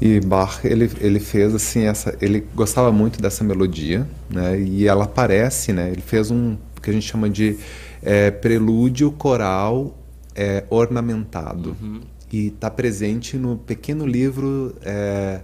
E 0.04 0.18
Bach 0.18 0.64
ele, 0.64 0.90
ele 1.00 1.20
fez 1.20 1.54
assim 1.54 1.84
essa 1.86 2.16
ele 2.20 2.44
gostava 2.56 2.90
muito 2.90 3.22
dessa 3.22 3.44
melodia, 3.44 4.04
né? 4.28 4.60
E 4.60 4.88
ela 4.88 5.04
aparece, 5.04 5.72
né? 5.72 5.92
Ele 5.92 6.00
fez 6.00 6.28
um 6.28 6.56
que 6.82 6.90
a 6.90 6.92
gente 6.92 7.06
chama 7.06 7.30
de 7.30 7.56
é, 8.02 8.28
prelúdio 8.28 9.12
coral 9.12 9.96
é, 10.34 10.64
ornamentado 10.68 11.76
uhum. 11.80 12.00
e 12.32 12.48
está 12.48 12.68
presente 12.68 13.36
no 13.36 13.56
pequeno 13.56 14.04
livro 14.04 14.74
é, 14.82 15.42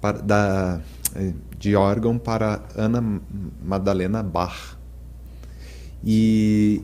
para, 0.00 0.18
da, 0.18 0.80
é, 1.16 1.32
de 1.58 1.74
órgão 1.74 2.16
para 2.16 2.62
Ana 2.76 3.20
Madalena 3.60 4.22
Bach. 4.22 4.76
E, 6.04 6.80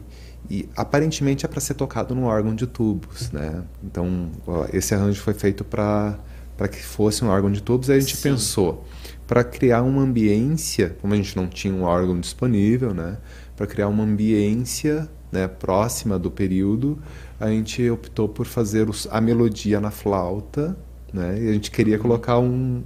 e 0.51 0.69
aparentemente 0.77 1.47
é 1.47 1.49
para 1.49 1.61
ser 1.61 1.75
tocado 1.75 2.17
no 2.17 2.25
órgão 2.25 2.53
de 2.53 2.67
tubos, 2.67 3.31
né? 3.31 3.63
Então 3.85 4.29
ó, 4.45 4.67
esse 4.73 4.93
arranjo 4.93 5.23
foi 5.23 5.35
feito 5.35 5.63
para 5.63 6.19
para 6.63 6.69
que 6.69 6.81
fosse 6.81 7.25
um 7.25 7.29
órgão 7.29 7.51
de 7.51 7.61
tubos. 7.61 7.91
Aí 7.91 7.97
a 7.97 8.01
gente 8.01 8.17
Sim. 8.17 8.31
pensou 8.31 8.85
para 9.27 9.43
criar 9.43 9.83
uma 9.83 10.01
ambiência, 10.01 10.97
como 11.01 11.13
a 11.13 11.17
gente 11.17 11.37
não 11.37 11.49
tinha 11.49 11.75
um 11.75 11.83
órgão 11.83 12.21
disponível, 12.21 12.95
né, 12.95 13.19
para 13.57 13.67
criar 13.67 13.89
uma 13.89 14.05
ambiência 14.05 15.09
né, 15.33 15.49
próxima 15.49 16.21
do 16.21 16.31
período, 16.31 17.03
a 17.41 17.49
gente 17.49 17.91
optou 17.91 18.29
por 18.29 18.47
fazer 18.47 18.89
os, 18.89 19.09
a 19.11 19.21
melodia 19.21 19.81
na 19.81 19.91
flauta, 19.91 20.77
né, 21.13 21.37
e 21.43 21.49
a 21.49 21.53
gente 21.53 21.69
queria 21.69 21.97
uhum. 21.97 22.03
colocar 22.03 22.39
um, 22.39 22.85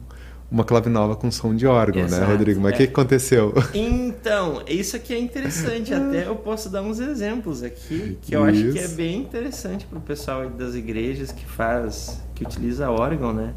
uma 0.51 0.64
clave 0.64 0.89
nova 0.89 1.14
com 1.14 1.31
som 1.31 1.55
de 1.55 1.66
órgão, 1.66 2.01
né, 2.01 2.09
Exato. 2.09 2.24
né, 2.24 2.33
Rodrigo? 2.33 2.61
Mas 2.62 2.72
o 2.72 2.74
é. 2.77 2.79
que 2.79 2.93
aconteceu? 2.93 3.53
Então, 3.74 4.62
isso 4.66 4.97
aqui 4.97 5.12
é 5.12 5.18
interessante. 5.18 5.93
Até 5.93 6.27
eu 6.27 6.37
posso 6.37 6.70
dar 6.70 6.81
uns 6.81 6.99
exemplos 6.99 7.62
aqui 7.62 8.16
que 8.22 8.35
eu 8.35 8.49
isso. 8.49 8.64
acho 8.64 8.72
que 8.72 8.79
é 8.79 8.89
bem 8.89 9.20
interessante 9.20 9.85
para 9.85 9.99
o 9.99 10.01
pessoal 10.01 10.49
das 10.49 10.74
igrejas 10.74 11.31
que 11.31 11.45
faz, 11.45 12.22
que 12.35 12.43
utiliza 12.43 12.91
órgão, 12.91 13.35
né? 13.35 13.53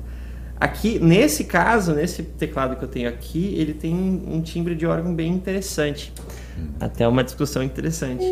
Aqui, 0.60 0.99
nesse 0.99 1.45
caso, 1.45 1.93
nesse 1.93 2.22
teclado 2.22 2.76
que 2.76 2.84
eu 2.84 2.89
tenho 2.89 3.07
aqui, 3.07 3.55
ele 3.57 3.74
tem 3.74 3.95
um 3.95 4.41
timbre 4.41 4.76
de 4.76 4.86
órgão 4.86 5.16
bem 5.16 5.32
interessante. 5.32 6.14
Hum. 6.57 6.68
Até 6.80 7.07
uma 7.07 7.24
discussão 7.24 7.64
interessante. 7.64 8.26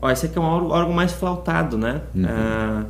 Ó, 0.00 0.10
esse 0.10 0.26
aqui 0.26 0.38
é 0.38 0.40
um 0.40 0.44
órgão 0.44 0.92
mais 0.92 1.12
flautado, 1.12 1.76
né? 1.76 2.02
Uhum. 2.14 2.26
Ah... 2.28 2.86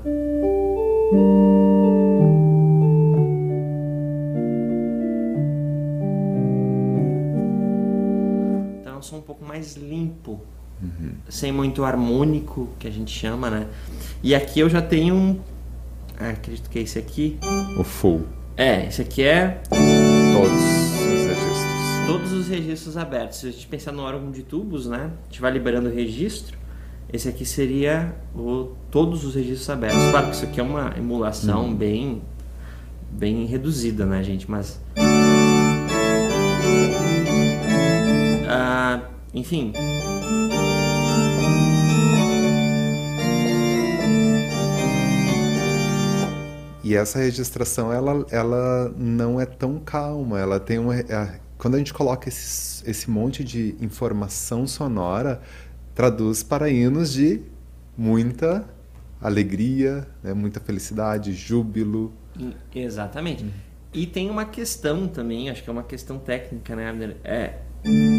Então 8.80 9.00
som 9.00 9.18
um 9.18 9.22
pouco 9.22 9.44
mais 9.44 9.76
limpo, 9.76 10.40
uhum. 10.82 11.12
sem 11.28 11.52
muito 11.52 11.84
harmônico, 11.84 12.68
que 12.78 12.88
a 12.88 12.90
gente 12.90 13.10
chama, 13.10 13.48
né? 13.48 13.68
E 14.22 14.34
aqui 14.34 14.60
eu 14.60 14.68
já 14.68 14.82
tenho 14.82 15.14
um. 15.14 15.40
Ah, 16.18 16.30
acredito 16.30 16.70
que 16.70 16.78
é 16.78 16.82
esse 16.82 16.98
aqui. 16.98 17.38
O 17.78 17.84
full. 17.84 18.26
É, 18.56 18.86
esse 18.86 19.02
aqui 19.02 19.22
é. 19.22 19.60
Todos 19.68 20.62
os 20.62 21.26
registros. 21.26 22.06
Todos 22.06 22.32
os 22.32 22.48
registros 22.48 22.96
abertos. 22.96 23.38
Se 23.38 23.48
a 23.48 23.50
gente 23.50 23.66
pensar 23.66 23.92
no 23.92 24.02
órgão 24.02 24.30
de 24.30 24.42
tubos, 24.42 24.86
né? 24.86 25.10
A 25.22 25.24
gente 25.28 25.40
vai 25.40 25.50
liberando 25.50 25.88
o 25.88 25.92
registro. 25.92 26.56
Esse 27.12 27.28
aqui 27.28 27.44
seria 27.44 28.14
o, 28.34 28.72
todos 28.90 29.24
os 29.24 29.34
registros 29.34 29.68
abertos. 29.70 30.00
Claro 30.10 30.26
que 30.28 30.36
isso 30.36 30.44
aqui 30.44 30.60
é 30.60 30.62
uma 30.62 30.94
emulação 30.96 31.66
uhum. 31.66 31.74
bem, 31.74 32.22
bem 33.10 33.44
reduzida, 33.46 34.06
né, 34.06 34.22
gente? 34.22 34.50
Mas. 34.50 34.80
Ah, 38.48 39.00
enfim. 39.32 39.72
E 46.94 46.96
essa 46.96 47.18
registração, 47.18 47.92
ela, 47.92 48.24
ela 48.30 48.88
não 48.96 49.40
é 49.40 49.44
tão 49.44 49.80
calma. 49.80 50.38
Ela 50.38 50.60
tem 50.60 50.78
uma. 50.78 50.94
Quando 51.58 51.74
a 51.74 51.78
gente 51.78 51.92
coloca 51.92 52.28
esse, 52.28 52.88
esse 52.88 53.10
monte 53.10 53.42
de 53.42 53.74
informação 53.80 54.64
sonora, 54.64 55.42
traduz 55.92 56.44
para 56.44 56.70
hinos 56.70 57.12
de 57.12 57.42
muita 57.98 58.64
alegria, 59.20 60.06
né? 60.22 60.32
muita 60.34 60.60
felicidade, 60.60 61.32
júbilo. 61.32 62.12
Exatamente. 62.72 63.44
E 63.92 64.06
tem 64.06 64.30
uma 64.30 64.44
questão 64.44 65.08
também, 65.08 65.50
acho 65.50 65.64
que 65.64 65.70
é 65.70 65.72
uma 65.72 65.82
questão 65.82 66.16
técnica, 66.16 66.76
né, 66.76 66.90
Abner? 66.90 67.16
É, 67.24 67.58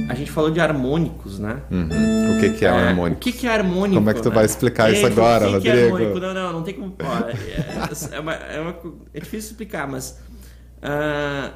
a 0.07 0.13
gente 0.13 0.31
falou 0.31 0.51
de 0.51 0.59
harmônicos, 0.59 1.39
né? 1.39 1.61
Uhum. 1.71 2.37
O 2.37 2.39
que, 2.39 2.49
que 2.51 2.65
é, 2.65 2.67
é 2.67 2.71
harmônico? 2.71 3.17
O 3.17 3.19
que, 3.19 3.31
que 3.31 3.47
é 3.47 3.49
harmônico? 3.51 3.95
Como 3.95 4.09
é 4.09 4.13
que 4.13 4.21
tu 4.21 4.29
né? 4.29 4.35
vai 4.35 4.45
explicar 4.45 4.91
isso 4.91 5.05
agora, 5.05 5.45
o 5.45 5.47
que 5.47 5.53
Rodrigo? 5.53 5.73
Que 5.73 5.79
é 5.79 5.85
harmônico? 5.85 6.19
Não, 6.19 6.33
não, 6.33 6.53
não 6.53 6.63
tem 6.63 6.73
como. 6.73 6.95
Ó, 7.01 7.29
é, 7.29 8.15
é, 8.15 8.19
uma, 8.19 8.33
é, 8.33 8.59
uma, 8.59 8.75
é, 9.13 9.19
difícil 9.19 9.51
explicar, 9.51 9.87
mas 9.87 10.19
uh, 10.77 11.51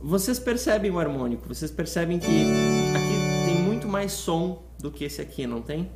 vocês 0.00 0.38
percebem 0.38 0.90
o 0.90 0.98
harmônico, 0.98 1.46
vocês 1.46 1.70
percebem 1.70 2.18
que 2.18 2.26
aqui 2.26 3.46
tem 3.46 3.54
muito 3.54 3.86
mais 3.86 4.12
som 4.12 4.64
do 4.80 4.90
que 4.90 5.04
esse 5.04 5.22
aqui, 5.22 5.46
não 5.46 5.62
tem? 5.62 5.90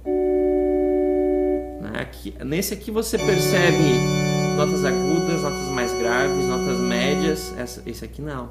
Né, 1.81 2.01
aqui, 2.01 2.35
nesse 2.45 2.75
aqui 2.75 2.91
você 2.91 3.19
percebe 3.19 3.77
notas 4.57 4.85
agudas, 4.85 5.43
notas 5.43 5.69
mais 5.69 5.93
graves, 5.93 6.45
notas 6.47 6.79
médias. 6.79 7.53
Essa, 7.59 7.83
esse 7.85 8.05
aqui 8.05 8.23
não. 8.23 8.51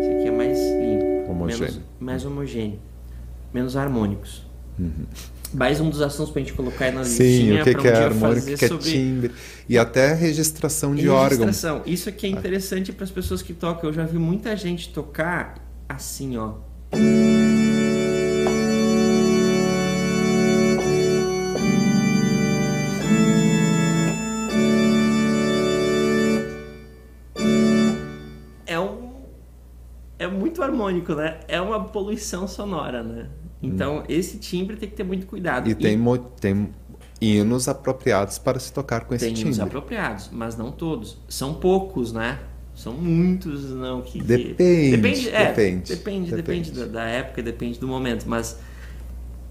Esse 0.00 0.10
aqui 0.10 0.28
é 0.28 0.30
mais 0.30 0.58
limpo, 0.58 0.97
homogêneo. 1.30 1.72
Menos, 1.72 1.82
mais 2.00 2.24
homogêneo, 2.24 2.78
menos 3.52 3.76
harmônicos. 3.76 4.46
Uhum. 4.78 5.06
Mais 5.52 5.80
um 5.80 5.88
dos 5.88 6.02
assuntos 6.02 6.30
para 6.30 6.42
a 6.42 6.44
gente 6.44 6.54
colocar 6.54 6.86
aí 6.86 6.92
na 6.92 7.04
Sim, 7.04 7.22
listinha 7.22 7.62
o 7.62 7.64
que, 7.64 7.70
um 7.70 7.80
que 7.80 7.88
é 7.88 7.96
harmônico, 8.04 8.50
o 8.50 8.56
que 8.56 8.64
é 8.64 8.68
sobre... 8.68 8.84
timbre 8.84 9.32
e 9.68 9.78
até 9.78 10.12
registração 10.12 10.94
de 10.94 11.08
registração. 11.08 11.76
órgão. 11.76 11.92
Isso 11.92 12.08
aqui 12.08 12.26
é 12.26 12.30
interessante 12.30 12.92
para 12.92 13.04
as 13.04 13.10
pessoas 13.10 13.40
que 13.40 13.54
tocam. 13.54 13.88
Eu 13.88 13.94
já 13.94 14.04
vi 14.04 14.18
muita 14.18 14.54
gente 14.56 14.90
tocar 14.90 15.54
assim, 15.88 16.36
ó. 16.36 16.54
Muito 30.58 30.62
harmônico, 30.62 31.14
né? 31.14 31.38
É 31.46 31.60
uma 31.60 31.84
poluição 31.84 32.48
sonora, 32.48 33.02
né? 33.02 33.28
Então, 33.62 33.98
hum. 33.98 34.04
esse 34.08 34.38
timbre 34.38 34.76
tem 34.76 34.88
que 34.88 34.96
ter 34.96 35.04
muito 35.04 35.26
cuidado. 35.26 35.68
E, 35.68 35.72
e... 35.72 35.74
Tem, 35.74 35.98
tem 36.40 36.70
hinos 37.20 37.68
apropriados 37.68 38.38
para 38.38 38.58
se 38.58 38.72
tocar 38.72 39.04
com 39.04 39.14
esse 39.14 39.24
tem 39.24 39.34
timbre. 39.34 39.52
Tem 39.52 39.58
hinos 39.58 39.66
apropriados, 39.66 40.30
mas 40.32 40.56
não 40.56 40.70
todos. 40.70 41.18
São 41.28 41.54
poucos, 41.54 42.12
né? 42.12 42.38
São 42.74 42.92
muitos, 42.92 43.70
não 43.70 44.02
que... 44.02 44.22
Depende, 44.22 44.96
depende, 44.96 45.28
é, 45.30 45.46
depende, 45.48 45.94
depende, 45.96 46.30
depende, 46.36 46.70
da, 46.70 46.86
da, 46.86 47.04
época, 47.04 47.42
depende 47.42 47.80
do 47.80 47.88
momento, 47.88 48.24
mas 48.28 48.60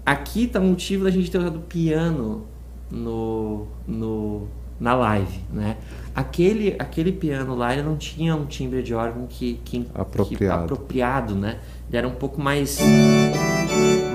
aqui 0.06 0.44
está 0.44 0.58
o 0.58 0.64
motivo 0.64 1.04
da 1.04 1.10
gente 1.10 1.30
ter 1.30 1.36
usado 1.36 1.60
piano 1.60 2.46
no, 2.90 3.66
no, 3.86 4.48
na 4.80 4.94
live, 4.94 5.40
né? 5.52 5.76
Aquele, 6.18 6.74
aquele 6.80 7.12
piano 7.12 7.54
lá, 7.54 7.72
ele 7.72 7.84
não 7.84 7.96
tinha 7.96 8.34
um 8.34 8.44
timbre 8.44 8.82
de 8.82 8.92
órgão 8.92 9.28
que, 9.28 9.60
que, 9.64 9.86
apropriado. 9.94 10.36
Que, 10.36 10.72
apropriado, 10.72 11.34
né? 11.36 11.60
Ele 11.88 11.96
era 11.96 12.08
um 12.08 12.14
pouco 12.16 12.40
mais 12.40 12.80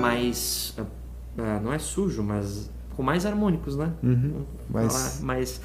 mais 0.02 0.76
uh, 0.78 0.84
não 1.62 1.72
é 1.72 1.78
sujo, 1.78 2.22
mas 2.22 2.70
com 2.94 3.02
mais 3.02 3.24
harmônicos, 3.24 3.74
né? 3.74 3.90
Uhum. 4.02 4.42
Mais, 4.68 5.20
mais 5.22 5.60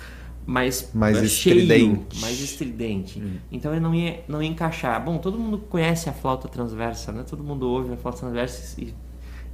mais, 0.46 0.90
mais 0.94 1.20
uh, 1.20 1.26
estridente. 1.26 1.68
cheio, 1.68 2.22
mais 2.22 2.40
estridente. 2.40 3.20
Uhum. 3.20 3.38
Então 3.52 3.74
ele 3.74 3.82
não 3.82 3.94
ia, 3.94 4.24
não 4.26 4.42
ia 4.42 4.48
encaixar. 4.48 5.04
Bom, 5.04 5.18
todo 5.18 5.38
mundo 5.38 5.58
conhece 5.58 6.08
a 6.08 6.14
flauta 6.14 6.48
transversa, 6.48 7.12
né? 7.12 7.26
Todo 7.30 7.44
mundo 7.44 7.68
ouve 7.68 7.92
a 7.92 7.98
flauta 7.98 8.20
transversa 8.20 8.80
e, 8.80 8.94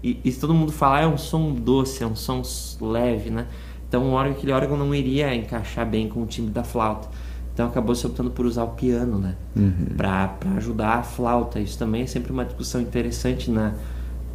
e, 0.04 0.20
e 0.24 0.32
todo 0.34 0.54
mundo 0.54 0.72
fala, 0.72 1.00
ah, 1.00 1.02
é 1.02 1.08
um 1.08 1.18
som 1.18 1.52
doce, 1.52 2.04
é 2.04 2.06
um 2.06 2.16
som 2.16 2.44
leve, 2.80 3.32
né? 3.32 3.48
Então 3.96 4.10
o 4.10 4.12
órgão, 4.12 4.34
aquele 4.34 4.52
órgão 4.52 4.76
não 4.78 4.94
iria 4.94 5.34
encaixar 5.34 5.86
bem 5.86 6.10
com 6.10 6.22
o 6.22 6.26
timbre 6.26 6.52
da 6.52 6.66
flauta. 6.66 7.08
Então 7.54 7.66
acabou 7.68 7.96
se 7.96 8.06
optando 8.06 8.30
por 8.30 8.46
usar 8.46 8.66
o 8.66 8.72
piano, 8.72 9.18
né? 9.18 9.36
Uhum. 9.56 9.96
Para 9.96 10.36
ajudar 10.58 10.96
a 10.96 11.04
flauta. 11.04 11.62
Isso 11.62 11.78
também 11.80 12.02
é 12.02 12.06
sempre 12.06 12.34
uma 12.34 12.44
discussão 12.44 12.82
interessante 12.82 13.50
na 13.50 13.74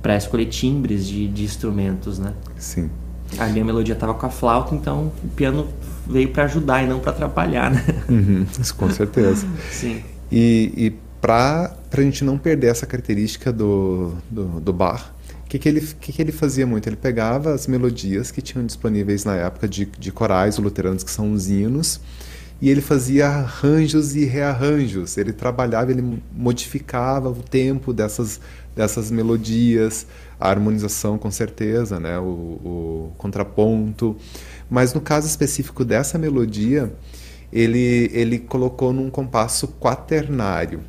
para 0.00 0.16
escolher 0.16 0.46
timbres 0.46 1.06
de, 1.06 1.28
de 1.28 1.44
instrumentos, 1.44 2.18
né? 2.18 2.32
Sim. 2.56 2.88
A 3.38 3.48
minha 3.48 3.62
melodia 3.62 3.92
estava 3.92 4.14
com 4.14 4.24
a 4.24 4.30
flauta, 4.30 4.74
então 4.74 5.12
o 5.22 5.28
piano 5.28 5.68
veio 6.06 6.30
para 6.30 6.44
ajudar 6.44 6.82
e 6.82 6.86
não 6.86 6.98
para 6.98 7.10
atrapalhar, 7.10 7.70
né? 7.70 7.84
Uhum, 8.08 8.46
isso 8.58 8.74
com 8.74 8.88
certeza. 8.88 9.46
Sim. 9.70 10.02
E, 10.32 10.72
e 10.74 10.90
para 11.20 11.76
a 11.92 12.00
gente 12.00 12.24
não 12.24 12.38
perder 12.38 12.68
essa 12.68 12.86
característica 12.86 13.52
do, 13.52 14.14
do, 14.30 14.58
do 14.58 14.72
bar, 14.72 15.12
que, 15.50 15.58
que, 15.58 15.68
ele, 15.68 15.80
que, 15.80 16.12
que 16.12 16.22
ele 16.22 16.30
fazia 16.30 16.64
muito? 16.64 16.88
Ele 16.88 16.94
pegava 16.94 17.52
as 17.52 17.66
melodias 17.66 18.30
que 18.30 18.40
tinham 18.40 18.64
disponíveis 18.64 19.24
na 19.24 19.34
época 19.34 19.66
de, 19.66 19.84
de 19.84 20.12
corais 20.12 20.56
luteranos, 20.58 21.02
que 21.02 21.10
são 21.10 21.32
os 21.32 21.50
hinos, 21.50 22.00
e 22.62 22.70
ele 22.70 22.80
fazia 22.80 23.26
arranjos 23.26 24.14
e 24.14 24.24
rearranjos. 24.24 25.18
Ele 25.18 25.32
trabalhava, 25.32 25.90
ele 25.90 26.22
modificava 26.32 27.28
o 27.30 27.42
tempo 27.42 27.92
dessas, 27.92 28.40
dessas 28.76 29.10
melodias, 29.10 30.06
a 30.38 30.48
harmonização 30.48 31.18
com 31.18 31.32
certeza, 31.32 31.98
né? 31.98 32.16
o, 32.20 32.22
o 32.22 33.12
contraponto. 33.18 34.16
Mas 34.70 34.94
no 34.94 35.00
caso 35.00 35.26
específico 35.26 35.84
dessa 35.84 36.16
melodia, 36.16 36.94
ele, 37.52 38.08
ele 38.12 38.38
colocou 38.38 38.92
num 38.92 39.10
compasso 39.10 39.66
quaternário. 39.66 40.80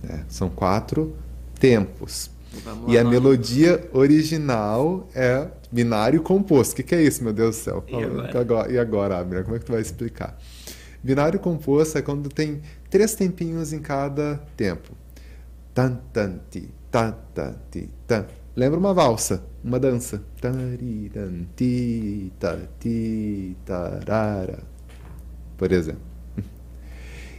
Né? 0.00 0.24
São 0.28 0.48
quatro 0.48 1.12
tempos. 1.58 2.30
Vamos 2.64 2.92
e 2.92 2.98
a 2.98 3.04
melodia 3.04 3.88
original 3.92 5.08
é 5.14 5.48
binário 5.70 6.20
composto. 6.22 6.72
O 6.72 6.76
que, 6.76 6.82
que, 6.82 6.94
é 6.94 7.02
isso, 7.02 7.22
meu 7.22 7.32
Deus 7.32 7.56
do 7.56 7.62
céu? 7.62 7.84
E 7.88 8.36
agora, 8.36 8.72
e 8.72 8.78
agora 8.78 9.18
Abner? 9.18 9.44
Como 9.44 9.56
é 9.56 9.58
que 9.58 9.64
tu 9.64 9.72
vai 9.72 9.80
explicar? 9.80 10.36
Binário 11.02 11.38
composto 11.38 11.96
é 11.96 12.02
quando 12.02 12.28
tem 12.28 12.60
três 12.90 13.14
tempinhos 13.14 13.72
em 13.72 13.80
cada 13.80 14.36
tempo. 14.56 14.90
Tan, 15.72 15.98
tan, 16.12 16.40
ti, 16.50 16.68
tan, 16.90 17.14
tan, 17.34 17.54
ti, 17.70 17.88
tan. 18.06 18.26
Lembra 18.56 18.78
uma 18.78 18.92
valsa, 18.92 19.42
uma 19.62 19.78
dança. 19.78 20.22
Por 25.56 25.72
exemplo. 25.72 26.02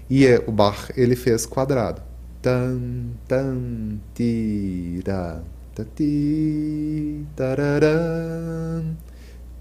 E 0.10 0.26
é, 0.26 0.44
o 0.46 0.52
Bach 0.52 0.90
ele 0.96 1.16
fez 1.16 1.46
quadrado 1.46 2.02
tan 2.42 3.14
tan 3.28 4.00
tira 4.14 5.44
ta 5.76 5.86
ti 5.96 7.26
tarara 7.36 8.84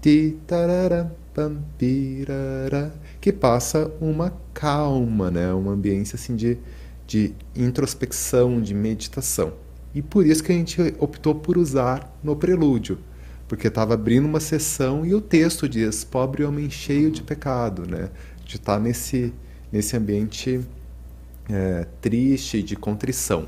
ti 0.01 0.37
tarara 0.47 1.15
pam 1.33 1.61
pirara 1.77 2.91
que 3.21 3.31
passa 3.31 3.91
uma 4.01 4.33
calma, 4.53 5.31
né, 5.31 5.53
uma 5.53 5.73
ambiência 5.73 6.15
assim 6.15 6.35
de 6.35 6.57
de 7.11 7.33
introspecção, 7.53 8.61
de 8.61 8.73
meditação. 8.73 9.51
E 9.93 10.01
por 10.01 10.25
isso 10.25 10.41
que 10.41 10.53
a 10.53 10.55
gente 10.55 10.95
optou 10.97 11.35
por 11.35 11.57
usar 11.57 12.09
no 12.23 12.37
prelúdio, 12.37 12.99
porque 13.49 13.67
estava 13.67 13.95
abrindo 13.95 14.25
uma 14.25 14.39
sessão 14.39 15.05
e 15.05 15.13
o 15.13 15.19
texto 15.19 15.67
diz: 15.67 16.05
"Pobre 16.05 16.45
homem 16.45 16.69
cheio 16.69 17.11
de 17.11 17.21
pecado", 17.21 17.85
né? 17.85 18.09
De 18.45 18.55
estar 18.55 18.75
tá 18.75 18.79
nesse 18.79 19.33
nesse 19.71 19.95
ambiente 19.97 20.61
é, 21.51 21.85
triste, 22.01 22.63
de 22.63 22.75
contrição. 22.75 23.47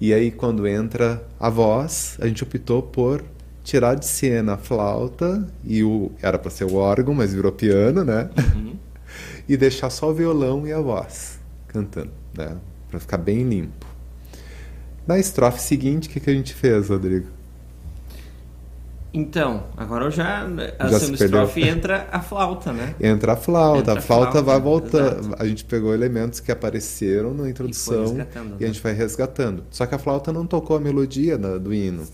E 0.00 0.12
aí, 0.12 0.30
quando 0.30 0.66
entra 0.66 1.22
a 1.40 1.50
voz, 1.50 2.16
a 2.20 2.26
gente 2.26 2.42
optou 2.42 2.82
por 2.82 3.24
tirar 3.64 3.94
de 3.94 4.06
cena 4.06 4.54
a 4.54 4.56
flauta, 4.56 5.46
e 5.64 5.82
o 5.82 6.10
era 6.22 6.38
para 6.38 6.50
ser 6.50 6.64
o 6.64 6.74
órgão, 6.74 7.14
mas 7.14 7.34
virou 7.34 7.52
piano, 7.52 8.04
né? 8.04 8.30
Uhum. 8.54 8.76
e 9.48 9.56
deixar 9.56 9.90
só 9.90 10.10
o 10.10 10.14
violão 10.14 10.66
e 10.66 10.72
a 10.72 10.80
voz 10.80 11.38
cantando, 11.68 12.10
né? 12.36 12.56
Para 12.90 12.98
ficar 12.98 13.18
bem 13.18 13.42
limpo. 13.42 13.86
Na 15.06 15.18
estrofe 15.18 15.60
seguinte, 15.60 16.08
o 16.08 16.12
que, 16.12 16.20
que 16.20 16.30
a 16.30 16.34
gente 16.34 16.54
fez, 16.54 16.88
Rodrigo? 16.88 17.26
Então, 19.12 19.64
agora 19.76 20.04
eu 20.04 20.10
já. 20.10 20.46
A 20.78 20.88
Já 20.88 20.98
estrofe 20.98 21.62
entra 21.62 22.06
a 22.12 22.20
flauta, 22.20 22.72
né? 22.72 22.94
Entra 23.00 23.32
a 23.32 23.36
flauta. 23.36 23.80
Entra 23.80 23.94
a 23.94 23.98
a 23.98 24.02
flauta, 24.02 24.30
flauta, 24.32 24.42
vai 24.42 24.60
voltar. 24.60 25.18
exato. 25.18 25.36
A 25.42 25.46
gente 25.46 25.64
pegou 25.64 25.94
elementos 25.94 26.40
que 26.40 26.52
apareceram 26.52 27.32
na 27.32 27.48
introdução 27.48 28.02
resgatando, 28.02 28.50
e 28.60 28.64
a 28.64 28.66
né? 28.66 28.66
gente 28.66 28.82
vai 28.82 28.92
resgatando. 28.92 29.64
Só 29.70 29.86
que 29.86 29.94
a 29.94 29.98
flauta 29.98 30.30
não 30.32 30.46
tocou 30.46 30.76
a 30.76 30.80
melodia 30.80 31.38
da- 31.38 31.56
do 31.56 31.72
hino. 31.72 32.04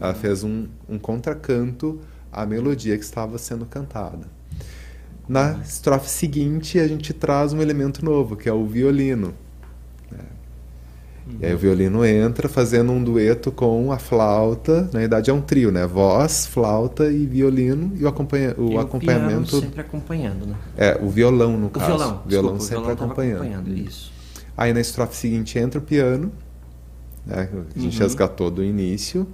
Ela 0.00 0.10
Uhum. 0.12 0.18
fez 0.20 0.44
um, 0.44 0.66
um 0.88 0.98
contracanto 0.98 2.00
à 2.32 2.46
melodia 2.46 2.96
que 2.96 3.04
estava 3.04 3.36
sendo 3.38 3.64
cantada. 3.66 4.26
Na 5.28 5.58
estrofe 5.64 6.08
seguinte, 6.08 6.78
a 6.78 6.86
gente 6.86 7.12
traz 7.12 7.52
um 7.52 7.60
elemento 7.62 8.04
novo, 8.04 8.36
que 8.36 8.48
é 8.48 8.52
o 8.52 8.64
violino. 8.66 9.34
E 11.40 11.46
aí 11.46 11.54
o 11.54 11.58
violino 11.58 12.04
entra 12.04 12.48
fazendo 12.48 12.92
um 12.92 13.02
dueto 13.02 13.50
com 13.50 13.90
a 13.90 13.98
flauta. 13.98 14.82
Na 14.92 14.98
verdade 15.00 15.30
é 15.30 15.32
um 15.32 15.40
trio, 15.40 15.72
né? 15.72 15.86
Voz, 15.86 16.46
flauta 16.46 17.10
e 17.10 17.24
violino. 17.26 17.92
E 17.96 18.04
o, 18.04 18.08
acompanha 18.08 18.54
o 18.58 18.72
E 18.72 18.76
acompanhamento. 18.78 19.58
sempre 19.58 19.80
acompanhando, 19.80 20.46
né? 20.46 20.54
É, 20.76 20.98
o 21.02 21.08
violão 21.08 21.56
no 21.56 21.66
O 21.68 21.70
caso. 21.70 21.86
violão. 21.86 22.22
O 22.24 22.28
violão 22.28 22.56
desculpa, 22.56 22.60
sempre 22.60 22.76
o 22.92 22.96
violão 22.96 22.96
tava 23.16 23.32
acompanhando. 23.32 23.68
Isso. 23.74 24.12
Aí 24.56 24.72
na 24.74 24.80
estrofe 24.80 25.16
seguinte 25.16 25.58
entra 25.58 25.78
o 25.80 25.82
piano, 25.82 26.30
né? 27.26 27.48
A 27.74 27.78
gente 27.80 27.94
Uhum. 27.96 28.02
resgatou 28.02 28.50
do 28.50 28.62
início. 28.62 29.26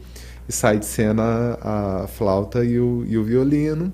E 0.49 0.53
sai 0.53 0.79
de 0.79 0.87
cena 0.87 1.59
a 1.61 2.07
flauta 2.09 2.65
e 2.65 2.79
o, 2.81 3.05
e 3.07 3.17
o 3.19 3.23
violino. 3.25 3.93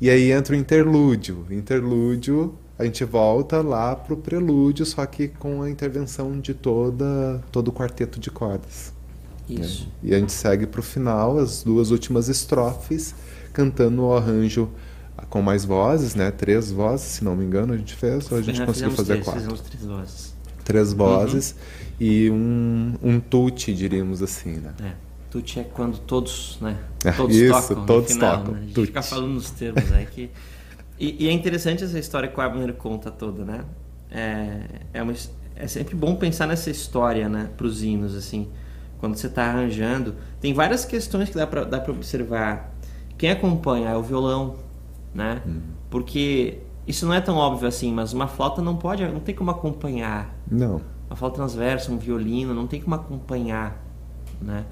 E 0.00 0.10
aí 0.10 0.30
entra 0.32 0.54
o 0.54 0.58
interlúdio. 0.58 1.44
Interlúdio, 1.50 2.54
a 2.82 2.84
gente 2.84 3.04
volta 3.04 3.60
lá 3.62 3.94
pro 3.96 4.16
prelúdio, 4.16 4.84
só 4.84 5.04
que 5.06 5.28
com 5.28 5.62
a 5.62 5.70
intervenção 5.70 6.38
de 6.40 6.52
toda, 6.54 7.42
todo 7.50 7.68
o 7.68 7.72
quarteto 7.72 8.18
de 8.20 8.30
cordas. 8.30 8.92
né? 9.48 9.60
Isso. 9.64 9.88
E 10.02 10.14
a 10.14 10.18
gente 10.18 10.32
segue 10.32 10.66
pro 10.66 10.82
final, 10.82 11.38
as 11.38 11.62
duas 11.62 11.90
últimas 11.90 12.28
estrofes, 12.28 13.14
cantando 13.52 14.02
o 14.02 14.14
arranjo 14.16 14.68
com 15.28 15.40
mais 15.42 15.64
vozes, 15.64 16.14
né? 16.14 16.30
Três 16.30 16.70
vozes, 16.70 17.06
se 17.06 17.24
não 17.24 17.36
me 17.36 17.44
engano, 17.44 17.72
a 17.72 17.76
gente 17.76 17.94
fez, 17.94 18.30
ou 18.30 18.38
a 18.38 18.42
gente 18.42 18.56
Já 18.58 18.66
conseguiu 18.66 18.90
fazer 18.92 19.12
três, 19.14 19.24
quatro. 19.24 19.40
Fizemos 19.40 19.60
três 19.60 19.84
vozes. 19.84 20.34
Três 20.64 20.92
vozes 20.92 21.52
Uhum. 21.52 22.06
e 22.06 22.30
um, 22.30 22.94
um 23.02 23.20
tute, 23.20 23.74
diríamos 23.74 24.22
assim, 24.22 24.52
né? 24.52 24.72
É. 24.82 24.92
Tute 25.30 25.60
é 25.60 25.64
quando 25.64 25.98
todos, 25.98 26.58
né? 26.60 26.76
É, 27.04 27.10
Todos 27.12 27.34
isso, 27.34 27.52
tocam. 27.68 27.86
todos 27.86 28.12
final, 28.12 28.38
tocam, 28.38 28.52
Né? 28.54 28.58
A 28.58 28.62
gente 28.64 28.74
tute. 28.74 28.86
fica 28.88 29.02
falando 29.02 29.28
nos 29.32 29.50
termos, 29.50 29.84
né? 29.90 30.06
Que... 30.10 30.30
E, 31.02 31.24
e 31.24 31.28
é 31.28 31.32
interessante 31.32 31.82
essa 31.82 31.98
história 31.98 32.28
que 32.28 32.38
o 32.38 32.40
Abner 32.40 32.74
conta 32.74 33.10
toda, 33.10 33.44
né? 33.44 33.64
É, 34.08 34.60
é, 34.94 35.02
uma, 35.02 35.12
é 35.56 35.66
sempre 35.66 35.96
bom 35.96 36.14
pensar 36.14 36.46
nessa 36.46 36.70
história, 36.70 37.28
né? 37.28 37.50
Para 37.56 37.66
os 37.66 37.82
hinos, 37.82 38.14
assim. 38.14 38.48
Quando 39.00 39.16
você 39.16 39.26
está 39.26 39.46
arranjando. 39.46 40.14
Tem 40.40 40.54
várias 40.54 40.84
questões 40.84 41.28
que 41.28 41.34
dá 41.34 41.44
para 41.44 41.64
dá 41.64 41.80
pra 41.80 41.92
observar. 41.92 42.72
Quem 43.18 43.32
acompanha 43.32 43.90
é 43.90 43.96
o 43.96 44.02
violão, 44.02 44.54
né? 45.12 45.42
Uhum. 45.44 45.60
Porque 45.90 46.60
isso 46.86 47.04
não 47.04 47.14
é 47.14 47.20
tão 47.20 47.36
óbvio 47.36 47.66
assim, 47.66 47.92
mas 47.92 48.12
uma 48.12 48.28
flauta 48.28 48.62
não 48.62 48.76
pode, 48.76 49.04
não 49.04 49.18
tem 49.18 49.34
como 49.34 49.50
acompanhar 49.50 50.32
Não. 50.48 50.80
uma 51.08 51.16
flauta 51.16 51.36
transversa, 51.36 51.90
um 51.90 51.98
violino, 51.98 52.54
não 52.54 52.68
tem 52.68 52.80
como 52.80 52.94
acompanhar, 52.94 53.84
né? 54.40 54.64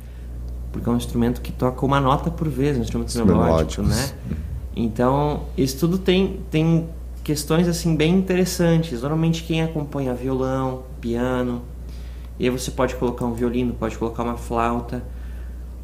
Porque 0.70 0.89
é 0.89 0.93
um 0.93 0.97
instrumento 0.97 1.41
que 1.41 1.51
toca 1.51 1.85
uma 1.85 2.01
nota 2.01 2.31
por 2.31 2.49
vez, 2.49 2.76
um 2.78 2.83
instrumento 2.83 3.26
melódico, 3.26 3.83
né? 3.83 4.11
Então, 4.75 5.45
isso 5.57 5.79
tudo 5.79 5.99
tem, 5.99 6.41
tem 6.51 6.89
questões 7.25 7.68
assim 7.68 7.95
bem 7.97 8.14
interessantes. 8.14 9.03
Normalmente 9.03 9.43
quem 9.43 9.62
acompanha 9.62 10.14
violão, 10.14 10.85
piano, 11.01 11.62
e 12.39 12.45
aí 12.45 12.51
você 12.51 12.71
pode 12.71 12.95
colocar 12.97 13.27
um 13.27 13.35
violino, 13.35 13.75
pode 13.75 13.99
colocar 13.99 14.23
uma 14.23 14.37
flauta, 14.37 15.05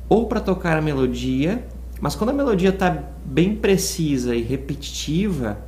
ou 0.09 0.27
para 0.27 0.41
tocar 0.41 0.77
a 0.79 0.81
melodia, 0.81 1.67
mas 2.01 2.15
quando 2.15 2.31
a 2.31 2.33
melodia 2.33 2.71
está 2.71 3.05
bem 3.25 3.55
precisa 3.55 4.35
e 4.35 4.43
repetitiva, 4.43 5.59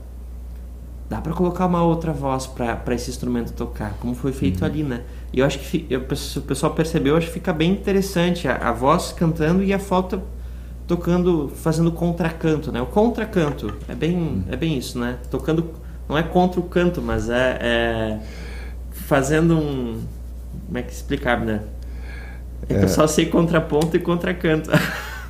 dá 1.09 1.21
para 1.21 1.33
colocar 1.33 1.67
uma 1.67 1.83
outra 1.83 2.13
voz 2.13 2.47
para 2.47 2.95
esse 2.95 3.11
instrumento 3.11 3.53
tocar, 3.53 3.95
como 4.01 4.15
foi 4.15 4.33
feito 4.33 4.65
ali, 4.65 4.83
né? 4.83 5.03
E 5.33 5.41
eu 5.41 5.47
acho 5.47 5.59
que 5.59 5.87
se 6.17 6.39
o 6.39 6.43
pessoal 6.43 6.73
percebeu, 6.73 7.15
eu 7.15 7.19
acho 7.19 7.27
que 7.27 7.33
fica 7.33 7.53
bem 7.53 7.73
interessante 7.73 8.47
a, 8.47 8.57
a 8.57 8.73
voz 8.73 9.13
cantando 9.13 9.63
e 9.63 9.73
a 9.73 9.79
flauta 9.79 10.23
tocando, 10.89 11.53
fazendo 11.55 11.93
contracanto, 11.93 12.73
né? 12.73 12.81
O 12.81 12.87
contracanto 12.87 13.75
é 13.87 13.95
bem, 13.95 14.43
é 14.51 14.57
bem 14.57 14.79
isso, 14.79 14.99
né? 14.99 15.19
Tocando 15.31 15.71
não 16.09 16.17
é 16.17 16.23
contra 16.23 16.59
o 16.59 16.63
canto, 16.63 17.03
mas 17.03 17.29
é, 17.29 17.59
é 17.61 18.21
fazendo 18.91 19.55
um 19.55 20.01
como 20.67 20.79
é 20.79 20.83
que 20.83 20.93
explicar, 20.93 21.41
né? 21.41 21.63
É 22.69 22.75
que 22.75 22.85
eu 22.85 22.89
só 22.89 23.07
sei 23.07 23.27
contraponto 23.27 23.97
e 23.97 24.01
contracanto. 24.01 24.71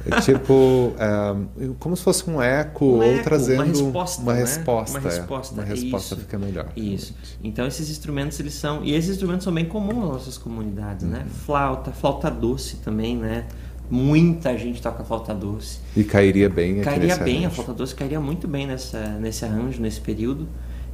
É 0.06 0.20
tipo, 0.20 0.94
é, 0.98 1.74
como 1.78 1.96
se 1.96 2.02
fosse 2.02 2.28
um 2.30 2.40
eco 2.40 2.84
Um 2.84 2.96
ou 2.96 3.02
eco, 3.02 3.24
trazendo 3.24 3.62
uma 3.62 3.64
resposta, 3.64 4.22
uma 4.22 4.32
né? 4.32 4.40
resposta. 4.40 4.98
Uma 4.98 5.08
é. 5.08 5.10
resposta, 5.10 5.54
Uma 5.54 5.64
resposta 5.64 6.14
isso. 6.14 6.24
fica 6.24 6.38
melhor. 6.38 6.68
Isso. 6.76 7.14
Então 7.42 7.66
esses 7.66 7.90
instrumentos 7.90 8.38
eles 8.40 8.54
são 8.54 8.84
e 8.84 8.94
esses 8.94 9.10
instrumentos 9.10 9.44
são 9.44 9.52
bem 9.52 9.64
comuns 9.64 9.96
nas 9.96 10.08
nossas 10.08 10.38
comunidades, 10.38 11.04
né? 11.06 11.20
Uhum. 11.20 11.30
Flauta, 11.30 11.90
flauta 11.92 12.30
doce 12.30 12.76
também, 12.76 13.16
né? 13.16 13.46
Muita 13.90 14.56
gente 14.58 14.82
toca 14.82 15.02
flauta 15.02 15.34
doce. 15.34 15.78
E 15.96 16.04
cairia 16.04 16.48
bem 16.48 16.80
Cairia 16.80 17.16
bem, 17.16 17.46
a 17.46 17.50
flauta 17.50 17.72
doce 17.72 17.94
cairia 17.94 18.20
muito 18.20 18.46
bem 18.46 18.66
nessa, 18.66 19.18
nesse 19.18 19.44
arranjo, 19.44 19.80
nesse 19.80 20.00
período. 20.00 20.46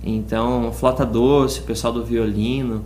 Então, 0.02 0.72
flauta 0.72 1.04
doce, 1.04 1.60
o 1.60 1.62
pessoal 1.64 1.92
do 1.92 2.04
violino 2.04 2.84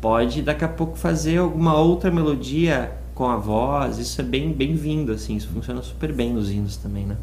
pode 0.00 0.42
daqui 0.42 0.64
a 0.64 0.68
pouco 0.68 0.96
fazer 0.96 1.38
alguma 1.38 1.78
outra 1.78 2.10
melodia 2.10 2.92
com 3.14 3.26
a 3.26 3.36
voz. 3.36 3.98
Isso 3.98 4.20
é 4.20 4.24
bem 4.24 4.52
bem-vindo, 4.52 5.12
assim. 5.12 5.36
Isso 5.36 5.48
funciona 5.48 5.82
super 5.82 6.12
bem 6.12 6.32
nos 6.32 6.50
hinos 6.50 6.76
também, 6.76 7.06
né? 7.06 7.16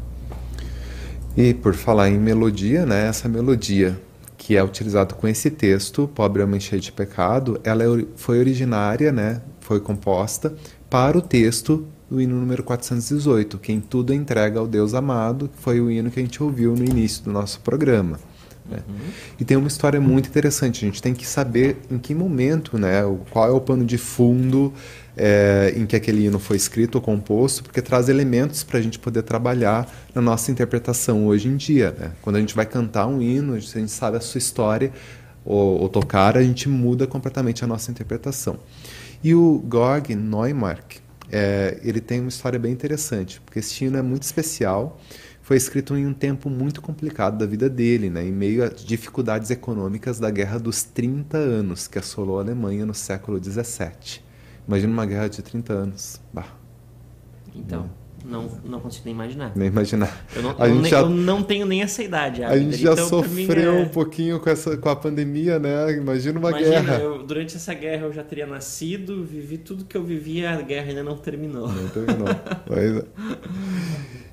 E 1.36 1.52
por 1.52 1.74
falar 1.74 2.08
em 2.08 2.18
melodia, 2.18 2.86
né, 2.86 3.08
essa 3.08 3.28
melodia 3.28 4.00
que 4.38 4.56
é 4.56 4.62
utilizada 4.62 5.14
com 5.14 5.26
esse 5.28 5.50
texto, 5.50 6.08
Pobre 6.14 6.42
Homem 6.42 6.60
Cheio 6.60 6.80
de 6.80 6.92
Pecado, 6.92 7.60
ela 7.64 7.82
é 7.84 8.04
foi 8.14 8.38
originária, 8.38 9.12
né, 9.12 9.42
foi 9.60 9.80
composta 9.80 10.54
para 10.88 11.18
o 11.18 11.20
texto 11.20 11.86
do 12.08 12.20
hino 12.20 12.38
número 12.38 12.62
418, 12.62 13.58
Quem 13.58 13.80
Tudo 13.80 14.14
Entrega 14.14 14.60
ao 14.60 14.66
Deus 14.66 14.94
Amado, 14.94 15.48
que 15.48 15.60
foi 15.60 15.80
o 15.80 15.90
hino 15.90 16.10
que 16.10 16.20
a 16.20 16.22
gente 16.22 16.42
ouviu 16.42 16.74
no 16.74 16.84
início 16.84 17.24
do 17.24 17.32
nosso 17.32 17.60
programa. 17.60 18.18
né. 18.68 18.78
E 19.38 19.44
tem 19.44 19.56
uma 19.56 19.66
história 19.66 20.00
muito 20.00 20.28
interessante, 20.28 20.84
a 20.84 20.88
gente 20.88 21.02
tem 21.02 21.14
que 21.14 21.26
saber 21.26 21.78
em 21.90 21.98
que 21.98 22.14
momento, 22.14 22.78
né, 22.78 23.02
qual 23.30 23.48
é 23.48 23.52
o 23.52 23.60
pano 23.60 23.84
de 23.84 23.98
fundo 23.98 24.72
é, 25.16 25.72
em 25.76 25.86
que 25.86 25.96
aquele 25.96 26.26
hino 26.26 26.38
foi 26.38 26.56
escrito 26.56 26.96
ou 26.96 27.00
composto, 27.00 27.64
porque 27.64 27.82
traz 27.82 28.08
elementos 28.08 28.62
para 28.62 28.78
a 28.78 28.82
gente 28.82 28.98
poder 28.98 29.22
trabalhar 29.22 29.90
na 30.14 30.20
nossa 30.20 30.52
interpretação 30.52 31.26
hoje 31.26 31.48
em 31.48 31.56
dia. 31.56 31.96
Né? 31.98 32.12
Quando 32.22 32.36
a 32.36 32.40
gente 32.40 32.54
vai 32.54 32.66
cantar 32.66 33.06
um 33.06 33.20
hino, 33.22 33.60
se 33.60 33.78
a 33.78 33.80
gente 33.80 33.92
sabe 33.92 34.16
a 34.16 34.20
sua 34.20 34.38
história 34.38 34.92
ou, 35.44 35.80
ou 35.80 35.88
tocar, 35.88 36.36
a 36.36 36.42
gente 36.42 36.68
muda 36.68 37.06
completamente 37.06 37.64
a 37.64 37.66
nossa 37.66 37.90
interpretação. 37.90 38.58
E 39.24 39.34
o 39.34 39.64
Georg 39.70 40.14
Neumark, 40.14 41.05
é, 41.30 41.78
ele 41.82 42.00
tem 42.00 42.20
uma 42.20 42.28
história 42.28 42.58
bem 42.58 42.72
interessante, 42.72 43.40
porque 43.40 43.58
esse 43.58 43.84
hino 43.84 43.96
é 43.96 44.02
muito 44.02 44.22
especial, 44.22 45.00
foi 45.42 45.56
escrito 45.56 45.96
em 45.96 46.06
um 46.06 46.12
tempo 46.12 46.50
muito 46.50 46.82
complicado 46.82 47.38
da 47.38 47.46
vida 47.46 47.68
dele, 47.68 48.10
né, 48.10 48.24
em 48.24 48.32
meio 48.32 48.64
às 48.64 48.84
dificuldades 48.84 49.50
econômicas 49.50 50.18
da 50.18 50.30
Guerra 50.30 50.58
dos 50.58 50.82
30 50.82 51.38
Anos, 51.38 51.86
que 51.86 51.98
assolou 51.98 52.38
a 52.38 52.42
Alemanha 52.42 52.84
no 52.84 52.94
século 52.94 53.38
17. 53.38 54.24
Imagina 54.66 54.92
uma 54.92 55.06
guerra 55.06 55.28
de 55.28 55.42
30 55.42 55.72
anos. 55.72 56.20
Bah, 56.32 56.56
Então, 57.54 57.90
não, 58.28 58.50
não 58.64 58.80
consigo 58.80 59.04
nem 59.06 59.14
imaginar. 59.14 59.52
nem 59.54 59.68
imaginar. 59.68 60.26
Eu 60.34 60.42
não, 60.42 60.50
a 60.58 60.66
eu 60.66 60.72
gente 60.74 60.82
nem- 60.82 60.90
já, 60.90 61.00
eu 61.00 61.08
não 61.08 61.42
tenho 61.42 61.64
nem 61.66 61.82
essa 61.82 62.02
idade. 62.02 62.42
a 62.42 62.48
Abner, 62.48 62.62
gente 62.64 62.76
já 62.82 62.92
então, 62.92 63.08
sofreu 63.08 63.72
é- 63.74 63.82
um 63.82 63.88
pouquinho 63.88 64.40
com, 64.40 64.50
essa, 64.50 64.76
com 64.76 64.88
a 64.88 64.96
pandemia, 64.96 65.58
né? 65.58 65.92
Imagina 65.92 66.38
uma 66.38 66.50
Imagina, 66.50 66.70
guerra. 66.80 66.98
eu- 66.98 67.22
durante 67.22 67.56
essa 67.56 67.72
guerra 67.74 68.06
eu 68.06 68.12
já 68.12 68.22
teria 68.22 68.46
nascido, 68.46 69.24
vivi 69.24 69.58
tudo 69.58 69.84
que 69.84 69.96
eu 69.96 70.02
vivia, 70.04 70.50
a 70.50 70.62
guerra 70.62 70.88
ainda 70.88 71.02
não 71.02 71.16
terminou. 71.16 71.68
Não 71.68 71.88
terminou. 71.88 72.28
Pois 72.66 72.96
é. 72.96 73.04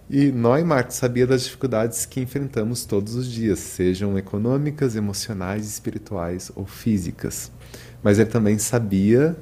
E 0.10 0.32
Neumark 0.32 0.92
sabia 0.92 1.26
das 1.26 1.44
dificuldades 1.44 2.06
que 2.06 2.20
enfrentamos 2.20 2.86
todos 2.86 3.16
os 3.16 3.26
dias, 3.32 3.60
sejam 3.60 4.18
econômicas, 4.18 4.96
emocionais, 4.96 5.66
espirituais 5.66 6.52
ou 6.56 6.66
físicas. 6.66 7.52
Mas 8.04 8.20
ele 8.20 8.30
também 8.30 8.58
sabia 8.60 9.36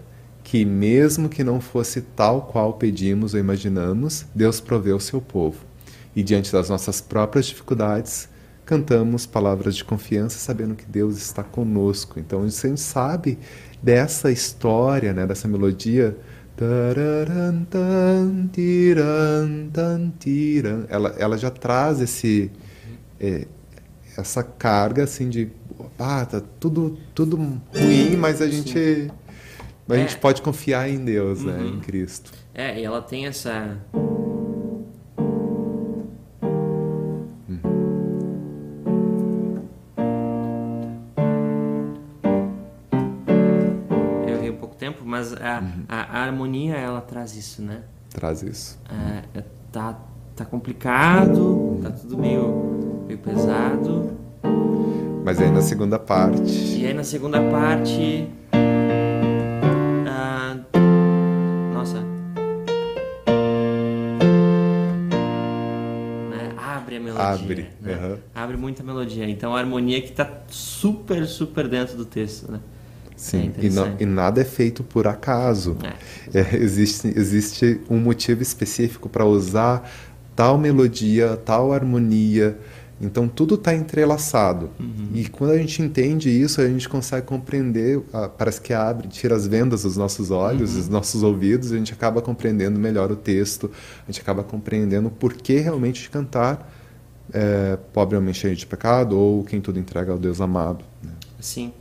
que, 0.51 0.65
mesmo 0.65 1.29
que 1.29 1.45
não 1.45 1.61
fosse 1.61 2.01
tal 2.01 2.41
qual 2.41 2.73
pedimos 2.73 3.33
ou 3.33 3.39
imaginamos, 3.39 4.25
Deus 4.35 4.59
proveu 4.59 4.97
o 4.97 4.99
seu 4.99 5.21
povo. 5.21 5.59
E 6.13 6.21
diante 6.21 6.51
das 6.51 6.69
nossas 6.69 6.99
próprias 6.99 7.45
dificuldades, 7.45 8.27
cantamos 8.65 9.25
palavras 9.25 9.77
de 9.77 9.85
confiança, 9.85 10.37
sabendo 10.37 10.75
que 10.75 10.83
Deus 10.83 11.15
está 11.15 11.41
conosco. 11.41 12.19
Então, 12.19 12.43
a 12.43 12.49
gente 12.49 12.81
sabe 12.81 13.39
dessa 13.81 14.29
história, 14.29 15.13
né, 15.13 15.25
dessa 15.25 15.47
melodia. 15.47 16.17
Ela, 20.89 21.15
ela 21.17 21.37
já 21.37 21.49
traz 21.49 22.01
esse, 22.01 22.51
é, 23.17 23.47
essa 24.17 24.43
carga 24.43 25.05
assim 25.05 25.29
de 25.29 25.49
ah, 25.97 26.25
tá 26.25 26.41
tudo, 26.59 26.97
tudo 27.15 27.37
ruim, 27.37 28.17
mas 28.17 28.41
a 28.41 28.49
gente 28.49 29.09
Mas 29.91 29.99
É. 29.99 30.03
a 30.03 30.07
gente 30.07 30.19
pode 30.19 30.41
confiar 30.41 30.89
em 30.89 31.03
Deus, 31.03 31.43
né? 31.43 31.51
Uhum. 31.57 31.67
Em 31.67 31.79
Cristo. 31.81 32.31
É, 32.53 32.79
e 32.79 32.85
ela 32.85 33.01
tem 33.01 33.27
essa. 33.27 33.77
Eu 44.27 44.37
errei 44.37 44.49
um 44.49 44.55
pouco 44.55 44.75
tempo, 44.75 45.03
mas 45.05 45.33
a, 45.33 45.61
a, 45.87 46.19
a 46.19 46.23
harmonia 46.23 46.75
ela 46.75 47.01
traz 47.01 47.35
isso, 47.35 47.61
né? 47.61 47.81
Traz 48.13 48.41
isso. 48.43 48.79
É, 48.89 49.39
é, 49.39 49.43
tá, 49.71 49.97
tá 50.35 50.45
complicado, 50.45 51.79
tá 51.81 51.91
tudo 51.91 52.17
meio, 52.17 53.03
meio 53.07 53.19
pesado. 53.19 54.11
Mas 55.23 55.39
aí 55.39 55.51
na 55.51 55.61
segunda 55.61 55.99
parte. 55.99 56.77
E 56.79 56.85
aí 56.85 56.93
na 56.93 57.03
segunda 57.03 57.39
parte. 57.49 58.27
Abre 66.91 66.97
a 66.97 66.99
melodia. 66.99 67.23
Abre, 67.23 67.69
né? 67.81 67.93
aham. 67.93 68.17
Abre 68.35 68.57
muita 68.57 68.83
melodia. 68.83 69.29
Então 69.29 69.55
a 69.55 69.59
harmonia 69.59 70.01
que 70.01 70.11
tá 70.11 70.29
super, 70.49 71.25
super 71.25 71.67
dentro 71.67 71.95
do 71.95 72.05
texto, 72.05 72.51
né? 72.51 72.59
Sim, 73.15 73.51
É 73.57 73.65
e, 73.65 73.69
não- 73.69 73.95
e 73.99 74.05
nada 74.05 74.41
é 74.41 74.45
feito 74.45 74.83
por 74.83 75.07
acaso. 75.07 75.77
É. 76.33 76.39
É, 76.39 76.55
existe, 76.57 77.07
existe 77.07 77.79
um 77.89 77.97
motivo 77.99 78.41
específico 78.41 79.07
para 79.07 79.25
usar 79.25 79.89
tal 80.35 80.57
melodia, 80.57 81.37
tal 81.37 81.71
harmonia. 81.71 82.57
Então 82.99 83.27
tudo 83.27 83.55
está 83.55 83.73
entrelaçado. 83.75 84.69
Uhum. 84.79 85.09
E 85.13 85.27
quando 85.29 85.51
a 85.51 85.57
gente 85.57 85.81
entende 85.81 86.29
isso, 86.29 86.61
a 86.61 86.67
gente 86.67 86.87
consegue 86.89 87.25
compreender, 87.25 87.99
parece 88.37 88.59
que 88.61 88.73
abre, 88.73 89.07
tira 89.07 89.35
as 89.35 89.45
vendas 89.47 89.83
dos 89.83 89.97
nossos 89.97 90.29
olhos, 90.31 90.71
Uhum. 90.71 90.77
dos 90.77 90.89
nossos 90.89 91.23
ouvidos, 91.23 91.71
e 91.71 91.75
a 91.75 91.77
gente 91.77 91.93
acaba 91.93 92.21
compreendendo 92.21 92.79
melhor 92.79 93.11
o 93.11 93.15
texto, 93.15 93.71
a 94.07 94.11
gente 94.11 94.21
acaba 94.21 94.43
compreendendo 94.43 95.07
o 95.07 95.11
porquê 95.11 95.59
realmente 95.59 96.01
de 96.03 96.09
cantar 96.09 96.71
é, 97.33 97.77
Pobre 97.93 98.17
Homem 98.17 98.33
Cheio 98.33 98.55
de 98.55 98.65
Pecado 98.65 99.17
ou 99.17 99.43
Quem 99.43 99.61
Tudo 99.61 99.79
Entrega 99.79 100.11
ao 100.11 100.17
Deus 100.17 100.41
Amado. 100.41 100.83
né? 101.03 101.11
Sim. 101.39 101.73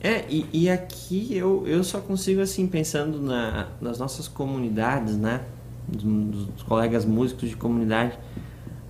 É, 0.00 0.24
e, 0.28 0.46
e 0.52 0.70
aqui 0.70 1.36
eu, 1.36 1.66
eu 1.66 1.82
só 1.82 2.00
consigo, 2.00 2.40
assim, 2.40 2.66
pensando 2.66 3.20
na, 3.20 3.68
nas 3.80 3.98
nossas 3.98 4.28
comunidades, 4.28 5.16
né? 5.16 5.42
Dos, 5.88 6.46
dos 6.46 6.62
colegas 6.62 7.04
músicos 7.04 7.48
de 7.48 7.56
comunidade, 7.56 8.18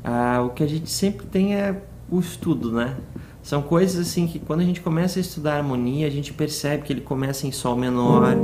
ah, 0.03 0.43
o 0.45 0.51
que 0.51 0.62
a 0.62 0.66
gente 0.66 0.91
sempre 0.91 1.27
tem 1.27 1.55
é 1.55 1.81
o 2.11 2.19
estudo, 2.19 2.73
né? 2.73 2.97
São 3.43 3.62
coisas, 3.62 4.07
assim, 4.07 4.27
que 4.27 4.39
quando 4.39 4.61
a 4.61 4.64
gente 4.64 4.81
começa 4.81 5.19
a 5.19 5.23
estudar 5.23 5.57
harmonia, 5.57 6.07
a 6.07 6.11
gente 6.11 6.35
percebe 6.35 6.83
que 6.83 6.93
ele 6.93 7.01
começa 7.01 7.47
em 7.47 7.53
sol 7.53 7.77
menor 7.77 8.37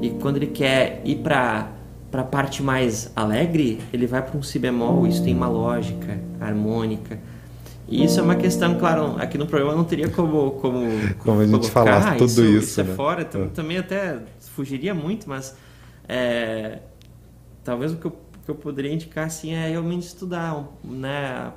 e 0.00 0.10
quando 0.10 0.36
ele 0.36 0.46
quer 0.46 1.02
ir 1.04 1.16
para 1.16 1.70
para 2.12 2.20
a 2.20 2.24
parte 2.24 2.62
mais 2.62 3.10
alegre, 3.16 3.80
ele 3.92 4.06
vai 4.06 4.22
para 4.22 4.38
um 4.38 4.42
si 4.42 4.58
bemol, 4.58 5.06
isso 5.06 5.24
tem 5.24 5.34
uma 5.34 5.48
lógica 5.48 6.20
harmônica. 6.38 7.18
E 7.88 8.04
isso 8.04 8.20
é 8.20 8.22
uma 8.22 8.36
questão, 8.36 8.78
claro, 8.78 9.16
aqui 9.18 9.36
no 9.36 9.46
programa 9.46 9.74
não 9.74 9.84
teria 9.84 10.08
como 10.08 10.52
como, 10.52 10.80
Como 11.18 11.40
a 11.40 11.44
gente 11.46 11.70
colocar, 11.70 12.00
falar 12.00 12.12
"Ah, 12.12 12.14
tudo 12.16 12.26
isso, 12.26 12.42
isso, 12.44 12.80
é 12.80 12.84
né?" 12.84 12.94
fora, 12.94 13.24
tam- 13.24 13.44
É. 13.44 13.46
também 13.48 13.78
até 13.78 14.18
fugiria 14.54 14.94
muito, 14.94 15.28
mas 15.28 15.56
é, 16.08 16.78
talvez 17.64 17.92
o 17.92 17.96
que 17.96 18.04
eu, 18.06 18.10
que 18.44 18.50
eu 18.50 18.54
poderia 18.54 18.92
indicar 18.92 19.26
assim 19.26 19.52
é 19.54 19.68
realmente 19.68 20.06
estudar, 20.06 20.64
né? 20.84 21.50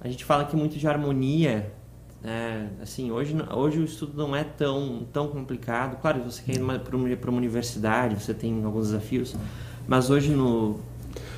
A 0.00 0.08
gente 0.08 0.24
fala 0.24 0.42
aqui 0.42 0.56
muito 0.56 0.76
de 0.78 0.86
harmonia, 0.86 1.72
né? 2.22 2.68
Assim, 2.82 3.10
hoje 3.10 3.34
hoje 3.54 3.78
o 3.78 3.84
estudo 3.84 4.12
não 4.16 4.34
é 4.36 4.44
tão 4.44 5.06
tão 5.12 5.28
complicado. 5.28 6.00
Claro, 6.00 6.22
você 6.22 6.42
quer 6.42 6.56
ir 6.56 6.60
para 6.60 6.96
uma, 6.96 7.06
uma 7.06 7.38
universidade, 7.38 8.14
você 8.22 8.34
tem 8.34 8.62
alguns 8.64 8.88
desafios, 8.88 9.34
mas 9.86 10.10
hoje 10.10 10.30
no 10.30 10.80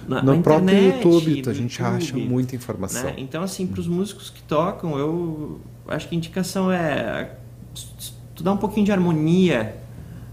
na, 0.08 0.22
No 0.22 0.36
na 0.36 0.42
próprio 0.42 0.70
internet, 0.70 1.04
YouTube, 1.04 1.50
a 1.50 1.52
gente 1.52 1.82
YouTube, 1.82 1.96
acha 1.96 2.16
muita 2.16 2.54
informação. 2.54 3.04
né? 3.04 3.14
Então, 3.18 3.42
assim, 3.42 3.66
para 3.66 3.80
os 3.80 3.88
músicos 3.88 4.30
que 4.30 4.40
tocam, 4.42 4.96
eu 4.98 5.60
acho 5.88 6.08
que 6.08 6.14
a 6.14 6.18
indicação 6.18 6.70
é 6.70 7.30
estudar 7.74 8.52
um 8.52 8.56
pouquinho 8.56 8.86
de 8.86 8.92
harmonia. 8.92 9.76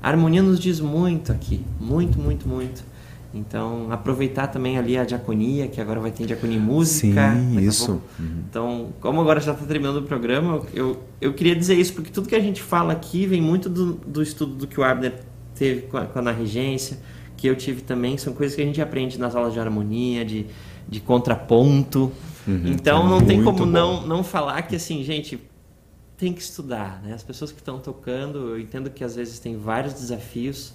A 0.02 0.10
harmonia 0.10 0.44
nos 0.44 0.60
diz 0.60 0.80
muito 0.80 1.32
aqui, 1.32 1.66
muito, 1.80 2.20
muito, 2.20 2.48
muito. 2.48 2.84
Então, 3.34 3.92
aproveitar 3.92 4.46
também 4.46 4.78
ali 4.78 4.96
a 4.96 5.04
diaconia, 5.04 5.68
que 5.68 5.82
agora 5.82 6.00
vai 6.00 6.12
ter 6.12 6.28
diaconia 6.28 6.58
em 6.58 6.62
música. 6.62 7.32
Sim, 7.34 7.54
daqui 7.54 7.58
a 7.58 7.62
isso. 7.62 7.92
Uhum. 8.20 8.44
Então, 8.48 8.90
como 9.02 9.20
agora 9.22 9.40
já 9.40 9.54
está 9.54 9.66
terminando 9.66 9.98
o 9.98 10.04
programa, 10.04 10.62
eu, 10.72 11.02
eu 11.20 11.34
queria 11.34 11.56
dizer 11.56 11.74
isso, 11.74 11.94
porque 11.94 12.12
tudo 12.12 12.30
que 12.30 12.36
a 12.36 12.40
gente 12.40 12.62
fala 12.62 12.94
aqui 12.94 13.26
vem 13.26 13.42
muito 13.42 13.68
do, 13.70 13.94
do 13.94 14.22
estudo 14.22 14.54
do 14.54 14.68
que 14.68 14.80
o 14.80 14.84
Abner 14.84 15.16
teve 15.56 15.84
com 15.84 15.98
a, 15.98 16.06
com 16.06 16.20
a 16.20 16.22
na 16.22 16.32
regência, 16.32 17.00
que 17.44 17.48
eu 17.50 17.58
tive 17.58 17.82
também, 17.82 18.18
são 18.18 18.32
coisas 18.32 18.56
que 18.56 18.62
a 18.62 18.66
gente 18.66 18.82
aprende 18.82 19.20
nas 19.20 19.36
aulas 19.36 19.52
de 19.52 19.60
harmonia, 19.60 20.24
de, 20.24 20.46
de 20.88 21.02
contraponto. 21.02 22.10
então, 22.48 23.06
é 23.06 23.10
não 23.10 23.20
tem 23.20 23.44
como 23.44 23.58
bom. 23.58 23.66
não, 23.66 24.08
não 24.08 24.24
falar 24.24 24.62
que, 24.62 24.78
assim, 24.78 25.04
gente, 25.04 25.38
tem 26.16 26.32
que 26.32 26.42
estudar, 26.42 27.02
né? 27.04 27.14
As 27.14 27.22
pessoas 27.22 27.52
que 27.52 27.60
estão 27.60 27.80
tocando, 27.80 28.52
eu 28.52 28.60
entendo 28.62 28.90
que 28.90 29.04
às 29.04 29.18
vezes 29.18 29.40
tem 29.40 29.58
vários 29.58 29.94
desafios, 29.94 30.74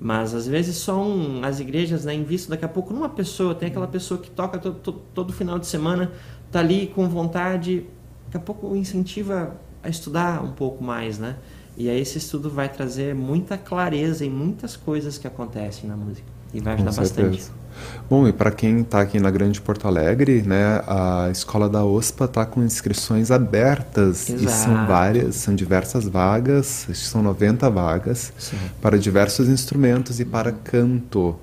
mas 0.00 0.32
às 0.32 0.46
vezes 0.46 0.76
são 0.76 1.40
as 1.42 1.60
igrejas, 1.60 2.06
né, 2.06 2.14
invistam 2.14 2.52
daqui 2.52 2.64
a 2.64 2.68
pouco 2.68 2.94
numa 2.94 3.10
pessoa, 3.10 3.54
tem 3.54 3.68
aquela 3.68 3.86
pessoa 3.86 4.18
que 4.18 4.30
toca 4.30 4.58
todo, 4.58 4.76
todo, 4.76 5.02
todo 5.12 5.32
final 5.34 5.58
de 5.58 5.66
semana, 5.66 6.12
tá 6.50 6.60
ali 6.60 6.86
com 6.86 7.06
vontade, 7.10 7.84
daqui 8.24 8.38
a 8.38 8.40
pouco 8.40 8.74
incentiva 8.74 9.54
a 9.82 9.90
estudar 9.90 10.42
um 10.42 10.52
pouco 10.52 10.82
mais, 10.82 11.18
né? 11.18 11.36
E 11.76 11.90
aí 11.90 12.00
esse 12.00 12.18
estudo 12.18 12.48
vai 12.48 12.68
trazer 12.68 13.14
muita 13.14 13.58
clareza 13.58 14.24
em 14.24 14.30
muitas 14.30 14.76
coisas 14.76 15.18
que 15.18 15.26
acontecem 15.26 15.88
na 15.88 15.96
música 15.96 16.26
e 16.54 16.60
vai 16.60 16.74
ajudar 16.74 16.92
bastante. 16.92 17.50
Bom, 18.08 18.26
e 18.26 18.32
para 18.32 18.50
quem 18.50 18.80
está 18.80 19.00
aqui 19.02 19.20
na 19.20 19.30
Grande 19.30 19.60
Porto 19.60 19.86
Alegre, 19.86 20.40
né, 20.42 20.82
a 20.86 21.28
escola 21.30 21.68
da 21.68 21.84
OSPA 21.84 22.24
está 22.24 22.46
com 22.46 22.62
inscrições 22.62 23.30
abertas 23.30 24.28
e 24.30 24.48
são 24.48 24.72
Exato. 24.72 24.88
várias, 24.88 25.34
são 25.34 25.54
diversas 25.54 26.04
vagas, 26.04 26.86
são 26.94 27.22
90 27.22 27.68
vagas 27.68 28.32
Sim. 28.38 28.56
para 28.80 28.98
diversos 28.98 29.48
instrumentos 29.48 30.20
e 30.20 30.24
para 30.24 30.52
canto. 30.52 31.36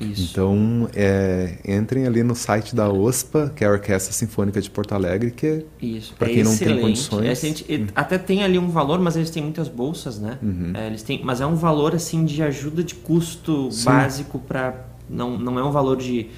Isso. 0.00 0.28
Então, 0.30 0.88
é, 0.94 1.58
entrem 1.66 2.06
ali 2.06 2.22
no 2.22 2.34
site 2.34 2.74
da 2.74 2.88
OSPA, 2.90 3.52
que 3.54 3.64
é 3.64 3.66
a 3.66 3.70
Orquestra 3.70 4.12
Sinfônica 4.12 4.60
de 4.60 4.68
Porto 4.70 4.92
Alegre, 4.94 5.30
que 5.30 5.46
é 5.46 5.64
Isso. 5.80 6.14
Pra 6.18 6.28
é 6.28 6.34
quem 6.34 6.42
não 6.44 6.50
tem 6.56 6.66
excelente. 6.68 6.82
condições. 6.82 7.44
É, 7.44 7.72
e 7.72 7.86
Até 7.94 8.18
tem 8.18 8.42
ali 8.44 8.58
um 8.58 8.68
valor, 8.68 8.98
mas 9.00 9.16
eles 9.16 9.30
têm 9.30 9.42
muitas 9.42 9.68
bolsas, 9.68 10.18
né? 10.18 10.38
Uhum. 10.42 10.72
É, 10.74 10.86
eles 10.86 11.02
têm, 11.02 11.20
mas 11.24 11.40
é 11.40 11.46
um 11.46 11.54
valor 11.56 11.94
assim 11.94 12.24
de 12.24 12.42
ajuda 12.42 12.82
de 12.82 12.94
custo 12.94 13.70
Sim. 13.72 13.84
básico 13.86 14.38
para 14.38 14.84
não, 15.08 15.38
não 15.38 15.58
é 15.58 15.64
um 15.64 15.70
valor 15.70 15.96
de 15.96 16.28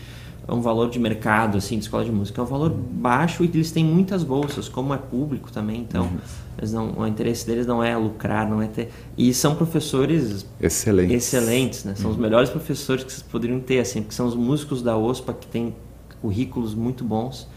é 0.46 0.52
um 0.52 0.60
valor 0.60 0.88
de 0.88 0.98
mercado 0.98 1.58
assim 1.58 1.76
de 1.76 1.84
escola 1.84 2.04
de 2.04 2.10
música 2.12 2.40
é 2.40 2.44
um 2.44 2.46
valor 2.46 2.70
baixo 2.70 3.44
e 3.44 3.46
eles 3.46 3.70
têm 3.70 3.84
muitas 3.84 4.22
bolsas 4.22 4.68
como 4.68 4.94
é 4.94 4.96
público 4.96 5.50
também 5.52 5.80
então 5.80 6.04
Uhum. 6.04 6.18
Eles 6.58 6.72
não, 6.72 6.92
o 6.98 7.06
interesse 7.06 7.46
deles 7.46 7.66
não 7.66 7.82
é 7.82 7.96
lucrar 7.96 8.48
não 8.48 8.60
é 8.60 8.66
ter 8.66 8.90
e 9.16 9.32
são 9.32 9.54
professores 9.54 10.44
excelente. 10.60 11.14
excelentes, 11.14 11.84
né? 11.84 11.94
São 11.96 12.10
os 12.10 12.16
melhores 12.16 12.50
professores 12.50 13.04
que 13.04 13.12
vocês 13.12 13.22
poderiam 13.22 13.60
ter, 13.60 13.78
assim, 13.78 14.02
porque 14.02 14.14
são 14.14 14.26
os 14.26 14.34
músicos 14.34 14.82
da 14.82 14.96
OSPA 14.96 15.32
que 15.32 15.46
têm 15.46 15.74
currículos 16.20 16.74
muito 16.74 17.04
bons 17.04 17.48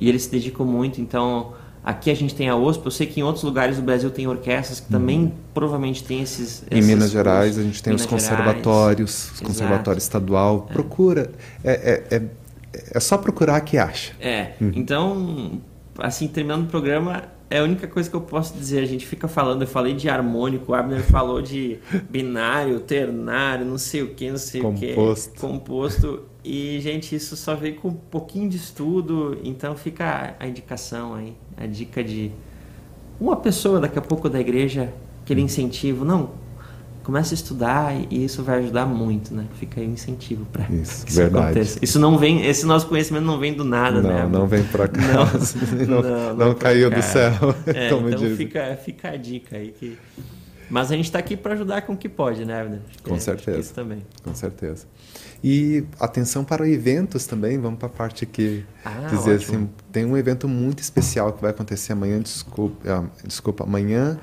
e 0.00 0.08
eles 0.08 0.22
se 0.24 0.30
dedicam 0.30 0.64
muito. 0.66 1.00
Então, 1.00 1.52
aqui 1.82 2.10
a 2.10 2.14
gente 2.14 2.34
tem 2.34 2.48
a 2.50 2.56
OSPA, 2.56 2.86
eu 2.88 2.90
sei 2.90 3.06
que 3.06 3.18
em 3.20 3.22
outros 3.22 3.44
lugares 3.44 3.76
do 3.76 3.82
Brasil 3.82 4.10
tem 4.10 4.26
orquestras 4.26 4.78
que 4.80 4.88
também 4.88 5.32
provavelmente 5.54 6.04
têm 6.04 6.20
esses. 6.22 6.62
Em 6.70 6.82
Minas 6.82 7.10
Gerais 7.10 7.58
a 7.58 7.62
gente 7.62 7.82
tem 7.82 7.94
os 7.94 8.02
Minas 8.06 8.22
Gerais. 8.22 8.36
conservatórios, 8.44 9.26
Exato. 9.32 9.44
conservatório 9.44 9.98
estadual. 9.98 10.62
Procura. 10.72 11.30
É, 11.64 12.04
é, 12.12 12.16
é, 12.16 12.22
é 12.92 13.00
só 13.00 13.16
procurar 13.16 13.60
que 13.62 13.78
acha. 13.78 14.12
É, 14.20 14.52
Uhum. 14.60 14.72
então, 14.74 15.60
assim, 15.98 16.28
terminando 16.28 16.64
o 16.64 16.66
programa, 16.66 17.24
é 17.50 17.58
a 17.58 17.64
única 17.64 17.88
coisa 17.88 18.08
que 18.08 18.14
eu 18.14 18.20
posso 18.20 18.54
dizer. 18.54 18.80
A 18.80 18.86
gente 18.86 19.04
fica 19.04 19.26
falando, 19.26 19.62
eu 19.62 19.66
falei 19.66 19.92
de 19.92 20.08
harmônico, 20.08 20.70
o 20.70 20.74
Abner 20.74 21.02
falou 21.02 21.42
de 21.42 21.78
binário, 22.08 22.78
ternário, 22.78 23.66
não 23.66 23.76
sei 23.76 24.02
o 24.02 24.14
que, 24.14 24.30
não 24.30 24.38
sei 24.38 24.62
o 24.62 24.72
que. 24.72 24.94
Composto. 24.94 25.40
Composto. 25.40 26.22
E, 26.44 26.78
gente, 26.80 27.14
isso 27.14 27.36
só 27.36 27.56
veio 27.56 27.74
com 27.74 27.88
um 27.88 27.94
pouquinho 27.94 28.48
de 28.48 28.56
estudo, 28.56 29.36
então 29.44 29.74
fica 29.74 30.36
a 30.38 30.46
indicação 30.46 31.14
aí, 31.14 31.34
a 31.56 31.66
dica 31.66 32.02
de 32.02 32.30
uma 33.20 33.36
pessoa 33.36 33.80
daqui 33.80 33.98
a 33.98 34.02
pouco 34.02 34.28
da 34.28 34.40
igreja, 34.40 34.94
aquele 35.22 35.42
incentivo, 35.42 36.04
não, 36.04 36.30
começa 37.10 37.34
a 37.34 37.36
estudar 37.36 37.92
e 38.08 38.24
isso 38.24 38.40
vai 38.44 38.60
ajudar 38.60 38.86
muito, 38.86 39.34
né? 39.34 39.44
Fica 39.58 39.80
aí 39.80 39.86
o 39.88 39.90
incentivo 39.90 40.44
para 40.52 40.64
Isso, 40.72 41.04
que 41.04 41.10
isso 41.10 41.20
verdade. 41.20 41.46
aconteça. 41.46 41.78
Isso 41.82 41.98
não 41.98 42.16
vem, 42.16 42.46
esse 42.46 42.64
nosso 42.64 42.86
conhecimento 42.86 43.24
não 43.24 43.36
vem 43.36 43.52
do 43.52 43.64
nada, 43.64 44.00
né? 44.00 44.22
Não, 44.30 44.40
não 44.40 44.46
vem 44.46 44.62
por 44.62 44.82
acaso. 44.82 45.56
Não, 45.88 46.02
não, 46.02 46.36
não 46.36 46.54
caiu 46.54 46.88
por 46.88 46.98
do 46.98 47.02
céu, 47.02 47.32
É, 47.66 47.88
como 47.90 48.06
então 48.08 48.20
dizem. 48.20 48.36
fica, 48.36 48.76
fica 48.76 49.08
a 49.10 49.16
dica 49.16 49.56
aí 49.56 49.72
que. 49.72 49.98
Mas 50.70 50.92
a 50.92 50.94
gente 50.94 51.06
está 51.06 51.18
aqui 51.18 51.36
para 51.36 51.54
ajudar 51.54 51.82
com 51.82 51.94
o 51.94 51.96
que 51.96 52.08
pode, 52.08 52.44
né, 52.44 52.60
Abner? 52.60 52.78
Que 52.92 53.02
Com 53.02 53.14
é- 53.14 53.18
que 53.18 53.24
certeza. 53.24 53.58
Isso 53.58 53.74
também. 53.74 54.02
Com 54.22 54.32
certeza. 54.36 54.86
E 55.42 55.82
atenção 55.98 56.44
para 56.44 56.68
eventos 56.68 57.26
também, 57.26 57.58
vamos 57.58 57.80
para 57.80 57.88
a 57.88 57.90
parte 57.90 58.22
aqui. 58.22 58.64
Ah, 58.84 59.08
dizer 59.10 59.34
ótimo. 59.34 59.56
assim, 59.56 59.68
tem 59.90 60.04
um 60.04 60.16
evento 60.16 60.46
muito 60.46 60.78
especial 60.78 61.32
que 61.32 61.42
vai 61.42 61.50
acontecer 61.50 61.92
amanhã, 61.92 62.20
desculpa, 62.20 62.76
ah, 62.88 63.04
desculpa 63.24 63.64
amanhã 63.64 64.16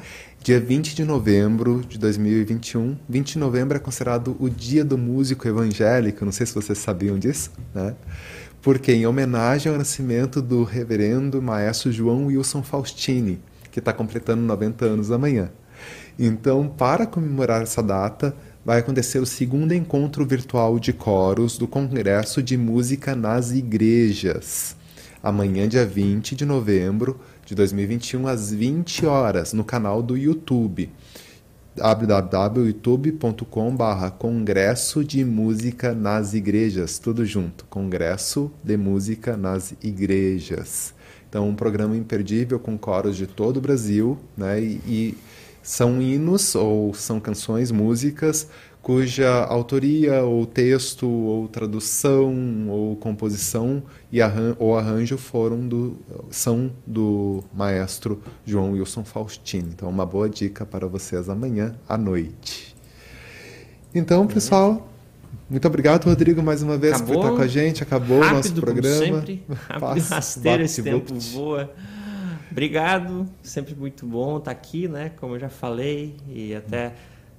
Dia 0.43 0.61
20 0.61 0.95
de 0.95 1.03
novembro 1.03 1.83
de 1.87 1.97
2021. 1.97 2.97
20 3.09 3.33
de 3.33 3.39
novembro 3.39 3.75
é 3.75 3.79
considerado 3.79 4.37
o 4.39 4.49
Dia 4.49 4.85
do 4.85 4.97
Músico 4.97 5.45
Evangélico, 5.45 6.23
não 6.23 6.31
sei 6.31 6.45
se 6.45 6.55
vocês 6.55 6.77
sabiam 6.77 7.19
disso, 7.19 7.51
né? 7.75 7.95
Porque 8.61 8.93
em 8.93 9.05
homenagem 9.05 9.69
ao 9.69 9.77
nascimento 9.77 10.41
do 10.41 10.63
reverendo 10.63 11.41
maestro 11.41 11.91
João 11.91 12.27
Wilson 12.27 12.63
Faustini, 12.63 13.41
que 13.71 13.79
está 13.79 13.91
completando 13.91 14.41
90 14.41 14.85
anos 14.85 15.11
amanhã. 15.11 15.51
Então, 16.17 16.67
para 16.67 17.05
comemorar 17.05 17.61
essa 17.61 17.83
data, 17.83 18.33
vai 18.63 18.79
acontecer 18.79 19.19
o 19.19 19.25
segundo 19.25 19.73
encontro 19.73 20.25
virtual 20.25 20.79
de 20.79 20.93
coros 20.93 21.57
do 21.57 21.67
Congresso 21.67 22.41
de 22.41 22.57
Música 22.57 23.15
nas 23.15 23.51
Igrejas. 23.51 24.77
Amanhã, 25.21 25.67
dia 25.67 25.85
20 25.85 26.35
de 26.35 26.45
novembro, 26.45 27.19
de 27.47 27.55
2021 27.55 28.27
às 28.27 28.51
20 28.51 29.05
horas 29.05 29.53
no 29.53 29.63
canal 29.63 30.03
do 30.03 30.17
YouTube 30.17 30.91
www.youtube.com/barra 31.77 34.11
Congresso 34.11 35.01
de 35.01 35.23
Música 35.23 35.95
nas 35.95 36.33
Igrejas, 36.33 36.99
tudo 36.99 37.25
junto, 37.25 37.63
Congresso 37.69 38.51
de 38.61 38.75
Música 38.75 39.37
nas 39.37 39.73
Igrejas. 39.81 40.93
Então, 41.29 41.47
um 41.47 41.55
programa 41.55 41.95
imperdível 41.95 42.59
com 42.59 42.77
coros 42.77 43.15
de 43.15 43.25
todo 43.25 43.55
o 43.57 43.61
Brasil, 43.61 44.17
né? 44.35 44.61
E, 44.61 44.81
e 44.85 45.17
são 45.63 46.01
hinos 46.01 46.53
ou 46.53 46.93
são 46.93 47.17
canções, 47.17 47.71
músicas 47.71 48.49
cuja 48.87 49.43
autoria 49.43 50.23
ou 50.23 50.45
texto 50.45 51.09
ou 51.09 51.49
tradução 51.49 52.69
ou 52.69 52.95
composição 52.95 53.83
e 54.09 54.21
arran 54.21 54.55
ou 54.57 54.77
arranjo 54.77 55.17
foram 55.17 55.67
do 55.67 55.97
são 56.29 56.71
do 56.85 57.43
maestro 57.53 58.23
João 58.45 58.71
Wilson 58.71 59.03
Faustino. 59.03 59.71
Então 59.73 59.89
uma 59.89 60.05
boa 60.05 60.29
dica 60.29 60.65
para 60.65 60.87
vocês 60.87 61.27
amanhã 61.27 61.75
à 61.85 61.97
noite. 61.97 62.73
Então, 63.93 64.25
pessoal, 64.25 64.89
muito 65.49 65.67
obrigado, 65.67 66.05
Rodrigo, 66.05 66.41
mais 66.41 66.63
uma 66.63 66.77
vez 66.77 66.93
Acabou. 66.93 67.15
por 67.15 67.25
estar 67.25 67.35
com 67.35 67.41
a 67.41 67.47
gente. 67.47 67.83
Acabou 67.83 68.21
o 68.21 68.29
nosso 68.31 68.53
programa. 68.53 69.05
Como 69.05 69.17
sempre. 69.17 69.43
Rápido 69.67 70.07
rasteiro, 70.07 70.63
esse 70.63 70.81
tempo 70.81 71.13
voa. 71.33 71.69
Obrigado, 72.49 73.27
sempre 73.43 73.75
muito 73.75 74.05
bom 74.05 74.37
estar 74.37 74.51
aqui, 74.51 74.87
né? 74.87 75.11
Como 75.17 75.35
eu 75.35 75.39
já 75.39 75.49
falei, 75.49 76.15
e 76.29 76.55
até 76.55 76.93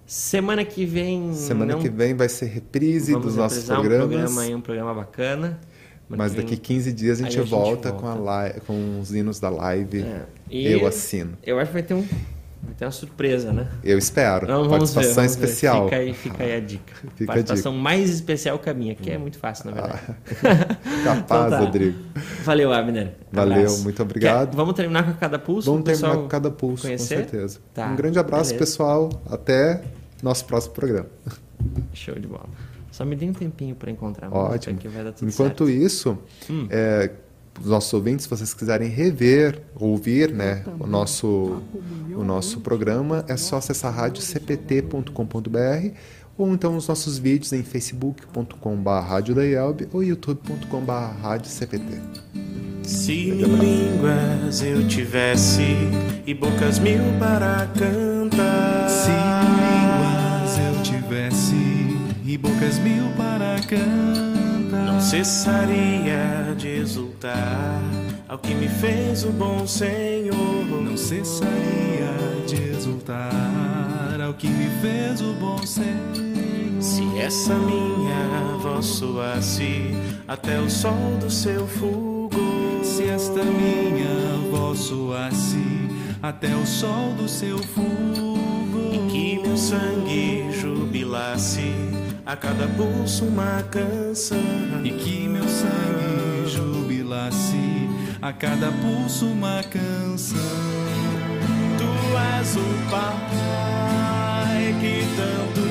Semana 0.09 0.65
que 0.65 0.87
vem. 0.87 1.35
Semana 1.35 1.75
não... 1.75 1.83
que 1.83 1.91
vem 1.91 2.15
vai 2.15 2.31
ser 2.31 2.47
reprise 2.47 3.13
dos 3.13 3.37
nossos 3.37 3.65
programas. 3.65 4.07
Um 4.07 4.09
programa 4.09 4.41
aí, 4.41 4.55
um 4.55 4.61
programa 4.63 4.95
bacana. 4.95 5.61
Mas 6.09 6.33
daqui 6.33 6.57
15 6.57 6.93
dias 6.95 7.21
a 7.21 7.25
gente, 7.25 7.39
a 7.39 7.43
gente 7.43 7.51
volta, 7.51 7.91
volta, 7.91 7.93
Com, 7.93 8.09
a 8.09 8.15
live, 8.15 8.61
com 8.63 9.01
os 9.01 9.15
hinos 9.15 9.39
da 9.39 9.51
live. 9.51 10.01
É. 10.01 10.25
eu 10.51 10.87
assino. 10.87 11.37
Eu 11.45 11.59
acho 11.59 11.67
que 11.67 11.75
vai 11.75 11.83
ter 11.83 11.93
um. 11.93 12.01
Vai 12.63 12.75
ter 12.75 12.87
uma 12.87 12.91
surpresa, 12.91 13.53
né? 13.53 13.69
Eu 13.85 13.99
espero. 13.99 14.49
Não, 14.49 14.67
Participação 14.67 15.23
ver, 15.23 15.27
especial. 15.29 15.85
Fica 15.85 15.97
aí, 15.97 16.15
fica 16.15 16.43
aí 16.43 16.57
a 16.57 16.61
dica. 16.61 16.95
Fica 17.15 17.27
Participação 17.27 17.73
a 17.73 17.75
dica. 17.75 17.85
mais 17.85 18.09
especial 18.09 18.59
que 18.59 18.71
a 18.71 18.75
minha, 18.75 18.95
que 18.95 19.11
é 19.11 19.19
muito 19.19 19.39
fácil, 19.39 19.71
na 19.71 19.73
verdade. 19.73 20.03
Ah, 20.09 20.65
capaz, 21.05 21.19
então 21.21 21.51
tá. 21.51 21.59
Rodrigo. 21.61 21.99
Valeu, 22.45 22.73
Abner. 22.73 23.13
Valeu, 23.31 23.59
abraço. 23.59 23.83
muito 23.83 24.03
obrigado. 24.03 24.51
Quer, 24.51 24.57
vamos 24.57 24.75
terminar 24.75 25.05
com 25.05 25.13
cada 25.19 25.39
pulso? 25.39 25.71
Vamos 25.71 25.85
terminar 25.85 26.17
com 26.17 26.29
cada 26.29 26.51
pulso, 26.51 26.85
conhecer? 26.85 27.17
com 27.17 27.31
certeza. 27.31 27.61
Tá. 27.75 27.89
Um 27.89 27.97
grande 27.97 28.19
abraço, 28.19 28.55
Beleza. 28.55 28.59
pessoal. 28.59 29.11
Até 29.31 29.83
nosso 30.23 30.45
próximo 30.45 30.75
programa. 30.75 31.09
Show 31.93 32.15
de 32.15 32.27
bola. 32.27 32.49
Só 32.91 33.05
me 33.05 33.15
dê 33.15 33.27
um 33.27 33.33
tempinho 33.33 33.75
para 33.75 33.91
encontrar 33.91 34.33
Ótimo. 34.33 34.77
Aqui, 34.77 34.89
vai 34.89 35.05
dar 35.05 35.13
tudo 35.13 35.29
Enquanto 35.29 35.67
certo. 35.67 35.83
isso, 35.85 36.19
hum. 36.51 36.67
é, 36.71 37.11
os 37.61 37.67
nossos 37.67 37.93
ouvintes, 37.93 38.25
se 38.25 38.31
vocês 38.31 38.55
quiserem 38.55 38.89
rever, 38.89 39.63
ouvir 39.77 40.33
né, 40.33 40.65
o, 40.79 40.87
nosso, 40.87 41.63
o 42.15 42.25
nosso 42.25 42.61
programa, 42.61 43.25
é 43.29 43.37
só 43.37 43.57
acessar 43.57 43.95
radiocpt.com.br 43.95 45.11
ou 46.37 46.55
então 46.55 46.77
os 46.77 46.87
nossos 46.87 47.19
vídeos 47.19 47.53
em 47.53 47.63
facebook.com.br 47.63 48.49
ou 49.93 50.03
youtube.com.br 50.03 50.93
radiocpt. 51.21 51.91
Se 52.85 53.31
línguas 53.31 54.63
eu 54.63 54.87
tivesse 54.87 55.77
e 56.27 56.33
bocas 56.33 56.79
mil 56.79 57.03
para 57.19 57.67
cantar. 57.77 58.89
Se 58.89 59.48
e 62.29 62.37
bocas 62.37 62.79
mil 62.79 63.09
para 63.17 63.59
cantar. 63.61 64.85
Não 64.85 65.01
cessaria 65.01 66.55
de 66.59 66.69
exultar 66.69 67.81
ao 68.29 68.39
que 68.39 68.55
me 68.55 68.69
fez 68.69 69.25
o 69.25 69.31
bom 69.31 69.67
Senhor. 69.67 70.37
Não 70.83 70.95
cessaria 70.95 72.15
de 72.47 72.77
exultar 72.77 74.21
ao 74.23 74.35
que 74.35 74.47
me 74.47 74.69
fez 74.83 75.23
o 75.23 75.33
bom 75.41 75.57
Senhor. 75.67 76.29
Se 76.81 77.19
essa 77.19 77.55
minha 77.55 78.59
voz 78.63 78.85
soasse 78.85 79.95
até 80.29 80.61
o 80.61 80.69
sol 80.69 81.17
do 81.19 81.31
seu 81.31 81.67
fulgor 81.67 82.39
se 82.83 83.05
esta 83.05 83.43
minha 83.45 84.51
voz 84.51 84.79
soasse 84.81 85.57
até 86.23 86.55
o 86.55 86.67
sol 86.67 87.13
do 87.15 87.29
seu 87.29 87.59
fogo 87.59 88.39
e 88.93 89.11
que 89.11 89.39
meu 89.41 89.57
sangue 89.57 90.51
jubilasse 90.53 91.73
a 92.29 92.37
cada 92.37 92.69
pulso 92.69 93.25
uma 93.25 93.65
canção. 93.71 94.39
E 94.85 94.91
que 94.91 95.27
meu 95.27 95.49
sangue 95.49 96.47
jubilasse. 96.47 97.89
A 98.21 98.35
cada 98.35 98.71
pulso 98.71 99.25
uma 99.29 99.63
canção. 99.63 100.39
Tu 101.79 102.19
és 102.39 102.55
o 102.57 102.91
pai 102.91 104.75
que 104.79 105.07
tanto 105.17 105.68